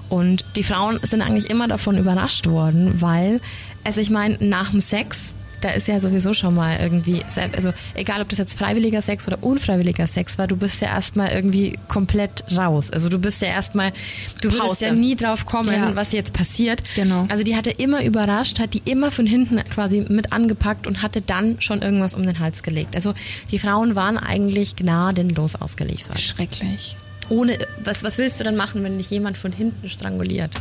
Und 0.10 0.46
die 0.56 0.64
Frauen 0.64 1.00
sind 1.04 1.22
eigentlich 1.22 1.50
immer 1.50 1.68
davon 1.68 1.98
überrascht 1.98 2.48
worden, 2.48 3.02
weil, 3.02 3.42
also 3.88 4.02
ich 4.02 4.10
meine, 4.10 4.38
nach 4.40 4.70
dem 4.72 4.80
Sex, 4.82 5.34
da 5.62 5.70
ist 5.72 5.88
ja 5.88 6.00
sowieso 6.00 6.36
schon 6.36 6.54
mal 6.54 6.78
irgendwie, 6.80 7.24
also 7.56 7.74
egal 7.96 8.22
ob 8.22 8.30
das 8.30 8.38
jetzt 8.38 8.56
freiwilliger 8.60 9.02
Sex 9.02 9.28
oder 9.28 9.42
unfreiwilliger 9.42 10.06
Sex 10.06 10.38
war, 10.38 10.46
du 10.46 10.56
bist 10.56 10.82
ja 10.82 10.90
erstmal 10.90 11.32
irgendwie 11.32 11.80
komplett 11.88 12.44
raus. 12.56 12.92
Also 12.92 13.10
du 13.10 13.18
bist 13.18 13.42
ja 13.42 13.48
erstmal, 13.48 13.92
du 14.42 14.50
würdest 14.50 14.62
Pause. 14.62 14.86
ja 14.86 14.94
nie 14.94 15.16
drauf 15.16 15.48
kommen, 15.48 15.74
Ja. 15.74 15.96
was 15.96 16.12
jetzt 16.12 16.34
passiert. 16.34 16.82
Genau. 16.96 17.24
Also 17.30 17.42
die 17.44 17.56
hatte 17.56 17.72
immer 17.72 18.04
überrascht, 18.04 18.60
hat 18.60 18.76
die 18.76 18.84
immer 18.86 19.10
von 19.10 19.26
hinten 19.26 19.58
quasi 19.68 20.06
mit 20.08 20.32
angepackt 20.32 20.86
und 20.86 21.02
hatte 21.02 21.22
dann 21.22 21.60
schon 21.60 21.82
irgendwas 21.82 22.14
um 22.14 22.24
den 22.24 22.38
Hals 22.38 22.62
gelegt. 22.62 22.96
Also 22.96 23.16
die 23.50 23.58
Frauen 23.58 23.96
waren 23.96 24.18
eigentlich 24.20 24.76
gnadenlos 24.76 25.56
ausgeliefert. 25.56 26.20
Schrecklich. 26.20 26.98
Ohne, 27.30 27.58
was, 27.84 28.04
was 28.04 28.20
willst 28.20 28.40
du 28.40 28.44
dann 28.44 28.56
machen, 28.58 28.84
wenn 28.84 29.00
dich 29.00 29.10
jemand 29.10 29.38
von 29.40 29.52
hinten 29.52 29.90
stranguliert? 29.90 30.52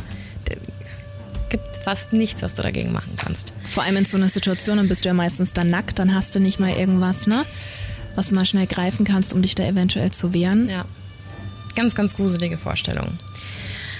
Gibt 1.49 1.77
fast 1.83 2.13
nichts, 2.13 2.41
was 2.41 2.55
du 2.55 2.63
dagegen 2.63 2.91
machen 2.91 3.13
kannst. 3.15 3.53
Vor 3.65 3.83
allem 3.83 3.97
in 3.97 4.05
so 4.05 4.17
einer 4.17 4.29
Situation, 4.29 4.77
dann 4.77 4.89
bist 4.89 5.05
du 5.05 5.09
ja 5.09 5.13
meistens 5.13 5.53
dann 5.53 5.69
nackt, 5.69 5.99
dann 5.99 6.13
hast 6.13 6.35
du 6.35 6.39
nicht 6.39 6.59
mal 6.59 6.71
irgendwas, 6.71 7.27
ne? 7.27 7.45
Was 8.15 8.29
du 8.29 8.35
mal 8.35 8.45
schnell 8.45 8.67
greifen 8.67 9.05
kannst, 9.05 9.33
um 9.33 9.41
dich 9.41 9.55
da 9.55 9.63
eventuell 9.63 10.11
zu 10.11 10.33
wehren. 10.33 10.69
Ja. 10.69 10.85
Ganz, 11.75 11.95
ganz 11.95 12.15
gruselige 12.15 12.57
Vorstellung. 12.57 13.17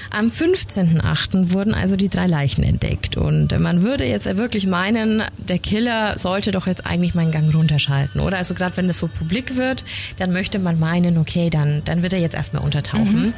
Am 0.09 0.27
15.8. 0.27 1.51
wurden 1.51 1.73
also 1.73 1.95
die 1.95 2.09
drei 2.09 2.27
Leichen 2.27 2.63
entdeckt 2.63 3.17
und 3.17 3.57
man 3.59 3.81
würde 3.81 4.05
jetzt 4.05 4.25
wirklich 4.37 4.65
meinen, 4.65 5.21
der 5.37 5.59
Killer 5.59 6.17
sollte 6.17 6.51
doch 6.51 6.65
jetzt 6.65 6.85
eigentlich 6.85 7.13
mal 7.13 7.21
einen 7.21 7.31
Gang 7.31 7.53
runterschalten, 7.53 8.21
oder? 8.21 8.37
Also 8.37 8.53
gerade 8.53 8.77
wenn 8.77 8.87
das 8.87 8.99
so 8.99 9.07
publik 9.07 9.57
wird, 9.57 9.83
dann 10.17 10.31
möchte 10.31 10.59
man 10.59 10.79
meinen, 10.79 11.17
okay, 11.17 11.49
dann, 11.49 11.81
dann 11.85 12.03
wird 12.03 12.13
er 12.13 12.19
jetzt 12.19 12.35
erstmal 12.35 12.63
untertauchen. 12.63 13.33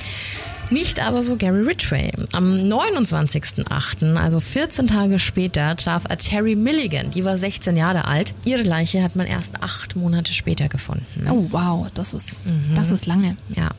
Nicht 0.71 0.99
aber 0.99 1.23
so 1.23 1.35
Gary 1.35 1.63
Ridgway. 1.63 2.11
Am 2.31 2.59
29.8., 2.59 4.15
also 4.15 4.39
14 4.39 4.85
Tage 4.85 5.17
später, 5.17 5.75
traf 5.75 6.03
er 6.07 6.17
Terry 6.17 6.55
Milligan. 6.55 7.09
Die 7.09 7.25
war 7.25 7.37
16 7.39 7.75
Jahre 7.75 8.05
alt. 8.05 8.35
Ihre 8.45 8.61
Leiche 8.61 9.01
hat 9.01 9.15
man 9.15 9.25
erst 9.25 9.63
acht 9.63 9.95
Monate 9.95 10.31
später 10.31 10.69
gefunden. 10.69 11.23
Oh 11.29 11.47
wow, 11.49 11.87
das 11.93 12.13
ist, 12.13 12.43
das 12.75 12.91
ist 12.91 13.07
lange. 13.07 13.35
Ja. 13.55 13.69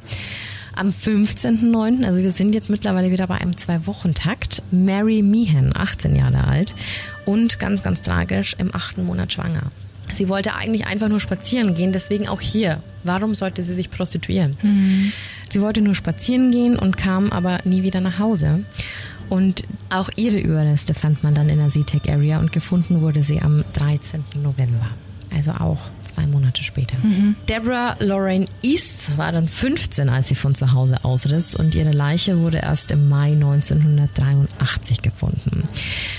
Am 0.74 0.88
15.09., 0.88 2.05
also 2.05 2.20
wir 2.20 2.33
sind 2.33 2.55
jetzt 2.55 2.70
mittlerweile 2.70 3.11
wieder 3.11 3.26
bei 3.26 3.37
einem 3.37 3.57
Zwei-Wochen-Takt, 3.57 4.62
Mary 4.70 5.22
Meehan, 5.22 5.72
18 5.76 6.16
Jahre 6.16 6.44
alt 6.44 6.74
und 7.24 7.59
ganz, 7.59 7.83
ganz 7.83 8.03
tragisch 8.03 8.57
im 8.59 8.74
achten 8.74 9.05
Monat 9.05 9.33
schwanger. 9.33 9.70
Sie 10.14 10.29
wollte 10.29 10.55
eigentlich 10.55 10.87
einfach 10.87 11.09
nur 11.09 11.20
spazieren 11.20 11.75
gehen, 11.75 11.92
deswegen 11.92 12.29
auch 12.29 12.40
hier. 12.40 12.83
Warum 13.05 13.35
sollte 13.35 13.62
sie 13.62 13.75
sich 13.75 13.90
prostituieren? 13.90 14.57
Sie 15.49 15.61
wollte 15.61 15.81
nur 15.81 15.94
spazieren 15.94 16.51
gehen 16.51 16.77
und 16.77 16.96
kam 16.96 17.33
aber 17.33 17.61
nie 17.64 17.83
wieder 17.83 18.01
nach 18.01 18.18
Hause. 18.18 18.64
Und 19.29 19.64
auch 19.90 20.11
ihre 20.16 20.38
Überreste 20.38 20.92
fand 20.92 21.23
man 21.23 21.35
dann 21.35 21.49
in 21.49 21.59
der 21.59 21.70
SeaTech 21.70 22.11
Area 22.11 22.40
und 22.40 22.53
gefunden 22.53 23.01
wurde 23.01 23.23
sie 23.23 23.40
am 23.40 23.64
13. 23.73 24.25
November. 24.42 24.88
Also 25.35 25.53
auch 25.53 25.79
zwei 26.05 26.27
Monate 26.27 26.64
später. 26.64 26.97
Deborah 27.49 27.97
Lorraine 28.01 28.47
East 28.62 29.16
war 29.16 29.33
dann 29.33 29.49
15, 29.49 30.09
als 30.09 30.29
sie 30.29 30.35
von 30.35 30.55
zu 30.55 30.73
Hause 30.73 31.05
ausriss 31.05 31.55
und 31.55 31.75
ihre 31.75 31.93
Leiche 31.93 32.38
wurde 32.38 32.59
erst 32.59 32.90
im 32.90 33.09
Mai 33.09 33.33
1983 33.33 35.03
gefunden. 35.03 35.62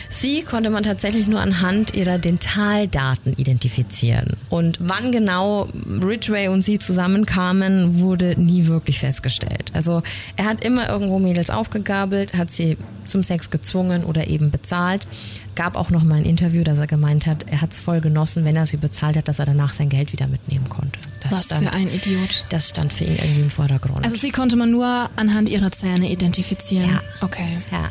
Sie 0.10 0.44
konnte 0.44 0.70
man 0.70 0.84
tatsächlich 0.84 1.28
nur 1.28 1.40
anhand 1.40 1.94
ihrer 1.94 2.18
Dentaldaten 2.18 3.34
identifizieren. 3.38 4.36
Und 4.50 4.78
wann 4.82 5.12
genau 5.12 5.70
Ridgway 6.04 6.50
und 6.50 6.62
sie 6.62 6.80
zusammenkamen, 6.80 8.00
wurde 8.00 8.40
nie 8.40 8.68
wirklich 8.68 9.00
festgestellt. 9.00 9.72
Also 9.74 10.04
er 10.36 10.46
hat 10.46 10.64
immer 10.64 10.90
irgendwo 10.90 11.20
Mädels 11.20 11.50
aufgegabelt, 11.50 12.34
hat 12.34 12.52
sie 12.52 12.78
zum 13.06 13.24
Sex 13.24 13.50
gezwungen 13.50 14.04
oder 14.04 14.28
eben 14.28 14.52
bezahlt. 14.52 15.08
Gab 15.56 15.76
auch 15.76 15.90
noch 15.90 16.04
mal 16.04 16.16
ein 16.16 16.26
Interview, 16.26 16.64
dass 16.64 16.80
er 16.80 16.88
gemeint 16.88 17.26
hat, 17.26 17.46
er 17.48 17.62
hat 17.62 17.74
es 17.74 17.82
voll 17.82 18.02
genossen, 18.02 18.46
wenn 18.46 18.56
er 18.56 18.66
sie 18.66 18.78
bezahlt 18.78 19.18
hat, 19.18 19.28
dass 19.28 19.40
er 19.40 19.46
danach 19.46 19.74
sein 19.74 19.90
Geld 19.90 20.14
wieder 20.14 20.28
mitnehmen 20.28 20.70
konnte. 20.70 21.00
Das 21.22 21.32
Was 21.32 21.46
stand, 21.46 21.68
für 21.68 21.74
ein 21.74 21.94
Idiot. 21.94 22.46
Das 22.50 22.70
stand 22.70 22.94
für 22.94 23.04
ihn 23.04 23.16
irgendwie 23.16 23.42
im 23.42 23.50
Vordergrund. 23.50 24.04
Also 24.04 24.16
sie 24.16 24.32
konnte 24.32 24.56
man 24.56 24.72
nur 24.72 25.10
anhand 25.16 25.50
ihrer 25.50 25.72
Zähne 25.72 26.10
identifizieren. 26.10 26.90
Ja. 26.90 27.02
Okay. 27.22 27.58
Ja. 27.72 27.90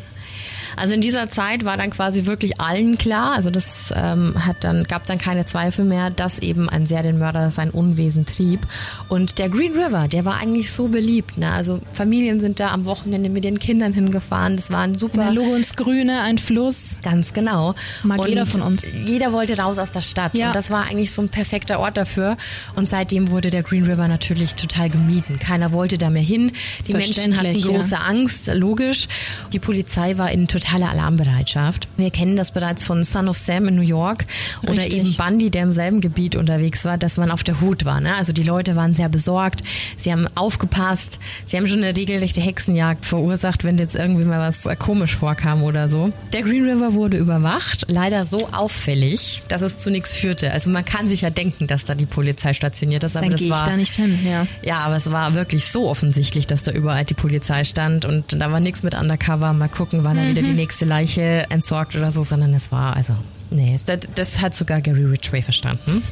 Also 0.75 0.93
in 0.93 1.01
dieser 1.01 1.29
Zeit 1.29 1.65
war 1.65 1.77
dann 1.77 1.89
quasi 1.89 2.25
wirklich 2.25 2.59
allen 2.59 2.97
klar, 2.97 3.33
also 3.33 3.49
das 3.49 3.93
ähm, 3.95 4.35
hat 4.45 4.63
dann 4.63 4.85
gab 4.85 5.05
dann 5.07 5.17
keine 5.17 5.45
Zweifel 5.45 5.85
mehr, 5.85 6.09
dass 6.09 6.39
eben 6.39 6.69
ein 6.69 6.85
Serienmörder 6.85 7.51
sein 7.51 7.69
Unwesen 7.69 8.25
trieb. 8.25 8.61
Und 9.09 9.39
der 9.39 9.49
Green 9.49 9.73
River, 9.73 10.07
der 10.07 10.25
war 10.25 10.37
eigentlich 10.37 10.71
so 10.71 10.87
beliebt. 10.87 11.37
Ne? 11.37 11.51
Also 11.51 11.79
Familien 11.93 12.39
sind 12.39 12.59
da 12.59 12.71
am 12.71 12.85
Wochenende 12.85 13.29
mit 13.29 13.43
den 13.43 13.59
Kindern 13.59 13.93
hingefahren. 13.93 14.55
Das 14.55 14.71
war 14.71 14.81
ein 14.81 14.97
super 14.97 15.23
Eine 15.23 15.35
Logo 15.35 15.55
ins 15.55 15.75
Grüne, 15.75 16.21
ein 16.21 16.37
Fluss. 16.37 16.97
Ganz 17.03 17.33
genau. 17.33 17.75
Mag 18.03 18.27
jeder 18.27 18.45
von 18.45 18.61
uns. 18.61 18.91
Jeder 19.05 19.31
wollte 19.31 19.57
raus 19.57 19.77
aus 19.77 19.91
der 19.91 20.01
Stadt. 20.01 20.33
Ja. 20.33 20.47
Und 20.47 20.55
das 20.55 20.69
war 20.69 20.85
eigentlich 20.85 21.11
so 21.11 21.21
ein 21.21 21.29
perfekter 21.29 21.79
Ort 21.79 21.97
dafür. 21.97 22.37
Und 22.75 22.89
seitdem 22.89 23.31
wurde 23.31 23.49
der 23.49 23.63
Green 23.63 23.85
River 23.85 24.07
natürlich 24.07 24.55
total 24.55 24.89
gemieden. 24.89 25.39
Keiner 25.39 25.71
wollte 25.71 25.97
da 25.97 26.09
mehr 26.09 26.21
hin. 26.21 26.51
Die 26.87 26.93
Menschen 26.93 27.21
hatten 27.21 27.31
Verständlich, 27.33 27.65
ja. 27.65 27.71
große 27.71 27.99
Angst, 27.99 28.51
logisch. 28.53 29.07
Die 29.53 29.59
Polizei 29.59 30.17
war 30.17 30.31
in 30.31 30.47
totaler 30.61 30.91
Alarmbereitschaft. 30.91 31.87
Wir 31.97 32.11
kennen 32.11 32.35
das 32.35 32.51
bereits 32.51 32.83
von 32.83 33.03
Son 33.03 33.27
of 33.27 33.37
Sam 33.37 33.67
in 33.67 33.75
New 33.75 33.81
York 33.81 34.25
oder 34.63 34.73
Richtig. 34.73 34.93
eben 34.93 35.15
Bundy, 35.15 35.49
der 35.49 35.63
im 35.63 35.71
selben 35.71 36.01
Gebiet 36.01 36.35
unterwegs 36.35 36.85
war, 36.85 36.97
dass 36.97 37.17
man 37.17 37.31
auf 37.31 37.43
der 37.43 37.59
Hut 37.61 37.85
war. 37.85 37.99
Ne? 37.99 38.15
Also 38.15 38.33
die 38.33 38.43
Leute 38.43 38.75
waren 38.75 38.93
sehr 38.93 39.09
besorgt. 39.09 39.63
Sie 39.97 40.11
haben 40.11 40.27
aufgepasst. 40.35 41.19
Sie 41.45 41.57
haben 41.57 41.67
schon 41.67 41.83
eine 41.83 41.95
regelrechte 41.95 42.41
Hexenjagd 42.41 43.05
verursacht, 43.05 43.63
wenn 43.63 43.77
jetzt 43.77 43.95
irgendwie 43.95 44.23
mal 44.23 44.39
was 44.39 44.65
äh, 44.65 44.75
komisch 44.75 45.15
vorkam 45.15 45.63
oder 45.63 45.87
so. 45.87 46.11
Der 46.33 46.43
Green 46.43 46.65
River 46.67 46.93
wurde 46.93 47.17
überwacht, 47.17 47.85
leider 47.89 48.25
so 48.25 48.47
auffällig, 48.51 49.43
dass 49.47 49.61
es 49.61 49.77
zu 49.79 49.89
nichts 49.89 50.15
führte. 50.15 50.51
Also 50.51 50.69
man 50.69 50.85
kann 50.85 51.07
sich 51.07 51.21
ja 51.21 51.29
denken, 51.29 51.67
dass 51.67 51.85
da 51.85 51.95
die 51.95 52.05
Polizei 52.05 52.53
stationiert 52.53 53.03
ist, 53.03 53.15
aber 53.15 53.25
Dann 53.25 53.31
das 53.31 53.39
gehe 53.39 53.49
ich 53.49 53.53
war 53.53 53.65
da 53.65 53.75
nicht 53.75 53.95
hin, 53.95 54.19
ja. 54.25 54.47
ja, 54.61 54.77
aber 54.79 54.95
es 54.95 55.11
war 55.11 55.33
wirklich 55.33 55.65
so 55.65 55.89
offensichtlich, 55.89 56.47
dass 56.47 56.63
da 56.63 56.71
überall 56.71 57.05
die 57.05 57.13
Polizei 57.13 57.63
stand 57.63 58.05
und 58.05 58.39
da 58.39 58.51
war 58.51 58.59
nichts 58.59 58.83
mit 58.83 58.93
Undercover, 58.93 59.53
mal 59.53 59.69
gucken, 59.69 60.03
wann 60.03 60.17
er 60.17 60.29
wieder 60.29 60.41
die 60.41 60.50
nächste 60.55 60.85
Leiche 60.85 61.45
entsorgt 61.49 61.95
oder 61.95 62.11
so, 62.11 62.23
sondern 62.23 62.53
es 62.53 62.71
war, 62.71 62.95
also, 62.95 63.13
nee, 63.49 63.77
das, 63.85 63.99
das 64.15 64.41
hat 64.41 64.55
sogar 64.55 64.81
Gary 64.81 65.05
Ridgway 65.05 65.41
verstanden. 65.41 66.03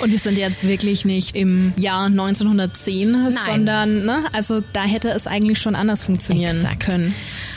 Und 0.00 0.12
wir 0.12 0.18
sind 0.18 0.38
jetzt 0.38 0.66
wirklich 0.66 1.04
nicht 1.04 1.36
im 1.36 1.74
Jahr 1.76 2.06
1910, 2.06 3.10
Nein. 3.10 3.34
sondern, 3.46 4.04
ne, 4.04 4.24
also 4.32 4.62
da 4.72 4.84
hätte 4.84 5.10
es 5.10 5.26
eigentlich 5.26 5.58
schon 5.58 5.74
anders 5.74 6.04
funktionieren 6.04 6.58
Exakt. 6.58 6.78
können. 6.80 7.12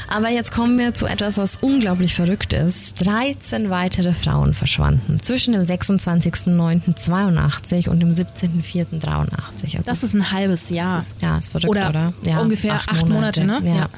Aber 0.07 0.29
jetzt 0.29 0.53
kommen 0.53 0.79
wir 0.79 0.93
zu 0.93 1.05
etwas, 1.05 1.37
was 1.37 1.57
unglaublich 1.57 2.15
verrückt 2.15 2.53
ist. 2.53 3.05
13 3.05 3.69
weitere 3.69 4.13
Frauen 4.13 4.53
verschwanden 4.53 5.21
zwischen 5.21 5.51
dem 5.51 5.63
26.09.82 5.63 7.89
und 7.89 7.99
dem 7.99 8.11
17.04.83. 8.11 9.75
Also 9.75 9.83
das 9.85 10.03
ist 10.03 10.13
ein 10.13 10.31
halbes 10.31 10.69
Jahr. 10.69 10.99
Ist, 10.99 11.17
ja, 11.21 11.37
ist 11.37 11.49
verrückt, 11.49 11.69
oder? 11.69 11.89
oder? 11.89 12.13
Ja, 12.25 12.39
ungefähr 12.39 12.75
acht, 12.75 12.89
acht 12.89 13.09
Monate, 13.09 13.41
Monate, 13.41 13.65
ne? 13.65 13.69
ja. 13.69 13.75
ja. 13.75 13.89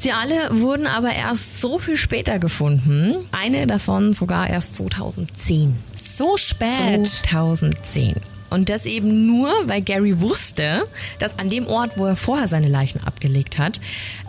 Sie 0.00 0.12
alle 0.12 0.62
wurden 0.62 0.86
aber 0.86 1.12
erst 1.12 1.60
so 1.60 1.78
viel 1.78 1.98
später 1.98 2.38
gefunden. 2.38 3.28
Eine 3.32 3.66
davon 3.66 4.14
sogar 4.14 4.48
erst 4.48 4.76
2010. 4.76 5.76
So 5.94 6.38
spät. 6.38 7.06
2010. 7.06 8.14
Und 8.48 8.70
das 8.70 8.86
eben 8.86 9.26
nur, 9.26 9.50
weil 9.66 9.82
Gary 9.82 10.18
wusste, 10.22 10.88
dass 11.18 11.38
an 11.38 11.50
dem 11.50 11.66
Ort, 11.66 11.98
wo 11.98 12.06
er 12.06 12.16
vorher 12.16 12.48
seine 12.48 12.68
Leichen 12.68 13.04
abgelegt 13.04 13.58
hat, 13.58 13.78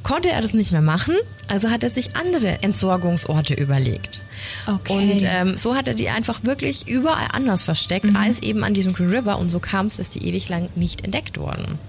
konnte 0.04 0.30
er 0.30 0.42
das 0.42 0.54
nicht 0.54 0.74
mehr 0.74 0.82
machen. 0.82 1.16
Also 1.48 1.70
hat 1.70 1.84
er 1.84 1.90
sich 1.90 2.18
andere 2.18 2.62
Entsorgungsorte 2.62 3.54
überlegt. 3.54 4.20
Okay. 4.68 4.94
Und 4.94 5.24
ähm, 5.24 5.56
so 5.56 5.74
hat 5.74 5.88
er 5.88 5.94
die 5.94 6.10
einfach 6.10 6.44
wirklich 6.44 6.90
überall 6.90 7.30
anders 7.32 7.64
versteckt, 7.64 8.08
mhm. 8.08 8.18
als 8.18 8.42
eben 8.42 8.66
an 8.66 8.74
diesem 8.74 8.92
Green 8.92 9.10
River. 9.10 9.40
Und 9.40 9.48
so 9.48 9.62
kam 9.62 9.88
es, 9.88 9.96
dass 9.96 10.10
die 10.10 10.28
ewig 10.28 10.50
lang 10.50 10.68
nicht 10.76 11.06
entdeckt 11.06 11.38
wurden. 11.38 11.80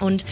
Und 0.00 0.24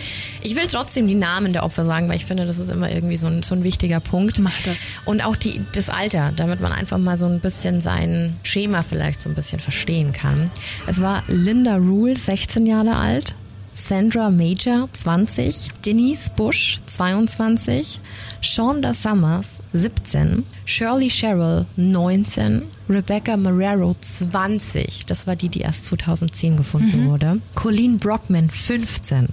ich 0.43 0.57
will 0.57 0.66
trotzdem 0.66 1.07
die 1.07 1.14
Namen 1.14 1.53
der 1.53 1.64
Opfer 1.64 1.85
sagen, 1.85 2.09
weil 2.09 2.16
ich 2.16 2.25
finde, 2.25 2.47
das 2.47 2.59
ist 2.59 2.71
immer 2.71 2.91
irgendwie 2.91 3.16
so 3.16 3.27
ein, 3.27 3.43
so 3.43 3.55
ein 3.55 3.64
wichtiger 3.64 4.01
Punkt. 4.01 4.39
Macht 4.39 4.66
das. 4.66 4.91
Und 5.05 5.23
auch 5.25 5.37
die, 5.37 5.61
das 5.73 5.91
Alter, 5.91 6.33
damit 6.35 6.61
man 6.61 6.73
einfach 6.73 6.99
mal 6.99 7.16
so 7.16 7.27
ein 7.27 7.41
bisschen 7.41 7.81
sein 7.81 8.37
Schema 8.43 8.83
vielleicht 8.83 9.23
so 9.23 9.29
ein 9.29 9.35
bisschen 9.35 9.61
verstehen 9.61 10.12
kann. 10.12 10.51
Es 10.87 11.01
war 11.01 11.23
Linda 11.29 11.77
Rule, 11.77 12.16
16 12.16 12.66
Jahre 12.66 12.97
alt. 12.97 13.35
Sandra 13.79 14.31
Major, 14.31 14.89
20, 14.93 15.70
Denise 15.87 16.29
Bush, 16.31 16.79
22, 16.87 18.01
Shonda 18.43 18.93
Summers, 18.93 19.62
17, 19.72 20.45
Shirley 20.66 21.09
Sherrill, 21.09 21.64
19, 21.76 22.64
Rebecca 22.89 23.37
Marrero, 23.37 23.97
20, 24.01 25.07
das 25.07 25.26
war 25.26 25.37
die, 25.37 25.49
die 25.49 25.61
erst 25.61 25.87
2010 25.87 26.57
gefunden 26.57 27.05
mhm. 27.05 27.09
wurde, 27.09 27.41
Colleen 27.55 27.99
Brockman, 27.99 28.51
15, 28.51 29.29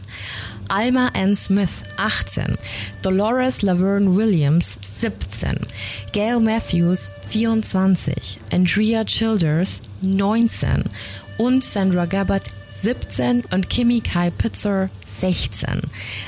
Alma 0.70 1.10
Ann 1.14 1.36
Smith, 1.36 1.84
18, 1.98 2.58
Dolores 3.02 3.62
Laverne 3.62 4.16
Williams, 4.16 4.80
17, 5.00 5.58
Gail 6.14 6.40
Matthews, 6.40 7.12
24, 7.28 8.40
Andrea 8.54 9.04
Childers, 9.04 9.82
19 10.02 10.84
und 11.38 11.64
Sandra 11.64 12.06
Gabbard, 12.06 12.44
17 12.86 13.46
und 13.52 13.68
Kimi 13.72 14.00
Kai 14.00 14.30
Pitzer 14.30 14.92
16. 15.18 15.82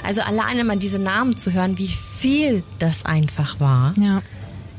Also 0.04 0.22
alleine 0.22 0.64
mal 0.64 0.78
diese 0.78 0.98
Namen 0.98 1.38
zu 1.38 1.54
hören, 1.54 1.78
wie 1.78 1.88
viel 1.88 2.64
das 2.80 3.06
einfach 3.06 3.60
war. 3.60 3.94
Ja. 4.00 4.24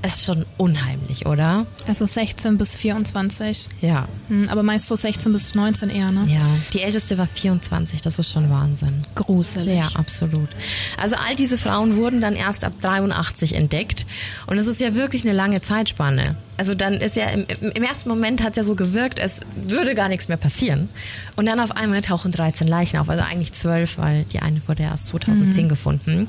Ist 0.01 0.25
schon 0.25 0.47
unheimlich, 0.59 1.27
oder? 1.27 1.67
Also 1.89 2.07
16 2.07 2.57
bis 2.57 2.77
24. 2.77 3.69
Ja. 3.81 4.07
Hm, 4.29 4.49
aber 4.49 4.63
meist 4.63 4.87
so 4.87 4.95
16 4.95 5.33
bis 5.33 5.57
19 5.57 5.91
eher, 5.91 6.13
ne? 6.13 6.23
Ja. 6.29 6.41
Die 6.73 6.83
älteste 6.83 7.19
war 7.19 7.27
24, 7.27 8.01
das 8.01 8.17
ist 8.21 8.33
schon 8.33 8.49
Wahnsinn. 8.49 8.99
Gruselig. 9.17 9.77
Ja, 9.77 9.89
absolut. 9.99 10.51
Also 10.99 11.17
all 11.17 11.35
diese 11.35 11.59
Frauen 11.59 11.97
wurden 11.97 12.21
dann 12.21 12.35
erst 12.35 12.65
ab 12.65 12.75
83 12.81 13.57
entdeckt. 13.57 14.07
Und 14.47 14.57
es 14.59 14.69
ist 14.69 14.81
ja 14.81 14.95
wirklich 14.95 15.25
eine 15.25 15.33
lange 15.33 15.63
Zeitspanne. 15.63 16.37
Also 16.59 16.75
dann 16.75 16.95
ist 16.95 17.17
ja 17.17 17.27
im, 17.31 17.47
im 17.61 17.83
ersten 17.83 18.09
Moment 18.09 18.43
hat 18.43 18.53
es 18.53 18.57
ja 18.59 18.63
so 18.63 18.77
gewirkt, 18.77 19.19
es 19.19 19.41
würde 19.57 19.97
gar 19.97 20.09
nichts 20.09 20.29
mehr 20.29 20.37
passieren. 20.37 20.89
Und 21.35 21.47
dann 21.47 21.59
auf 21.59 21.73
einmal 21.73 22.03
tauchen 22.03 22.31
13 22.31 22.69
Leichen 22.69 22.99
auf, 22.99 23.09
also 23.09 23.25
eigentlich 23.25 23.53
12, 23.53 23.99
weil 23.99 24.25
die 24.33 24.39
eine 24.39 24.61
wurde 24.69 24.85
erst 24.85 25.09
2010 25.09 25.65
mhm. 25.65 25.69
gefunden. 25.69 26.29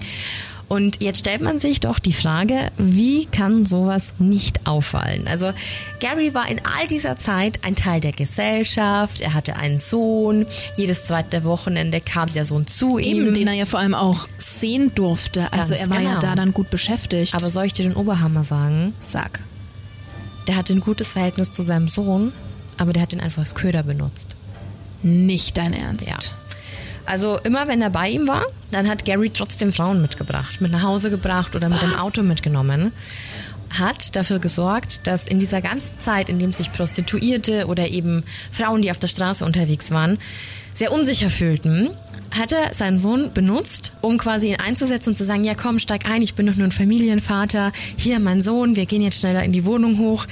Und 0.70 1.02
jetzt 1.02 1.20
stellt 1.20 1.42
man 1.42 1.58
sich 1.58 1.80
doch 1.80 1.98
die 1.98 2.14
Frage, 2.14 2.72
wie 2.78 3.26
kann 3.26 3.66
sowas 3.66 4.14
nicht 4.20 4.68
auffallen? 4.68 5.28
Also 5.28 5.52
Gary 6.00 6.36
war 6.36 6.48
in 6.48 6.60
all 6.60 6.88
dieser 6.88 7.16
Zeit 7.16 7.60
ein 7.64 7.76
Teil 7.76 8.02
der 8.02 8.12
Gesellschaft, 8.12 9.20
er 9.20 9.34
hatte 9.34 9.56
einen 9.56 9.80
Sohn, 9.80 10.46
jedes 10.78 11.06
zweite 11.06 11.44
Wochenende 11.44 12.00
kam 12.02 12.32
der 12.34 12.46
Sohn 12.46 12.68
zu 12.68 13.00
Eben, 13.00 13.30
ihm. 13.30 13.34
den 13.34 13.48
er 13.48 13.54
ja 13.56 13.66
vor 13.66 13.80
allem 13.80 13.96
auch 13.96 14.28
sehen 14.38 14.92
durfte. 14.94 15.52
Also 15.52 15.74
Ganz 15.74 15.82
er 15.86 15.90
war 15.90 15.98
genau. 15.98 16.12
ja 16.12 16.20
da 16.20 16.36
dann 16.36 16.52
gut 16.52 16.70
beschäftigt. 16.70 17.34
Aber 17.34 17.50
soll 17.50 17.66
ich 17.66 17.74
dir 17.74 17.84
den 17.84 17.96
Oberhammer 17.96 18.44
sagen? 18.44 18.94
Sag. 19.00 19.40
Der 20.48 20.56
hatte 20.56 20.74
ein 20.74 20.82
gutes 20.82 21.14
Verhältnis 21.14 21.52
zu 21.52 21.64
seinem 21.64 21.88
Sohn, 21.88 22.32
aber 22.78 22.94
der 22.94 23.02
hat 23.02 23.12
ihn 23.12 23.22
einfach 23.22 23.42
als 23.42 23.56
Köder 23.56 23.82
benutzt. 23.82 24.36
Nicht 25.02 25.58
dein 25.58 25.74
Ernst. 25.74 26.08
Ja. 26.08 26.18
Also 27.10 27.40
immer 27.44 27.68
wenn 27.68 27.82
er 27.82 27.90
bei 27.90 28.08
ihm 28.08 28.28
war, 28.28 28.46
dann 28.70 28.88
hat 28.88 29.04
Gary 29.04 29.32
trotzdem 29.32 29.74
Frauen 29.74 30.00
mitgebracht, 30.00 30.62
mit 30.62 30.72
nach 30.72 30.84
Hause 30.84 31.10
gebracht 31.10 31.56
oder 31.56 31.72
Was? 31.72 31.82
mit 31.82 31.92
dem 31.92 32.00
Auto 32.00 32.22
mitgenommen. 32.22 32.94
Hat 33.72 34.16
dafür 34.16 34.38
gesorgt, 34.38 35.02
dass 35.08 35.28
in 35.28 35.40
dieser 35.40 35.60
ganzen 35.60 36.00
Zeit, 36.00 36.30
in 36.30 36.38
dem 36.38 36.54
sich 36.54 36.72
Prostituierte 36.72 37.66
oder 37.66 37.90
eben 37.90 38.24
Frauen, 38.52 38.84
die 38.84 38.92
auf 38.92 39.00
der 39.00 39.08
Straße 39.08 39.44
unterwegs 39.44 39.90
waren, 39.90 40.20
sehr 40.76 40.92
unsicher 40.92 41.32
fühlten, 41.32 41.90
hat 42.38 42.52
er 42.52 42.76
seinen 42.76 43.00
Sohn 43.00 43.34
benutzt, 43.34 43.92
um 44.02 44.20
quasi 44.20 44.50
ihn 44.50 44.58
einzusetzen 44.58 45.10
und 45.10 45.16
zu 45.16 45.26
sagen, 45.26 45.44
ja 45.44 45.56
komm, 45.56 45.80
steig 45.80 46.06
ein, 46.06 46.22
ich 46.22 46.36
bin 46.36 46.46
doch 46.46 46.56
nur 46.56 46.68
ein 46.68 46.72
Familienvater, 46.72 47.72
hier 47.98 48.20
mein 48.20 48.42
Sohn, 48.42 48.76
wir 48.76 48.86
gehen 48.86 49.02
jetzt 49.02 49.20
schneller 49.20 49.44
in 49.44 49.52
die 49.52 49.66
Wohnung 49.66 49.98
hoch. 49.98 50.28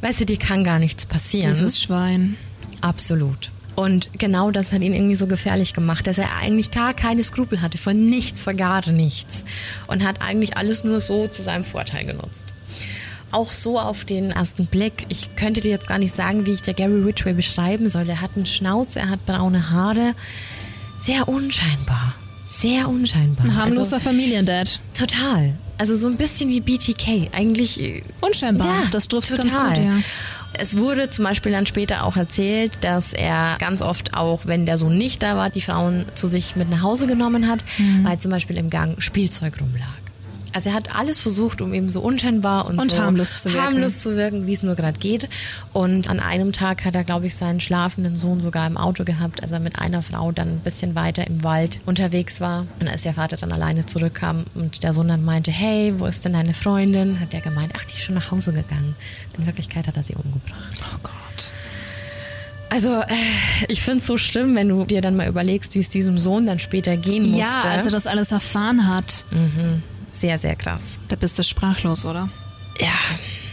Weißt 0.00 0.20
du, 0.20 0.24
dir 0.24 0.38
kann 0.38 0.64
gar 0.64 0.78
nichts 0.78 1.04
passieren. 1.04 1.52
Dieses 1.52 1.78
Schwein. 1.78 2.36
Absolut. 2.80 3.50
Und 3.74 4.10
genau 4.18 4.50
das 4.50 4.72
hat 4.72 4.82
ihn 4.82 4.92
irgendwie 4.92 5.14
so 5.14 5.26
gefährlich 5.26 5.72
gemacht, 5.72 6.06
dass 6.06 6.18
er 6.18 6.36
eigentlich 6.36 6.70
gar 6.70 6.92
keine 6.94 7.24
Skrupel 7.24 7.62
hatte, 7.62 7.78
von 7.78 8.08
nichts, 8.10 8.44
von 8.44 8.56
gar 8.56 8.88
nichts. 8.90 9.44
Und 9.86 10.04
hat 10.04 10.20
eigentlich 10.20 10.56
alles 10.56 10.84
nur 10.84 11.00
so 11.00 11.26
zu 11.26 11.42
seinem 11.42 11.64
Vorteil 11.64 12.04
genutzt. 12.04 12.52
Auch 13.30 13.50
so 13.50 13.80
auf 13.80 14.04
den 14.04 14.30
ersten 14.30 14.66
Blick. 14.66 15.06
Ich 15.08 15.36
könnte 15.36 15.62
dir 15.62 15.70
jetzt 15.70 15.88
gar 15.88 15.98
nicht 15.98 16.14
sagen, 16.14 16.44
wie 16.44 16.52
ich 16.52 16.60
der 16.60 16.74
Gary 16.74 17.02
Ridgway 17.02 17.32
beschreiben 17.32 17.88
soll. 17.88 18.06
Er 18.08 18.20
hat 18.20 18.32
einen 18.36 18.44
Schnauz, 18.44 18.96
er 18.96 19.08
hat 19.08 19.24
braune 19.24 19.70
Haare. 19.70 20.14
Sehr 20.98 21.26
unscheinbar. 21.28 22.14
Sehr 22.48 22.88
unscheinbar. 22.88 23.46
Ein 23.46 23.56
harmloser 23.56 23.96
also, 23.96 24.10
Familiendad. 24.10 24.80
Total. 24.92 25.54
Also 25.78 25.96
so 25.96 26.06
ein 26.06 26.16
bisschen 26.16 26.50
wie 26.50 26.60
BTK. 26.60 27.30
Eigentlich. 27.32 27.80
Äh, 27.80 28.02
unscheinbar. 28.20 28.66
Ja, 28.66 28.88
das 28.90 29.08
trifft 29.08 29.34
ganz 29.34 29.52
gut, 29.52 29.78
ja. 29.78 29.96
Es 30.58 30.76
wurde 30.76 31.10
zum 31.10 31.24
Beispiel 31.24 31.52
dann 31.52 31.66
später 31.66 32.04
auch 32.04 32.16
erzählt, 32.16 32.78
dass 32.82 33.12
er 33.12 33.56
ganz 33.58 33.82
oft 33.82 34.14
auch, 34.14 34.46
wenn 34.46 34.66
der 34.66 34.78
Sohn 34.78 34.96
nicht 34.98 35.22
da 35.22 35.36
war, 35.36 35.50
die 35.50 35.60
Frauen 35.60 36.04
zu 36.14 36.26
sich 36.26 36.56
mit 36.56 36.70
nach 36.70 36.82
Hause 36.82 37.06
genommen 37.06 37.48
hat, 37.48 37.64
mhm. 37.78 38.04
weil 38.04 38.18
zum 38.18 38.30
Beispiel 38.30 38.58
im 38.58 38.70
Gang 38.70 39.00
Spielzeug 39.02 39.60
rumlag. 39.60 40.01
Also 40.52 40.70
er 40.70 40.74
hat 40.74 40.94
alles 40.94 41.20
versucht, 41.20 41.62
um 41.62 41.72
eben 41.72 41.88
so 41.88 42.00
unscheinbar 42.00 42.66
und, 42.66 42.78
und 42.78 42.90
so 42.90 42.98
harmlos 42.98 43.42
zu 43.42 43.52
wirken, 43.52 43.66
harmlos 43.66 44.00
zu 44.00 44.16
wirken 44.16 44.46
wie 44.46 44.52
es 44.52 44.62
nur 44.62 44.74
gerade 44.74 44.98
geht. 44.98 45.28
Und 45.72 46.08
an 46.08 46.20
einem 46.20 46.52
Tag 46.52 46.84
hat 46.84 46.94
er, 46.94 47.04
glaube 47.04 47.26
ich, 47.26 47.36
seinen 47.36 47.60
schlafenden 47.60 48.16
Sohn 48.16 48.40
sogar 48.40 48.66
im 48.66 48.76
Auto 48.76 49.04
gehabt, 49.04 49.42
als 49.42 49.52
er 49.52 49.60
mit 49.60 49.78
einer 49.78 50.02
Frau 50.02 50.32
dann 50.32 50.48
ein 50.48 50.60
bisschen 50.60 50.94
weiter 50.94 51.26
im 51.26 51.42
Wald 51.42 51.80
unterwegs 51.86 52.40
war. 52.40 52.66
Und 52.80 52.88
als 52.88 53.02
der 53.02 53.14
Vater 53.14 53.36
dann 53.36 53.52
alleine 53.52 53.86
zurückkam 53.86 54.44
und 54.54 54.82
der 54.82 54.92
Sohn 54.92 55.08
dann 55.08 55.24
meinte, 55.24 55.50
hey, 55.50 55.94
wo 55.98 56.06
ist 56.06 56.24
denn 56.24 56.34
deine 56.34 56.54
Freundin? 56.54 57.20
Hat 57.20 57.32
er 57.34 57.40
gemeint, 57.40 57.72
ach, 57.76 57.84
die 57.84 57.94
ist 57.94 58.02
schon 58.02 58.14
nach 58.14 58.30
Hause 58.30 58.52
gegangen. 58.52 58.94
In 59.38 59.46
Wirklichkeit 59.46 59.86
hat 59.86 59.96
er 59.96 60.02
sie 60.02 60.14
umgebracht. 60.14 60.80
Oh 60.92 60.98
Gott. 61.02 61.52
Also, 62.72 63.00
äh, 63.02 63.06
ich 63.68 63.82
finde 63.82 63.98
es 63.98 64.06
so 64.06 64.16
schlimm, 64.16 64.56
wenn 64.56 64.68
du 64.70 64.84
dir 64.86 65.02
dann 65.02 65.14
mal 65.14 65.28
überlegst, 65.28 65.74
wie 65.74 65.80
es 65.80 65.90
diesem 65.90 66.16
Sohn 66.16 66.46
dann 66.46 66.58
später 66.58 66.96
gehen 66.96 67.24
musste. 67.24 67.40
Ja, 67.40 67.72
als 67.72 67.84
er 67.84 67.90
das 67.90 68.06
alles 68.06 68.32
erfahren 68.32 68.88
hat. 68.88 69.24
Mhm. 69.30 69.82
Sehr, 70.22 70.38
sehr 70.38 70.54
krass. 70.54 71.00
Da 71.08 71.16
bist 71.16 71.36
du 71.36 71.42
sprachlos, 71.42 72.04
oder? 72.04 72.28
Ja. 72.78 72.94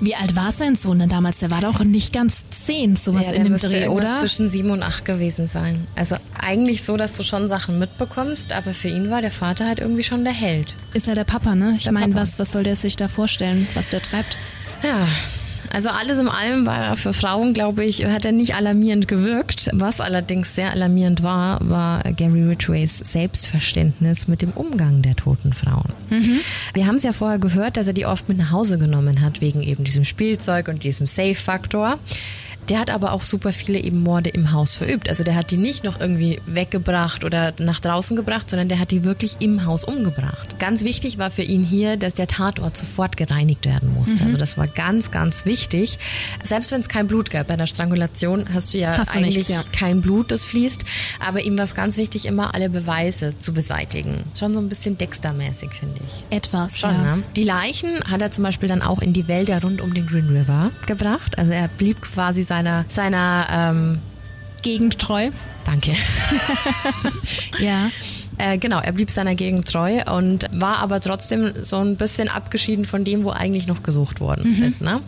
Wie 0.01 0.13
alt 0.13 0.36
war 0.36 0.51
sein 0.51 0.76
Sohn 0.76 0.99
denn 0.99 1.09
damals? 1.09 1.39
Der 1.39 1.49
war 1.49 1.61
doch 1.61 1.84
nicht 1.84 2.13
ganz 2.13 2.47
zehn, 2.51 2.95
sowas 2.95 3.26
ja, 3.26 3.32
in 3.32 3.45
dem 3.45 3.57
Dreh, 3.57 3.88
oder? 3.88 4.20
zwischen 4.20 4.47
sieben 4.51 4.70
und 4.70 4.84
acht 4.84 5.03
gewesen 5.03 5.47
sein. 5.47 5.88
Also 5.95 6.17
eigentlich 6.38 6.84
so, 6.84 6.95
dass 6.95 7.13
du 7.13 7.24
schon 7.24 7.47
Sachen 7.47 7.80
mitbekommst, 7.80 8.53
aber 8.53 8.76
für 8.76 8.88
ihn 8.88 9.09
war 9.09 9.22
der 9.22 9.32
Vater 9.32 9.65
halt 9.65 9.80
irgendwie 9.80 10.03
schon 10.03 10.24
der 10.24 10.34
Held. 10.34 10.76
Ist 10.93 11.07
er 11.07 11.15
der 11.15 11.24
Papa, 11.24 11.55
ne? 11.55 11.74
Ich 11.76 11.89
meine, 11.89 12.13
was, 12.13 12.38
was 12.38 12.51
soll 12.51 12.61
der 12.61 12.76
sich 12.76 12.95
da 12.95 13.07
vorstellen, 13.07 13.67
was 13.74 13.89
der 13.89 14.03
treibt? 14.03 14.38
Ja, 14.84 15.07
also 15.72 15.89
alles 15.89 16.20
in 16.20 16.28
allem 16.28 16.65
war 16.65 16.80
er 16.80 16.95
für 16.95 17.13
Frauen, 17.13 17.53
glaube 17.53 17.84
ich, 17.86 18.05
hat 18.05 18.26
er 18.26 18.32
nicht 18.32 18.55
alarmierend 18.55 19.07
gewirkt. 19.07 19.70
Was 19.74 20.01
allerdings 20.01 20.55
sehr 20.55 20.72
alarmierend 20.72 21.24
war, 21.24 21.59
war 21.61 22.03
Gary 22.13 22.43
Ridgways 22.43 22.99
Selbstverständnis 22.99 24.28
mit 24.28 24.41
dem 24.41 24.51
Umgang 24.51 25.01
der 25.01 25.15
toten 25.15 25.53
Frauen. 25.53 25.93
Mhm. 26.09 26.39
Wir 26.74 26.88
haben 26.88 26.95
es 26.95 27.03
ja 27.03 27.13
vorher 27.13 27.39
gehört, 27.39 27.78
dass 27.78 27.88
er 27.88 27.93
die 27.93 28.05
oft 28.05 28.30
mit 28.30 28.38
nach 28.38 28.51
Hause 28.51 28.78
genommen 28.78 29.22
hat, 29.22 29.41
wegen 29.41 29.61
eben 29.61 29.84
diesem 29.84 30.05
Spielzeug 30.05 30.67
und 30.67 30.84
diesem 30.84 31.07
Safe-Faktor. 31.07 31.99
Der 32.70 32.80
hat 32.80 32.91
aber 32.91 33.13
auch 33.13 33.24
super 33.24 33.51
viele 33.51 33.80
eben 33.80 34.03
Morde 34.03 34.30
im 34.30 34.51
Haus 34.51 34.76
verübt. 34.76 35.09
Also 35.09 35.24
der 35.24 35.36
hat 35.36 35.49
die 35.49 35.57
nicht 35.57 35.84
noch 35.84 35.99
irgendwie 35.99 36.39
weggebracht 36.45 37.24
oder 37.24 37.53
nach 37.59 37.80
draußen 37.80 38.15
gebracht, 38.15 38.49
sondern 38.49 38.70
der 38.70 38.80
hat 38.80 38.91
die 38.91 39.03
wirklich 39.03 39.38
im 39.39 39.65
Haus 39.65 39.84
umgebracht. 39.84 40.59
Ganz 40.59 40.84
wichtig 40.84 41.17
war 41.17 41.32
für 41.32 41.41
ihn 41.41 41.63
hier, 41.63 41.97
dass 41.97 42.13
der 42.13 42.28
Tatort 42.28 42.78
sofort 42.78 43.17
gereinigt 43.17 43.65
werden 43.65 43.93
musste. 43.93 44.24
Mhm. 44.24 44.28
Also 44.28 44.38
das 44.38 44.57
war 44.57 44.67
ganz, 44.67 45.09
ganz 45.09 45.45
wichtig. 45.45 45.97
Selbst 46.43 46.72
wenn 46.72 46.82
es 46.82 46.89
kein 46.89 47.07
Blut 47.07 47.32
gab 47.32 47.47
bei 47.47 47.55
der 47.55 47.65
Strangulation, 47.65 48.45
hast 48.53 48.74
du 48.74 48.78
ja 48.78 48.97
hast 48.97 49.15
eigentlich 49.15 49.38
nichts, 49.38 49.49
ja. 49.49 49.63
kein 49.72 50.01
Blut, 50.01 50.32
das 50.32 50.45
fließt. 50.45 50.86
Aber 51.26 51.41
ihm 51.41 51.57
war 51.57 51.65
es 51.65 51.74
ganz 51.74 51.97
wichtig, 51.97 52.28
immer 52.28 52.53
alle 52.53 52.70
Beweise 52.70 53.38
zu 53.39 53.53
beseitigen. 53.53 54.26
Schon 54.38 54.53
so 54.53 54.59
ein 54.59 54.70
bisschen 54.70 54.97
Dexter-mäßig, 54.97 55.72
finde 55.72 56.01
ich. 56.05 56.24
Etwas, 56.36 56.78
Schon, 56.78 56.91
ja. 56.91 57.15
ne? 57.15 57.24
Die 57.36 57.43
Leichen 57.43 57.99
hat 58.09 58.22
er 58.22 58.30
zum 58.30 58.43
Beispiel 58.43 58.70
dann 58.70 58.84
auch 58.84 58.99
in 58.99 59.13
die 59.13 59.28
Wälder 59.28 59.61
rund 59.61 59.82
um 59.82 59.93
den 59.93 60.05
Green 60.05 60.30
River 60.30 60.72
gebracht. 60.86 61.38
Also 61.39 61.51
er 61.51 61.67
blieb 61.67 62.01
quasi 62.01 62.43
seiner, 62.60 62.86
seiner 62.89 63.47
ähm, 63.49 63.99
Gegend 64.62 64.99
treu. 64.99 65.30
Danke. 65.64 65.93
ja. 67.60 67.89
Äh, 68.39 68.57
genau, 68.57 68.79
er 68.79 68.93
blieb 68.93 69.11
seiner 69.11 69.35
Gegend 69.35 69.67
treu 69.67 70.01
und 70.15 70.47
war 70.55 70.77
aber 70.77 71.01
trotzdem 71.01 71.51
so 71.61 71.77
ein 71.77 71.97
bisschen 71.97 72.29
abgeschieden 72.29 72.85
von 72.85 73.03
dem, 73.03 73.25
wo 73.25 73.31
eigentlich 73.31 73.67
noch 73.67 73.83
gesucht 73.83 74.21
worden 74.21 74.55
mhm. 74.55 74.63
ist. 74.63 74.81
Ne? 74.81 75.01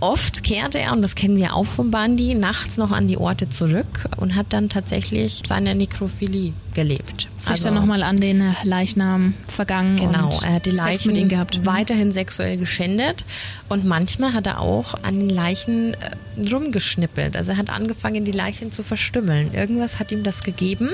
Oft 0.00 0.42
kehrte 0.42 0.78
er, 0.78 0.92
und 0.92 1.02
das 1.02 1.14
kennen 1.14 1.36
wir 1.36 1.54
auch 1.54 1.66
vom 1.66 1.90
Bandi, 1.90 2.34
nachts 2.34 2.78
noch 2.78 2.90
an 2.90 3.08
die 3.08 3.18
Orte 3.18 3.50
zurück 3.50 4.08
und 4.16 4.36
hat 4.36 4.46
dann 4.54 4.70
tatsächlich 4.70 5.42
seine 5.46 5.74
Nekrophilie 5.74 6.54
gelebt. 6.72 7.28
Sich 7.36 7.50
also, 7.50 7.64
dann 7.64 7.74
nochmal 7.74 8.02
an 8.02 8.16
den 8.16 8.42
Leichnam 8.64 9.34
vergangen. 9.46 9.96
Genau, 9.96 10.30
er 10.42 10.54
hat 10.54 10.64
die 10.64 10.70
Leichen 10.70 11.12
mit 11.12 11.20
ihm 11.20 11.28
gehabt. 11.28 11.58
Mhm. 11.58 11.66
weiterhin 11.66 12.10
sexuell 12.10 12.56
geschändet 12.56 13.26
und 13.68 13.84
manchmal 13.84 14.32
hat 14.32 14.46
er 14.46 14.60
auch 14.60 14.94
an 15.02 15.20
den 15.20 15.28
Leichen 15.28 15.92
äh, 15.92 16.48
rumgeschnippelt. 16.50 17.36
Also 17.36 17.52
er 17.52 17.58
hat 17.58 17.68
angefangen, 17.68 18.24
die 18.24 18.32
Leichen 18.32 18.72
zu 18.72 18.82
verstümmeln. 18.82 19.52
Irgendwas 19.52 19.98
hat 19.98 20.10
ihm 20.10 20.22
das 20.22 20.42
gegeben. 20.42 20.88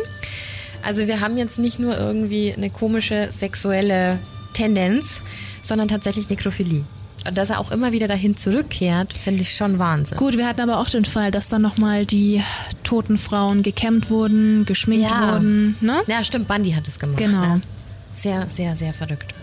Also 0.83 1.07
wir 1.07 1.21
haben 1.21 1.37
jetzt 1.37 1.59
nicht 1.59 1.79
nur 1.79 1.97
irgendwie 1.97 2.53
eine 2.53 2.71
komische 2.71 3.29
sexuelle 3.31 4.19
Tendenz, 4.53 5.23
sondern 5.63 5.89
tatsächlich 5.89 6.29
Nekrophilie. 6.29 6.85
Und 7.27 7.37
dass 7.37 7.51
er 7.51 7.59
auch 7.59 7.71
immer 7.71 7.93
wieder 7.93 8.07
dahin 8.07 8.37
zurückkehrt, 8.37 9.13
finde 9.13 9.43
ich 9.43 9.55
schon 9.55 9.79
Wahnsinn. 9.79 10.17
Gut, 10.17 10.37
wir 10.37 10.47
hatten 10.47 10.61
aber 10.61 10.79
auch 10.79 10.89
den 10.89 11.05
Fall, 11.05 11.31
dass 11.31 11.49
dann 11.49 11.63
nochmal 11.63 12.07
die 12.07 12.43
toten 12.85 13.19
Frauen 13.19 13.63
gekämmt 13.63 14.09
wurden, 14.09 14.65
geschminkt 14.65 15.11
ja. 15.11 15.33
wurden. 15.33 15.77
Ne? 15.81 16.01
Ja, 16.07 16.23
stimmt, 16.25 16.49
Bundy 16.49 16.73
hat 16.73 16.87
es 16.89 16.99
gemacht. 16.99 17.19
Genau. 17.19 17.57
Ne? 17.57 17.61
Sehr, 18.15 18.49
sehr, 18.49 18.77
sehr 18.77 18.93
verrückt. 18.93 19.35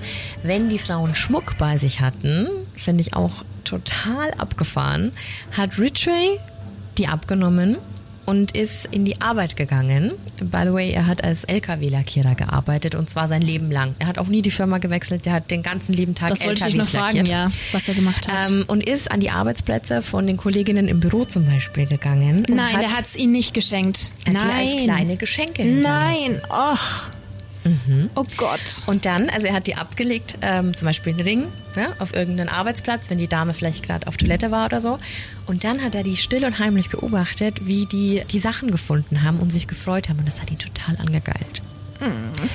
Wenn 0.44 0.70
die 0.70 0.80
Frauen 0.80 1.16
Schmuck 1.16 1.58
bei 1.58 1.78
sich 1.78 2.02
hatten, 2.02 2.48
finde 2.76 3.04
ich 3.04 3.14
auch 3.14 3.44
total 3.64 4.32
abgefahren, 4.34 5.12
hat 5.56 5.80
Ridgway 5.80 6.40
die 6.98 7.08
abgenommen 7.08 7.78
und 8.26 8.56
ist 8.56 8.88
in 8.92 9.06
die 9.06 9.22
Arbeit 9.22 9.56
gegangen. 9.56 10.14
By 10.40 10.64
the 10.66 10.74
way, 10.74 10.92
er 10.92 11.08
hat 11.08 11.24
als 11.24 11.44
LKW-Lackierer 11.46 12.36
gearbeitet 12.36 12.96
und 12.96 13.10
zwar 13.10 13.28
sein 13.28 13.42
Leben 13.42 13.72
lang. 13.72 13.96
Er 14.00 14.08
hat 14.08 14.18
auch 14.18 14.28
nie 14.28 14.42
die 14.42 14.52
Firma 14.52 14.78
gewechselt, 14.78 15.26
der 15.26 15.34
hat 15.34 15.52
den 15.52 15.62
ganzen 15.62 15.94
lieben 15.94 16.16
Tag 16.16 16.30
das 16.30 16.42
LKWs 16.42 16.62
wollte 16.62 16.68
ich 16.70 16.76
noch 16.76 16.88
fragen, 16.88 17.26
ja, 17.26 17.52
was 17.72 17.88
er 17.88 17.94
gemacht 17.94 18.28
hat. 18.28 18.50
Ähm, 18.50 18.66
und 18.68 18.88
ist 18.88 19.12
an 19.12 19.20
die 19.20 19.30
Arbeitsplätze 19.30 20.02
von 20.02 20.28
den 20.28 20.38
Kolleginnen 20.38 20.88
im 20.88 21.00
Büro 21.00 21.26
zum 21.26 21.46
Beispiel 21.46 21.86
gegangen. 21.86 22.46
Nein, 22.50 22.74
hat, 22.74 22.82
der 22.82 22.98
hat 22.98 23.06
es 23.06 23.16
ihnen 23.16 23.32
nicht 23.32 23.54
geschenkt. 23.54 24.12
Nein. 24.26 24.36
Als 24.36 24.84
kleine 24.84 25.18
Geschenke. 25.18 25.66
Nein, 25.66 26.42
och. 26.50 27.12
Mhm. 27.66 28.12
Oh 28.16 28.26
Gott. 28.38 28.60
Und 28.86 29.06
dann, 29.06 29.30
also 29.30 29.48
er 29.48 29.54
hat 29.54 29.68
die 29.68 29.76
abgelegt, 29.76 30.38
ähm, 30.42 30.76
zum 30.78 30.86
Beispiel 30.86 31.14
einen 31.14 31.22
Ring 31.22 31.48
ja, 31.76 31.94
auf 32.00 32.14
irgendeinen 32.14 32.50
Arbeitsplatz, 32.50 33.10
wenn 33.10 33.18
die 33.18 33.28
Dame 33.28 33.54
vielleicht 33.54 33.84
gerade 33.84 34.08
auf 34.08 34.18
Toilette 34.18 34.52
war 34.52 34.66
oder 34.66 34.80
so. 34.80 34.98
Und 35.48 35.64
dann 35.64 35.84
hat 35.84 35.96
er 35.96 36.04
die 36.04 36.16
still 36.16 36.46
und 36.46 36.60
heimlich 36.60 36.90
beobachtet, 36.90 37.66
wie 37.66 37.86
die 37.88 38.24
die 38.32 38.40
Sachen 38.40 38.72
gefunden 38.72 39.24
haben 39.24 39.40
und 39.40 39.52
sich 39.52 39.68
gefreut 39.68 40.10
haben. 40.10 40.20
Und 40.20 40.28
das 40.28 40.42
hat 40.42 40.52
ihn 40.52 40.60
total 40.60 40.98
angegeilt. 40.98 41.62
Mhm. 42.00 42.50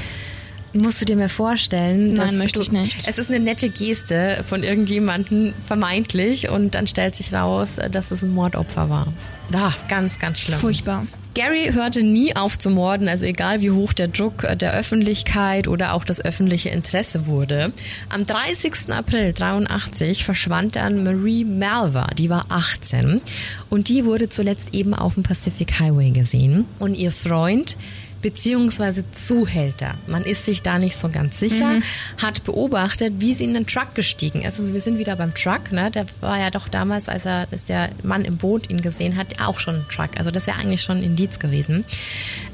Musst 0.72 1.00
du 1.00 1.04
dir 1.04 1.16
mal 1.16 1.28
vorstellen. 1.28 2.14
Nein, 2.14 2.38
möchte 2.38 2.60
ich 2.60 2.70
nicht. 2.70 3.08
Es 3.08 3.18
ist 3.18 3.28
eine 3.28 3.40
nette 3.40 3.70
Geste 3.70 4.44
von 4.46 4.62
irgendjemandem, 4.62 5.52
vermeintlich, 5.66 6.48
und 6.48 6.76
dann 6.76 6.86
stellt 6.86 7.16
sich 7.16 7.32
raus, 7.32 7.70
dass 7.90 8.12
es 8.12 8.22
ein 8.22 8.32
Mordopfer 8.32 8.88
war. 8.88 9.12
Ah, 9.52 9.72
ganz, 9.88 10.20
ganz 10.20 10.38
schlimm. 10.38 10.58
Furchtbar. 10.58 11.06
Gary 11.34 11.70
hörte 11.72 12.02
nie 12.02 12.34
auf 12.34 12.58
zu 12.58 12.70
morden, 12.70 13.08
also 13.08 13.24
egal 13.24 13.60
wie 13.60 13.70
hoch 13.70 13.92
der 13.92 14.08
Druck 14.08 14.46
der 14.56 14.74
Öffentlichkeit 14.74 15.68
oder 15.68 15.92
auch 15.94 16.04
das 16.04 16.20
öffentliche 16.20 16.70
Interesse 16.70 17.26
wurde. 17.26 17.72
Am 18.08 18.26
30. 18.26 18.92
April 18.92 19.32
83 19.32 20.24
verschwand 20.24 20.74
dann 20.74 21.04
Marie 21.04 21.44
Malva, 21.44 22.08
die 22.18 22.30
war 22.30 22.46
18 22.48 23.20
und 23.68 23.88
die 23.88 24.04
wurde 24.04 24.28
zuletzt 24.28 24.74
eben 24.74 24.92
auf 24.92 25.14
dem 25.14 25.22
Pacific 25.22 25.78
Highway 25.78 26.10
gesehen 26.10 26.64
und 26.80 26.94
ihr 26.94 27.12
Freund 27.12 27.76
beziehungsweise 28.22 29.10
Zuhälter. 29.12 29.94
Man 30.06 30.24
ist 30.24 30.44
sich 30.44 30.62
da 30.62 30.78
nicht 30.78 30.96
so 30.96 31.08
ganz 31.08 31.38
sicher, 31.38 31.70
mhm. 31.70 31.82
hat 32.20 32.44
beobachtet, 32.44 33.14
wie 33.18 33.34
sie 33.34 33.44
in 33.44 33.54
den 33.54 33.66
Truck 33.66 33.94
gestiegen 33.94 34.42
ist. 34.42 34.58
Also 34.58 34.72
wir 34.72 34.80
sind 34.80 34.98
wieder 34.98 35.16
beim 35.16 35.34
Truck, 35.34 35.72
ne? 35.72 35.90
Der 35.90 36.06
war 36.20 36.38
ja 36.38 36.50
doch 36.50 36.68
damals, 36.68 37.08
als 37.08 37.24
er, 37.24 37.48
als 37.50 37.64
der 37.64 37.90
Mann 38.02 38.24
im 38.24 38.36
Boot 38.36 38.70
ihn 38.70 38.82
gesehen 38.82 39.16
hat, 39.16 39.40
auch 39.40 39.60
schon 39.60 39.76
ein 39.76 39.86
Truck. 39.88 40.10
Also 40.16 40.30
das 40.30 40.46
wäre 40.46 40.58
eigentlich 40.58 40.82
schon 40.82 40.98
ein 40.98 41.02
Indiz 41.02 41.38
gewesen. 41.38 41.84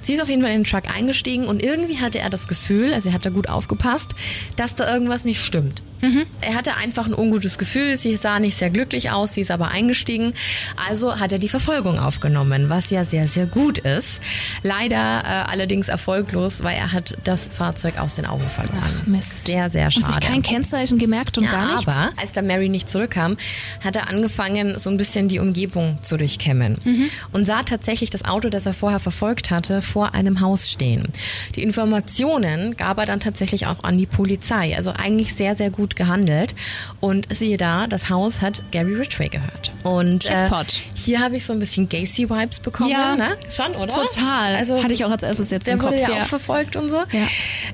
Sie 0.00 0.14
ist 0.14 0.22
auf 0.22 0.28
jeden 0.28 0.42
Fall 0.42 0.52
in 0.52 0.62
den 0.62 0.70
Truck 0.70 0.94
eingestiegen 0.94 1.46
und 1.46 1.62
irgendwie 1.62 1.98
hatte 1.98 2.18
er 2.18 2.30
das 2.30 2.48
Gefühl, 2.48 2.94
also 2.94 3.08
er 3.08 3.14
hat 3.14 3.26
da 3.26 3.30
gut 3.30 3.48
aufgepasst, 3.48 4.14
dass 4.56 4.74
da 4.74 4.92
irgendwas 4.92 5.24
nicht 5.24 5.40
stimmt. 5.40 5.82
Mhm. 6.02 6.26
Er 6.40 6.54
hatte 6.54 6.76
einfach 6.76 7.06
ein 7.06 7.14
ungutes 7.14 7.58
Gefühl, 7.58 7.96
sie 7.96 8.16
sah 8.16 8.38
nicht 8.38 8.56
sehr 8.56 8.70
glücklich 8.70 9.10
aus, 9.10 9.34
sie 9.34 9.40
ist 9.40 9.50
aber 9.50 9.68
eingestiegen. 9.68 10.34
Also 10.88 11.18
hat 11.18 11.32
er 11.32 11.38
die 11.38 11.48
Verfolgung 11.48 11.98
aufgenommen, 11.98 12.68
was 12.68 12.90
ja 12.90 13.04
sehr, 13.04 13.28
sehr 13.28 13.46
gut 13.46 13.78
ist. 13.78 14.20
Leider 14.62 14.96
äh, 14.96 15.50
allerdings 15.56 15.88
erfolglos, 15.88 16.62
weil 16.62 16.76
er 16.76 16.92
hat 16.92 17.16
das 17.24 17.48
Fahrzeug 17.48 17.98
aus 17.98 18.14
den 18.14 18.26
Augen 18.26 18.46
verloren. 18.48 18.82
Ach, 18.82 19.06
Mist. 19.06 19.46
Sehr, 19.46 19.70
sehr 19.70 19.90
schade. 19.90 20.06
Und 20.06 20.12
sich 20.12 20.22
kein 20.22 20.42
Kennzeichen 20.42 20.98
gemerkt 20.98 21.38
und 21.38 21.44
ja, 21.44 21.50
gar 21.50 21.72
nichts. 21.72 21.88
Aber 21.88 22.10
als 22.20 22.32
der 22.32 22.42
Mary 22.42 22.68
nicht 22.68 22.90
zurückkam, 22.90 23.38
hat 23.82 23.96
er 23.96 24.10
angefangen, 24.10 24.78
so 24.78 24.90
ein 24.90 24.98
bisschen 24.98 25.28
die 25.28 25.38
Umgebung 25.38 25.98
zu 26.02 26.18
durchkämmen. 26.18 26.78
Mhm. 26.84 27.06
Und 27.32 27.46
sah 27.46 27.62
tatsächlich 27.62 28.10
das 28.10 28.24
Auto, 28.24 28.50
das 28.50 28.66
er 28.66 28.74
vorher 28.74 29.00
verfolgt 29.00 29.50
hatte, 29.50 29.80
vor 29.80 30.14
einem 30.14 30.40
Haus 30.40 30.70
stehen. 30.70 31.08
Die 31.54 31.62
Informationen 31.62 32.76
gab 32.76 32.98
er 32.98 33.06
dann 33.06 33.20
tatsächlich 33.20 33.66
auch 33.66 33.82
an 33.82 33.96
die 33.96 34.06
Polizei. 34.06 34.76
Also 34.76 34.92
eigentlich 34.92 35.34
sehr, 35.34 35.54
sehr 35.54 35.70
gut 35.70 35.96
gehandelt. 35.96 36.54
Und 37.00 37.34
siehe 37.34 37.56
da, 37.56 37.86
das 37.86 38.10
Haus 38.10 38.42
hat 38.42 38.62
Gary 38.72 38.94
Ridgway 38.94 39.28
gehört. 39.28 39.72
Und 39.84 40.28
äh, 40.28 40.48
hier 40.94 41.20
habe 41.20 41.36
ich 41.36 41.46
so 41.46 41.54
ein 41.54 41.58
bisschen 41.58 41.88
Gacy-Vibes 41.88 42.60
bekommen. 42.60 42.90
Ja, 42.90 43.16
ne? 43.16 43.36
schon, 43.48 43.74
oder? 43.74 43.94
Total. 43.94 44.56
Also 44.56 44.82
hatte 44.82 44.92
ich 44.92 45.04
auch 45.04 45.10
als 45.10 45.22
erstes 45.22 45.45
jetzt 45.50 45.66
der 45.66 45.74
im 45.74 45.80
Kopf. 45.80 45.90
Der 45.90 46.00
wurde 46.00 46.12
ja, 46.12 46.22
auch 46.22 46.26
verfolgt 46.26 46.76
und 46.76 46.88
so. 46.88 46.96
Ja. 46.96 47.26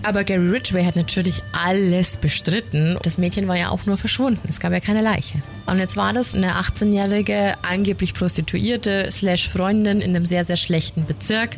Aber 0.03 0.25
Gary 0.25 0.49
Ridgway 0.49 0.85
hat 0.85 0.97
natürlich 0.97 1.43
alles 1.53 2.17
bestritten. 2.17 2.99
Das 3.03 3.19
Mädchen 3.19 3.49
war 3.49 3.57
ja 3.57 3.71
auch 3.71 3.87
nur 3.87 3.97
verschwunden. 3.97 4.41
Es 4.49 4.61
gab 4.61 4.73
ja 4.73 4.81
keine 4.81 5.03
Leiche. 5.03 5.43
Und 5.67 5.79
jetzt 5.79 5.97
war 5.97 6.13
das 6.13 6.35
eine 6.35 6.57
18-jährige, 6.61 7.55
angeblich 7.63 8.15
Prostituierte 8.15 9.09
slash 9.11 9.49
Freundin 9.49 10.01
in 10.01 10.15
einem 10.15 10.27
sehr, 10.27 10.45
sehr 10.45 10.57
schlechten 10.57 11.07
Bezirk. 11.07 11.57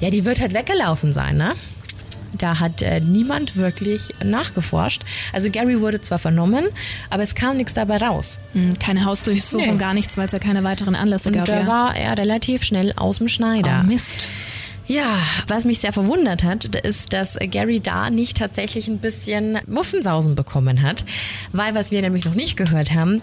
Ja, 0.00 0.10
die 0.10 0.24
wird 0.24 0.40
halt 0.40 0.54
weggelaufen 0.54 1.12
sein, 1.12 1.36
ne? 1.36 1.54
Da 2.36 2.58
hat 2.58 2.82
äh, 2.82 3.00
niemand 3.00 3.56
wirklich 3.56 4.12
nachgeforscht. 4.22 5.02
Also 5.32 5.50
Gary 5.50 5.80
wurde 5.80 6.00
zwar 6.00 6.18
vernommen, 6.18 6.66
aber 7.10 7.22
es 7.22 7.34
kam 7.34 7.56
nichts 7.56 7.74
dabei 7.74 7.98
raus. 7.98 8.38
Hm, 8.52 8.74
keine 8.78 9.04
Hausdurchsuchung, 9.04 9.74
nee. 9.74 9.78
gar 9.78 9.94
nichts, 9.94 10.16
weil 10.16 10.26
es 10.26 10.32
ja 10.32 10.38
keine 10.38 10.64
weiteren 10.64 10.96
Anlässe 10.96 11.28
Und 11.28 11.36
gab. 11.36 11.48
Und 11.48 11.54
da 11.54 11.60
ja. 11.60 11.66
war 11.66 11.96
er 11.96 12.18
relativ 12.18 12.64
schnell 12.64 12.92
aus 12.96 13.18
dem 13.18 13.28
Schneider. 13.28 13.82
Oh, 13.84 13.86
Mist. 13.86 14.26
Ja, 14.86 15.18
was 15.48 15.64
mich 15.64 15.80
sehr 15.80 15.92
verwundert 15.92 16.42
hat, 16.42 16.66
ist, 16.66 17.12
dass 17.12 17.38
Gary 17.50 17.80
da 17.80 18.10
nicht 18.10 18.36
tatsächlich 18.36 18.88
ein 18.88 18.98
bisschen 18.98 19.58
Muffensausen 19.66 20.34
bekommen 20.34 20.82
hat, 20.82 21.04
weil 21.52 21.74
was 21.74 21.90
wir 21.90 22.02
nämlich 22.02 22.24
noch 22.24 22.34
nicht 22.34 22.56
gehört 22.56 22.92
haben, 22.92 23.22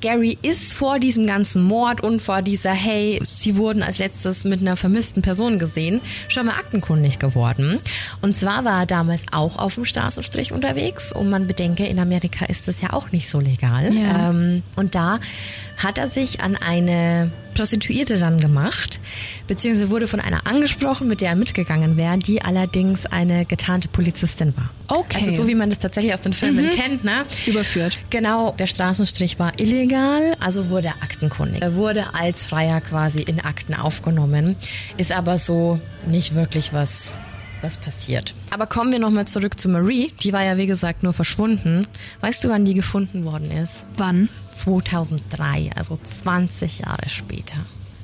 Gary 0.00 0.38
ist 0.42 0.72
vor 0.72 0.98
diesem 0.98 1.26
ganzen 1.26 1.62
Mord 1.62 2.00
und 2.00 2.20
vor 2.20 2.42
dieser, 2.42 2.72
hey, 2.72 3.18
sie 3.22 3.56
wurden 3.56 3.82
als 3.82 3.98
letztes 3.98 4.44
mit 4.44 4.60
einer 4.60 4.76
vermissten 4.76 5.22
Person 5.22 5.58
gesehen, 5.58 6.00
schon 6.28 6.46
mal 6.46 6.54
aktenkundig 6.54 7.18
geworden. 7.18 7.78
Und 8.22 8.36
zwar 8.36 8.64
war 8.64 8.80
er 8.80 8.86
damals 8.86 9.26
auch 9.32 9.56
auf 9.56 9.74
dem 9.74 9.84
Straßenstrich 9.84 10.52
unterwegs 10.52 11.12
und 11.12 11.28
man 11.28 11.46
bedenke, 11.46 11.86
in 11.86 11.98
Amerika 11.98 12.46
ist 12.46 12.68
das 12.68 12.80
ja 12.80 12.92
auch 12.92 13.12
nicht 13.12 13.28
so 13.28 13.40
legal. 13.40 13.92
Ja. 13.94 14.30
Ähm, 14.30 14.62
und 14.76 14.94
da 14.94 15.20
hat 15.76 15.98
er 15.98 16.08
sich 16.08 16.40
an 16.40 16.56
eine 16.56 17.30
Prostituierte 17.54 18.18
dann 18.18 18.40
gemacht, 18.40 19.00
beziehungsweise 19.46 19.90
wurde 19.90 20.06
von 20.06 20.20
einer 20.20 20.46
angesprochen, 20.46 21.08
mit 21.08 21.20
der 21.20 21.30
er 21.30 21.36
mitgegangen 21.36 21.96
wäre, 21.96 22.18
die 22.18 22.42
allerdings 22.42 23.06
eine 23.06 23.44
getarnte 23.44 23.88
Polizistin 23.88 24.54
war. 24.56 24.70
Okay. 24.88 25.18
Also 25.20 25.42
so 25.42 25.48
wie 25.48 25.54
man 25.54 25.70
das 25.70 25.78
tatsächlich 25.78 26.14
aus 26.14 26.20
den 26.20 26.32
Filmen 26.32 26.66
mhm. 26.66 26.70
kennt, 26.70 27.04
ne? 27.04 27.24
Überführt. 27.46 27.98
Genau, 28.10 28.52
der 28.58 28.66
Straßenstrich 28.66 29.38
war 29.38 29.58
illegal, 29.58 30.36
also 30.40 30.68
wurde 30.68 30.88
er 30.88 31.02
aktenkundig. 31.02 31.62
Er 31.62 31.74
wurde 31.76 32.14
als 32.14 32.46
Freier 32.46 32.80
quasi 32.80 33.22
in 33.22 33.40
Akten 33.40 33.74
aufgenommen, 33.74 34.56
ist 34.96 35.12
aber 35.12 35.38
so 35.38 35.80
nicht 36.06 36.34
wirklich 36.34 36.72
was 36.72 37.12
was 37.62 37.76
passiert. 37.76 38.34
Aber 38.50 38.66
kommen 38.66 38.92
wir 38.92 38.98
nochmal 38.98 39.26
zurück 39.26 39.58
zu 39.58 39.68
Marie. 39.68 40.12
Die 40.22 40.32
war 40.32 40.42
ja, 40.42 40.56
wie 40.56 40.66
gesagt, 40.66 41.02
nur 41.02 41.12
verschwunden. 41.12 41.86
Weißt 42.20 42.42
du, 42.44 42.48
wann 42.48 42.64
die 42.64 42.74
gefunden 42.74 43.24
worden 43.24 43.50
ist? 43.50 43.84
Wann? 43.96 44.28
2003, 44.52 45.70
also 45.74 45.98
20 46.02 46.80
Jahre 46.80 47.08
später. 47.08 47.56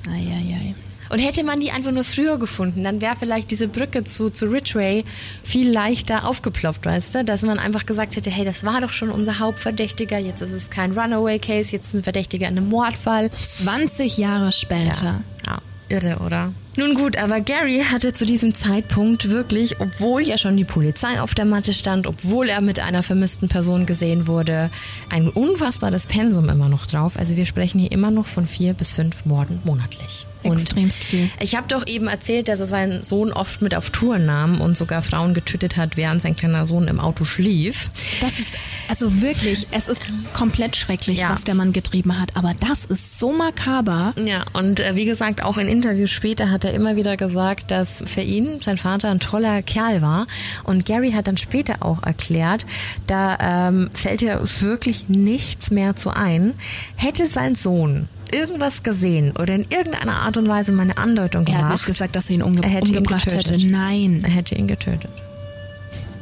Eieiei. 0.09 0.75
Und 1.09 1.19
hätte 1.19 1.43
man 1.43 1.59
die 1.59 1.71
einfach 1.71 1.91
nur 1.91 2.03
früher 2.03 2.37
gefunden, 2.37 2.83
dann 2.83 3.01
wäre 3.01 3.15
vielleicht 3.15 3.49
diese 3.51 3.67
Brücke 3.67 4.03
zu, 4.03 4.29
zu 4.29 4.45
Ridgway 4.47 5.05
viel 5.43 5.71
leichter 5.71 6.25
aufgeploppt, 6.25 6.85
weißt 6.85 7.15
du? 7.15 7.23
Dass 7.23 7.43
man 7.43 7.59
einfach 7.59 7.85
gesagt 7.85 8.15
hätte, 8.15 8.29
hey, 8.29 8.43
das 8.43 8.65
war 8.65 8.81
doch 8.81 8.91
schon 8.91 9.09
unser 9.09 9.39
Hauptverdächtiger, 9.39 10.17
jetzt 10.17 10.41
ist 10.41 10.51
es 10.51 10.69
kein 10.69 10.91
Runaway-Case, 10.91 11.71
jetzt 11.71 11.87
ist 11.87 11.95
ein 11.95 12.03
Verdächtiger 12.03 12.47
in 12.47 12.57
einem 12.57 12.69
Mordfall. 12.69 13.31
20 13.31 14.17
Jahre 14.17 14.51
später. 14.51 15.21
Ja, 15.45 15.53
ja 15.53 15.61
irre, 15.89 16.19
oder? 16.25 16.53
Nun 16.77 16.93
gut, 16.93 17.17
aber 17.17 17.41
Gary 17.41 17.83
hatte 17.91 18.13
zu 18.13 18.25
diesem 18.25 18.53
Zeitpunkt 18.53 19.29
wirklich, 19.29 19.79
obwohl 19.79 20.21
ja 20.21 20.37
schon 20.37 20.55
die 20.55 20.63
Polizei 20.63 21.19
auf 21.19 21.33
der 21.33 21.45
Matte 21.45 21.73
stand, 21.73 22.05
obwohl 22.05 22.49
er 22.49 22.61
mit 22.61 22.79
einer 22.79 23.01
vermissten 23.01 23.49
Person 23.49 23.87
gesehen 23.87 24.27
wurde, 24.27 24.69
ein 25.09 25.27
unfassbares 25.27 26.05
Pensum 26.05 26.49
immer 26.49 26.69
noch 26.69 26.85
drauf. 26.85 27.17
Also 27.17 27.35
wir 27.35 27.47
sprechen 27.47 27.79
hier 27.79 27.91
immer 27.91 28.11
noch 28.11 28.27
von 28.27 28.45
vier 28.45 28.73
bis 28.73 28.91
fünf 28.91 29.25
Morden 29.25 29.59
monatlich. 29.65 30.27
Und 30.47 30.59
Extremst 30.59 31.03
viel. 31.03 31.29
Ich 31.39 31.55
habe 31.55 31.67
doch 31.67 31.85
eben 31.87 32.07
erzählt, 32.07 32.47
dass 32.47 32.59
er 32.59 32.65
seinen 32.65 33.03
Sohn 33.03 33.31
oft 33.31 33.61
mit 33.61 33.75
auf 33.75 33.89
Touren 33.89 34.25
nahm 34.25 34.61
und 34.61 34.77
sogar 34.77 35.01
Frauen 35.01 35.33
getötet 35.33 35.77
hat, 35.77 35.97
während 35.97 36.21
sein 36.21 36.35
kleiner 36.35 36.65
Sohn 36.65 36.87
im 36.87 36.99
Auto 36.99 37.25
schlief. 37.25 37.89
Das 38.21 38.39
ist 38.39 38.55
also 38.87 39.21
wirklich, 39.21 39.67
es 39.71 39.87
ist 39.87 40.05
komplett 40.33 40.75
schrecklich, 40.75 41.19
ja. 41.19 41.29
was 41.29 41.43
der 41.43 41.55
Mann 41.55 41.73
getrieben 41.73 42.19
hat. 42.19 42.35
Aber 42.35 42.53
das 42.59 42.85
ist 42.85 43.19
so 43.19 43.31
makaber. 43.33 44.13
Ja, 44.23 44.45
und 44.53 44.79
äh, 44.79 44.95
wie 44.95 45.05
gesagt, 45.05 45.43
auch 45.43 45.57
in 45.57 45.67
Interviews 45.67 46.11
später 46.11 46.49
hat 46.49 46.63
er 46.63 46.73
immer 46.73 46.95
wieder 46.95 47.17
gesagt, 47.17 47.71
dass 47.71 48.03
für 48.05 48.21
ihn 48.21 48.61
sein 48.61 48.77
Vater 48.77 49.09
ein 49.09 49.19
toller 49.19 49.61
Kerl 49.61 50.01
war. 50.01 50.27
Und 50.63 50.85
Gary 50.85 51.11
hat 51.11 51.27
dann 51.27 51.37
später 51.37 51.77
auch 51.81 52.03
erklärt, 52.03 52.65
da 53.07 53.67
ähm, 53.67 53.89
fällt 53.93 54.21
ja 54.21 54.39
wirklich 54.61 55.09
nichts 55.09 55.71
mehr 55.71 55.95
zu 55.95 56.09
ein. 56.09 56.53
Hätte 56.95 57.27
sein 57.27 57.55
Sohn 57.55 58.07
irgendwas 58.33 58.83
gesehen 58.83 59.31
oder 59.37 59.55
in 59.55 59.65
irgendeiner 59.69 60.21
Art 60.21 60.37
und 60.37 60.47
Weise 60.47 60.71
meine 60.71 60.97
Andeutung 60.97 61.45
gemacht. 61.45 61.61
Er 61.61 61.65
hat 61.65 61.71
nicht 61.73 61.85
gesagt, 61.85 62.15
dass 62.15 62.29
er 62.29 62.35
ihn 62.35 62.43
umge 62.43 62.63
er 62.63 62.69
hätte 62.69 62.87
umgebracht 62.87 63.31
ihn 63.31 63.37
hätte. 63.37 63.67
Nein. 63.67 64.19
Er 64.23 64.29
hätte 64.29 64.55
ihn 64.55 64.67
getötet. 64.67 65.11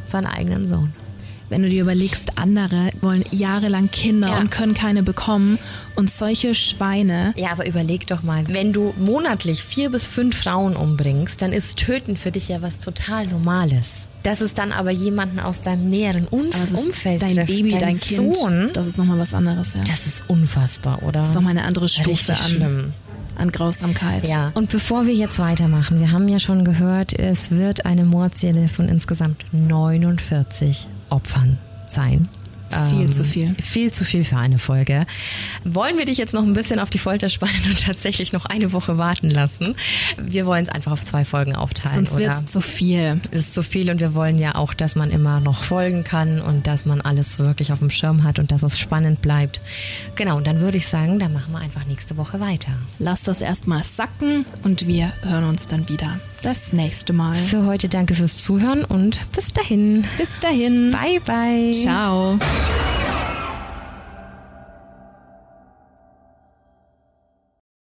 Seinen 0.03 0.27
eigenen 0.27 0.67
Sohn. 0.67 0.93
Wenn 1.49 1.61
du 1.61 1.69
dir 1.69 1.81
überlegst, 1.81 2.37
andere 2.37 2.89
wollen 3.01 3.23
jahrelang 3.31 3.91
Kinder 3.91 4.29
ja. 4.29 4.39
und 4.39 4.49
können 4.51 4.73
keine 4.73 5.03
bekommen 5.03 5.59
und 5.95 6.09
solche 6.09 6.55
Schweine. 6.55 7.33
Ja, 7.37 7.51
aber 7.51 7.67
überleg 7.67 8.07
doch 8.07 8.23
mal, 8.23 8.45
wenn 8.47 8.73
du 8.73 8.93
monatlich 8.97 9.63
vier 9.63 9.89
bis 9.89 10.05
fünf 10.05 10.37
Frauen 10.37 10.75
umbringst, 10.75 11.41
dann 11.41 11.53
ist 11.53 11.77
Töten 11.77 12.17
für 12.17 12.31
dich 12.31 12.47
ja 12.47 12.61
was 12.61 12.79
total 12.79 13.27
Normales. 13.27 14.07
Dass 14.23 14.41
es 14.41 14.55
dann 14.55 14.71
aber 14.71 14.89
jemanden 14.89 15.39
aus 15.39 15.61
deinem 15.61 15.87
näheren 15.87 16.27
Umf 16.27 16.55
Umfeld 16.73 17.21
dein 17.21 17.35
trifft, 17.35 17.47
Baby, 17.47 17.71
dein, 17.71 17.79
dein 17.79 17.99
Kind, 17.99 18.35
Sohn, 18.35 18.71
das 18.73 18.87
ist 18.87 18.97
nochmal 18.97 19.19
was 19.19 19.33
anderes, 19.35 19.75
ja. 19.75 19.83
Das 19.83 20.07
ist 20.07 20.27
unfassbar, 20.27 21.03
oder? 21.03 21.19
Das 21.19 21.27
ist 21.27 21.35
nochmal 21.35 21.51
eine 21.51 21.65
andere 21.65 21.87
Stufe 21.87 22.09
Richtig 22.09 22.39
an. 22.39 22.49
Schlimm 22.49 22.93
an 23.37 23.51
Grausamkeit. 23.51 24.27
Ja. 24.27 24.51
Und 24.53 24.71
bevor 24.71 25.05
wir 25.05 25.13
jetzt 25.13 25.39
weitermachen, 25.39 25.99
wir 25.99 26.11
haben 26.11 26.27
ja 26.27 26.39
schon 26.39 26.63
gehört, 26.63 27.13
es 27.17 27.51
wird 27.51 27.85
eine 27.85 28.05
Mordzähle 28.05 28.67
von 28.69 28.87
insgesamt 28.87 29.45
49 29.51 30.87
Opfern 31.09 31.57
sein. 31.87 32.27
Viel 32.89 33.01
ähm, 33.01 33.11
zu 33.11 33.23
viel. 33.23 33.55
Viel 33.61 33.91
zu 33.91 34.03
viel 34.03 34.23
für 34.23 34.37
eine 34.37 34.57
Folge. 34.57 35.05
Wollen 35.63 35.97
wir 35.97 36.05
dich 36.05 36.17
jetzt 36.17 36.33
noch 36.33 36.43
ein 36.43 36.53
bisschen 36.53 36.79
auf 36.79 36.89
die 36.89 36.97
Folter 36.97 37.29
spannen 37.29 37.63
und 37.67 37.81
tatsächlich 37.85 38.33
noch 38.33 38.45
eine 38.45 38.73
Woche 38.73 38.97
warten 38.97 39.29
lassen? 39.29 39.75
Wir 40.17 40.45
wollen 40.45 40.63
es 40.63 40.69
einfach 40.69 40.91
auf 40.91 41.05
zwei 41.05 41.25
Folgen 41.25 41.55
aufteilen. 41.55 42.05
Sonst 42.05 42.17
wird 42.17 42.33
es 42.33 42.45
zu 42.45 42.61
viel. 42.61 43.21
Es 43.31 43.41
ist 43.41 43.53
zu 43.53 43.63
viel 43.63 43.89
und 43.91 44.01
wir 44.01 44.13
wollen 44.15 44.37
ja 44.37 44.55
auch, 44.55 44.73
dass 44.73 44.95
man 44.95 45.11
immer 45.11 45.39
noch 45.39 45.63
folgen 45.63 46.03
kann 46.03 46.41
und 46.41 46.67
dass 46.67 46.85
man 46.85 47.01
alles 47.01 47.39
wirklich 47.39 47.71
auf 47.71 47.79
dem 47.79 47.89
Schirm 47.89 48.23
hat 48.23 48.39
und 48.39 48.51
dass 48.51 48.63
es 48.63 48.79
spannend 48.79 49.21
bleibt. 49.21 49.61
Genau, 50.15 50.37
und 50.37 50.47
dann 50.47 50.59
würde 50.59 50.77
ich 50.77 50.87
sagen, 50.87 51.19
dann 51.19 51.33
machen 51.33 51.53
wir 51.53 51.59
einfach 51.59 51.85
nächste 51.85 52.17
Woche 52.17 52.39
weiter. 52.39 52.71
Lass 52.99 53.23
das 53.23 53.41
erstmal 53.41 53.83
sacken 53.83 54.45
und 54.63 54.87
wir 54.87 55.13
hören 55.23 55.45
uns 55.45 55.67
dann 55.67 55.87
wieder 55.87 56.19
das 56.45 56.73
nächste 56.73 57.11
Mal. 57.11 57.35
Für 57.35 57.65
heute 57.65 57.89
danke 57.89 58.13
fürs 58.13 58.37
Zuhören 58.37 58.83
und 58.85 59.19
bis 59.31 59.51
dahin. 59.51 60.05
Bis 60.17 60.39
dahin. 60.39 60.91
Bye, 60.91 61.19
bye. 61.19 61.71
Ciao. 61.71 62.37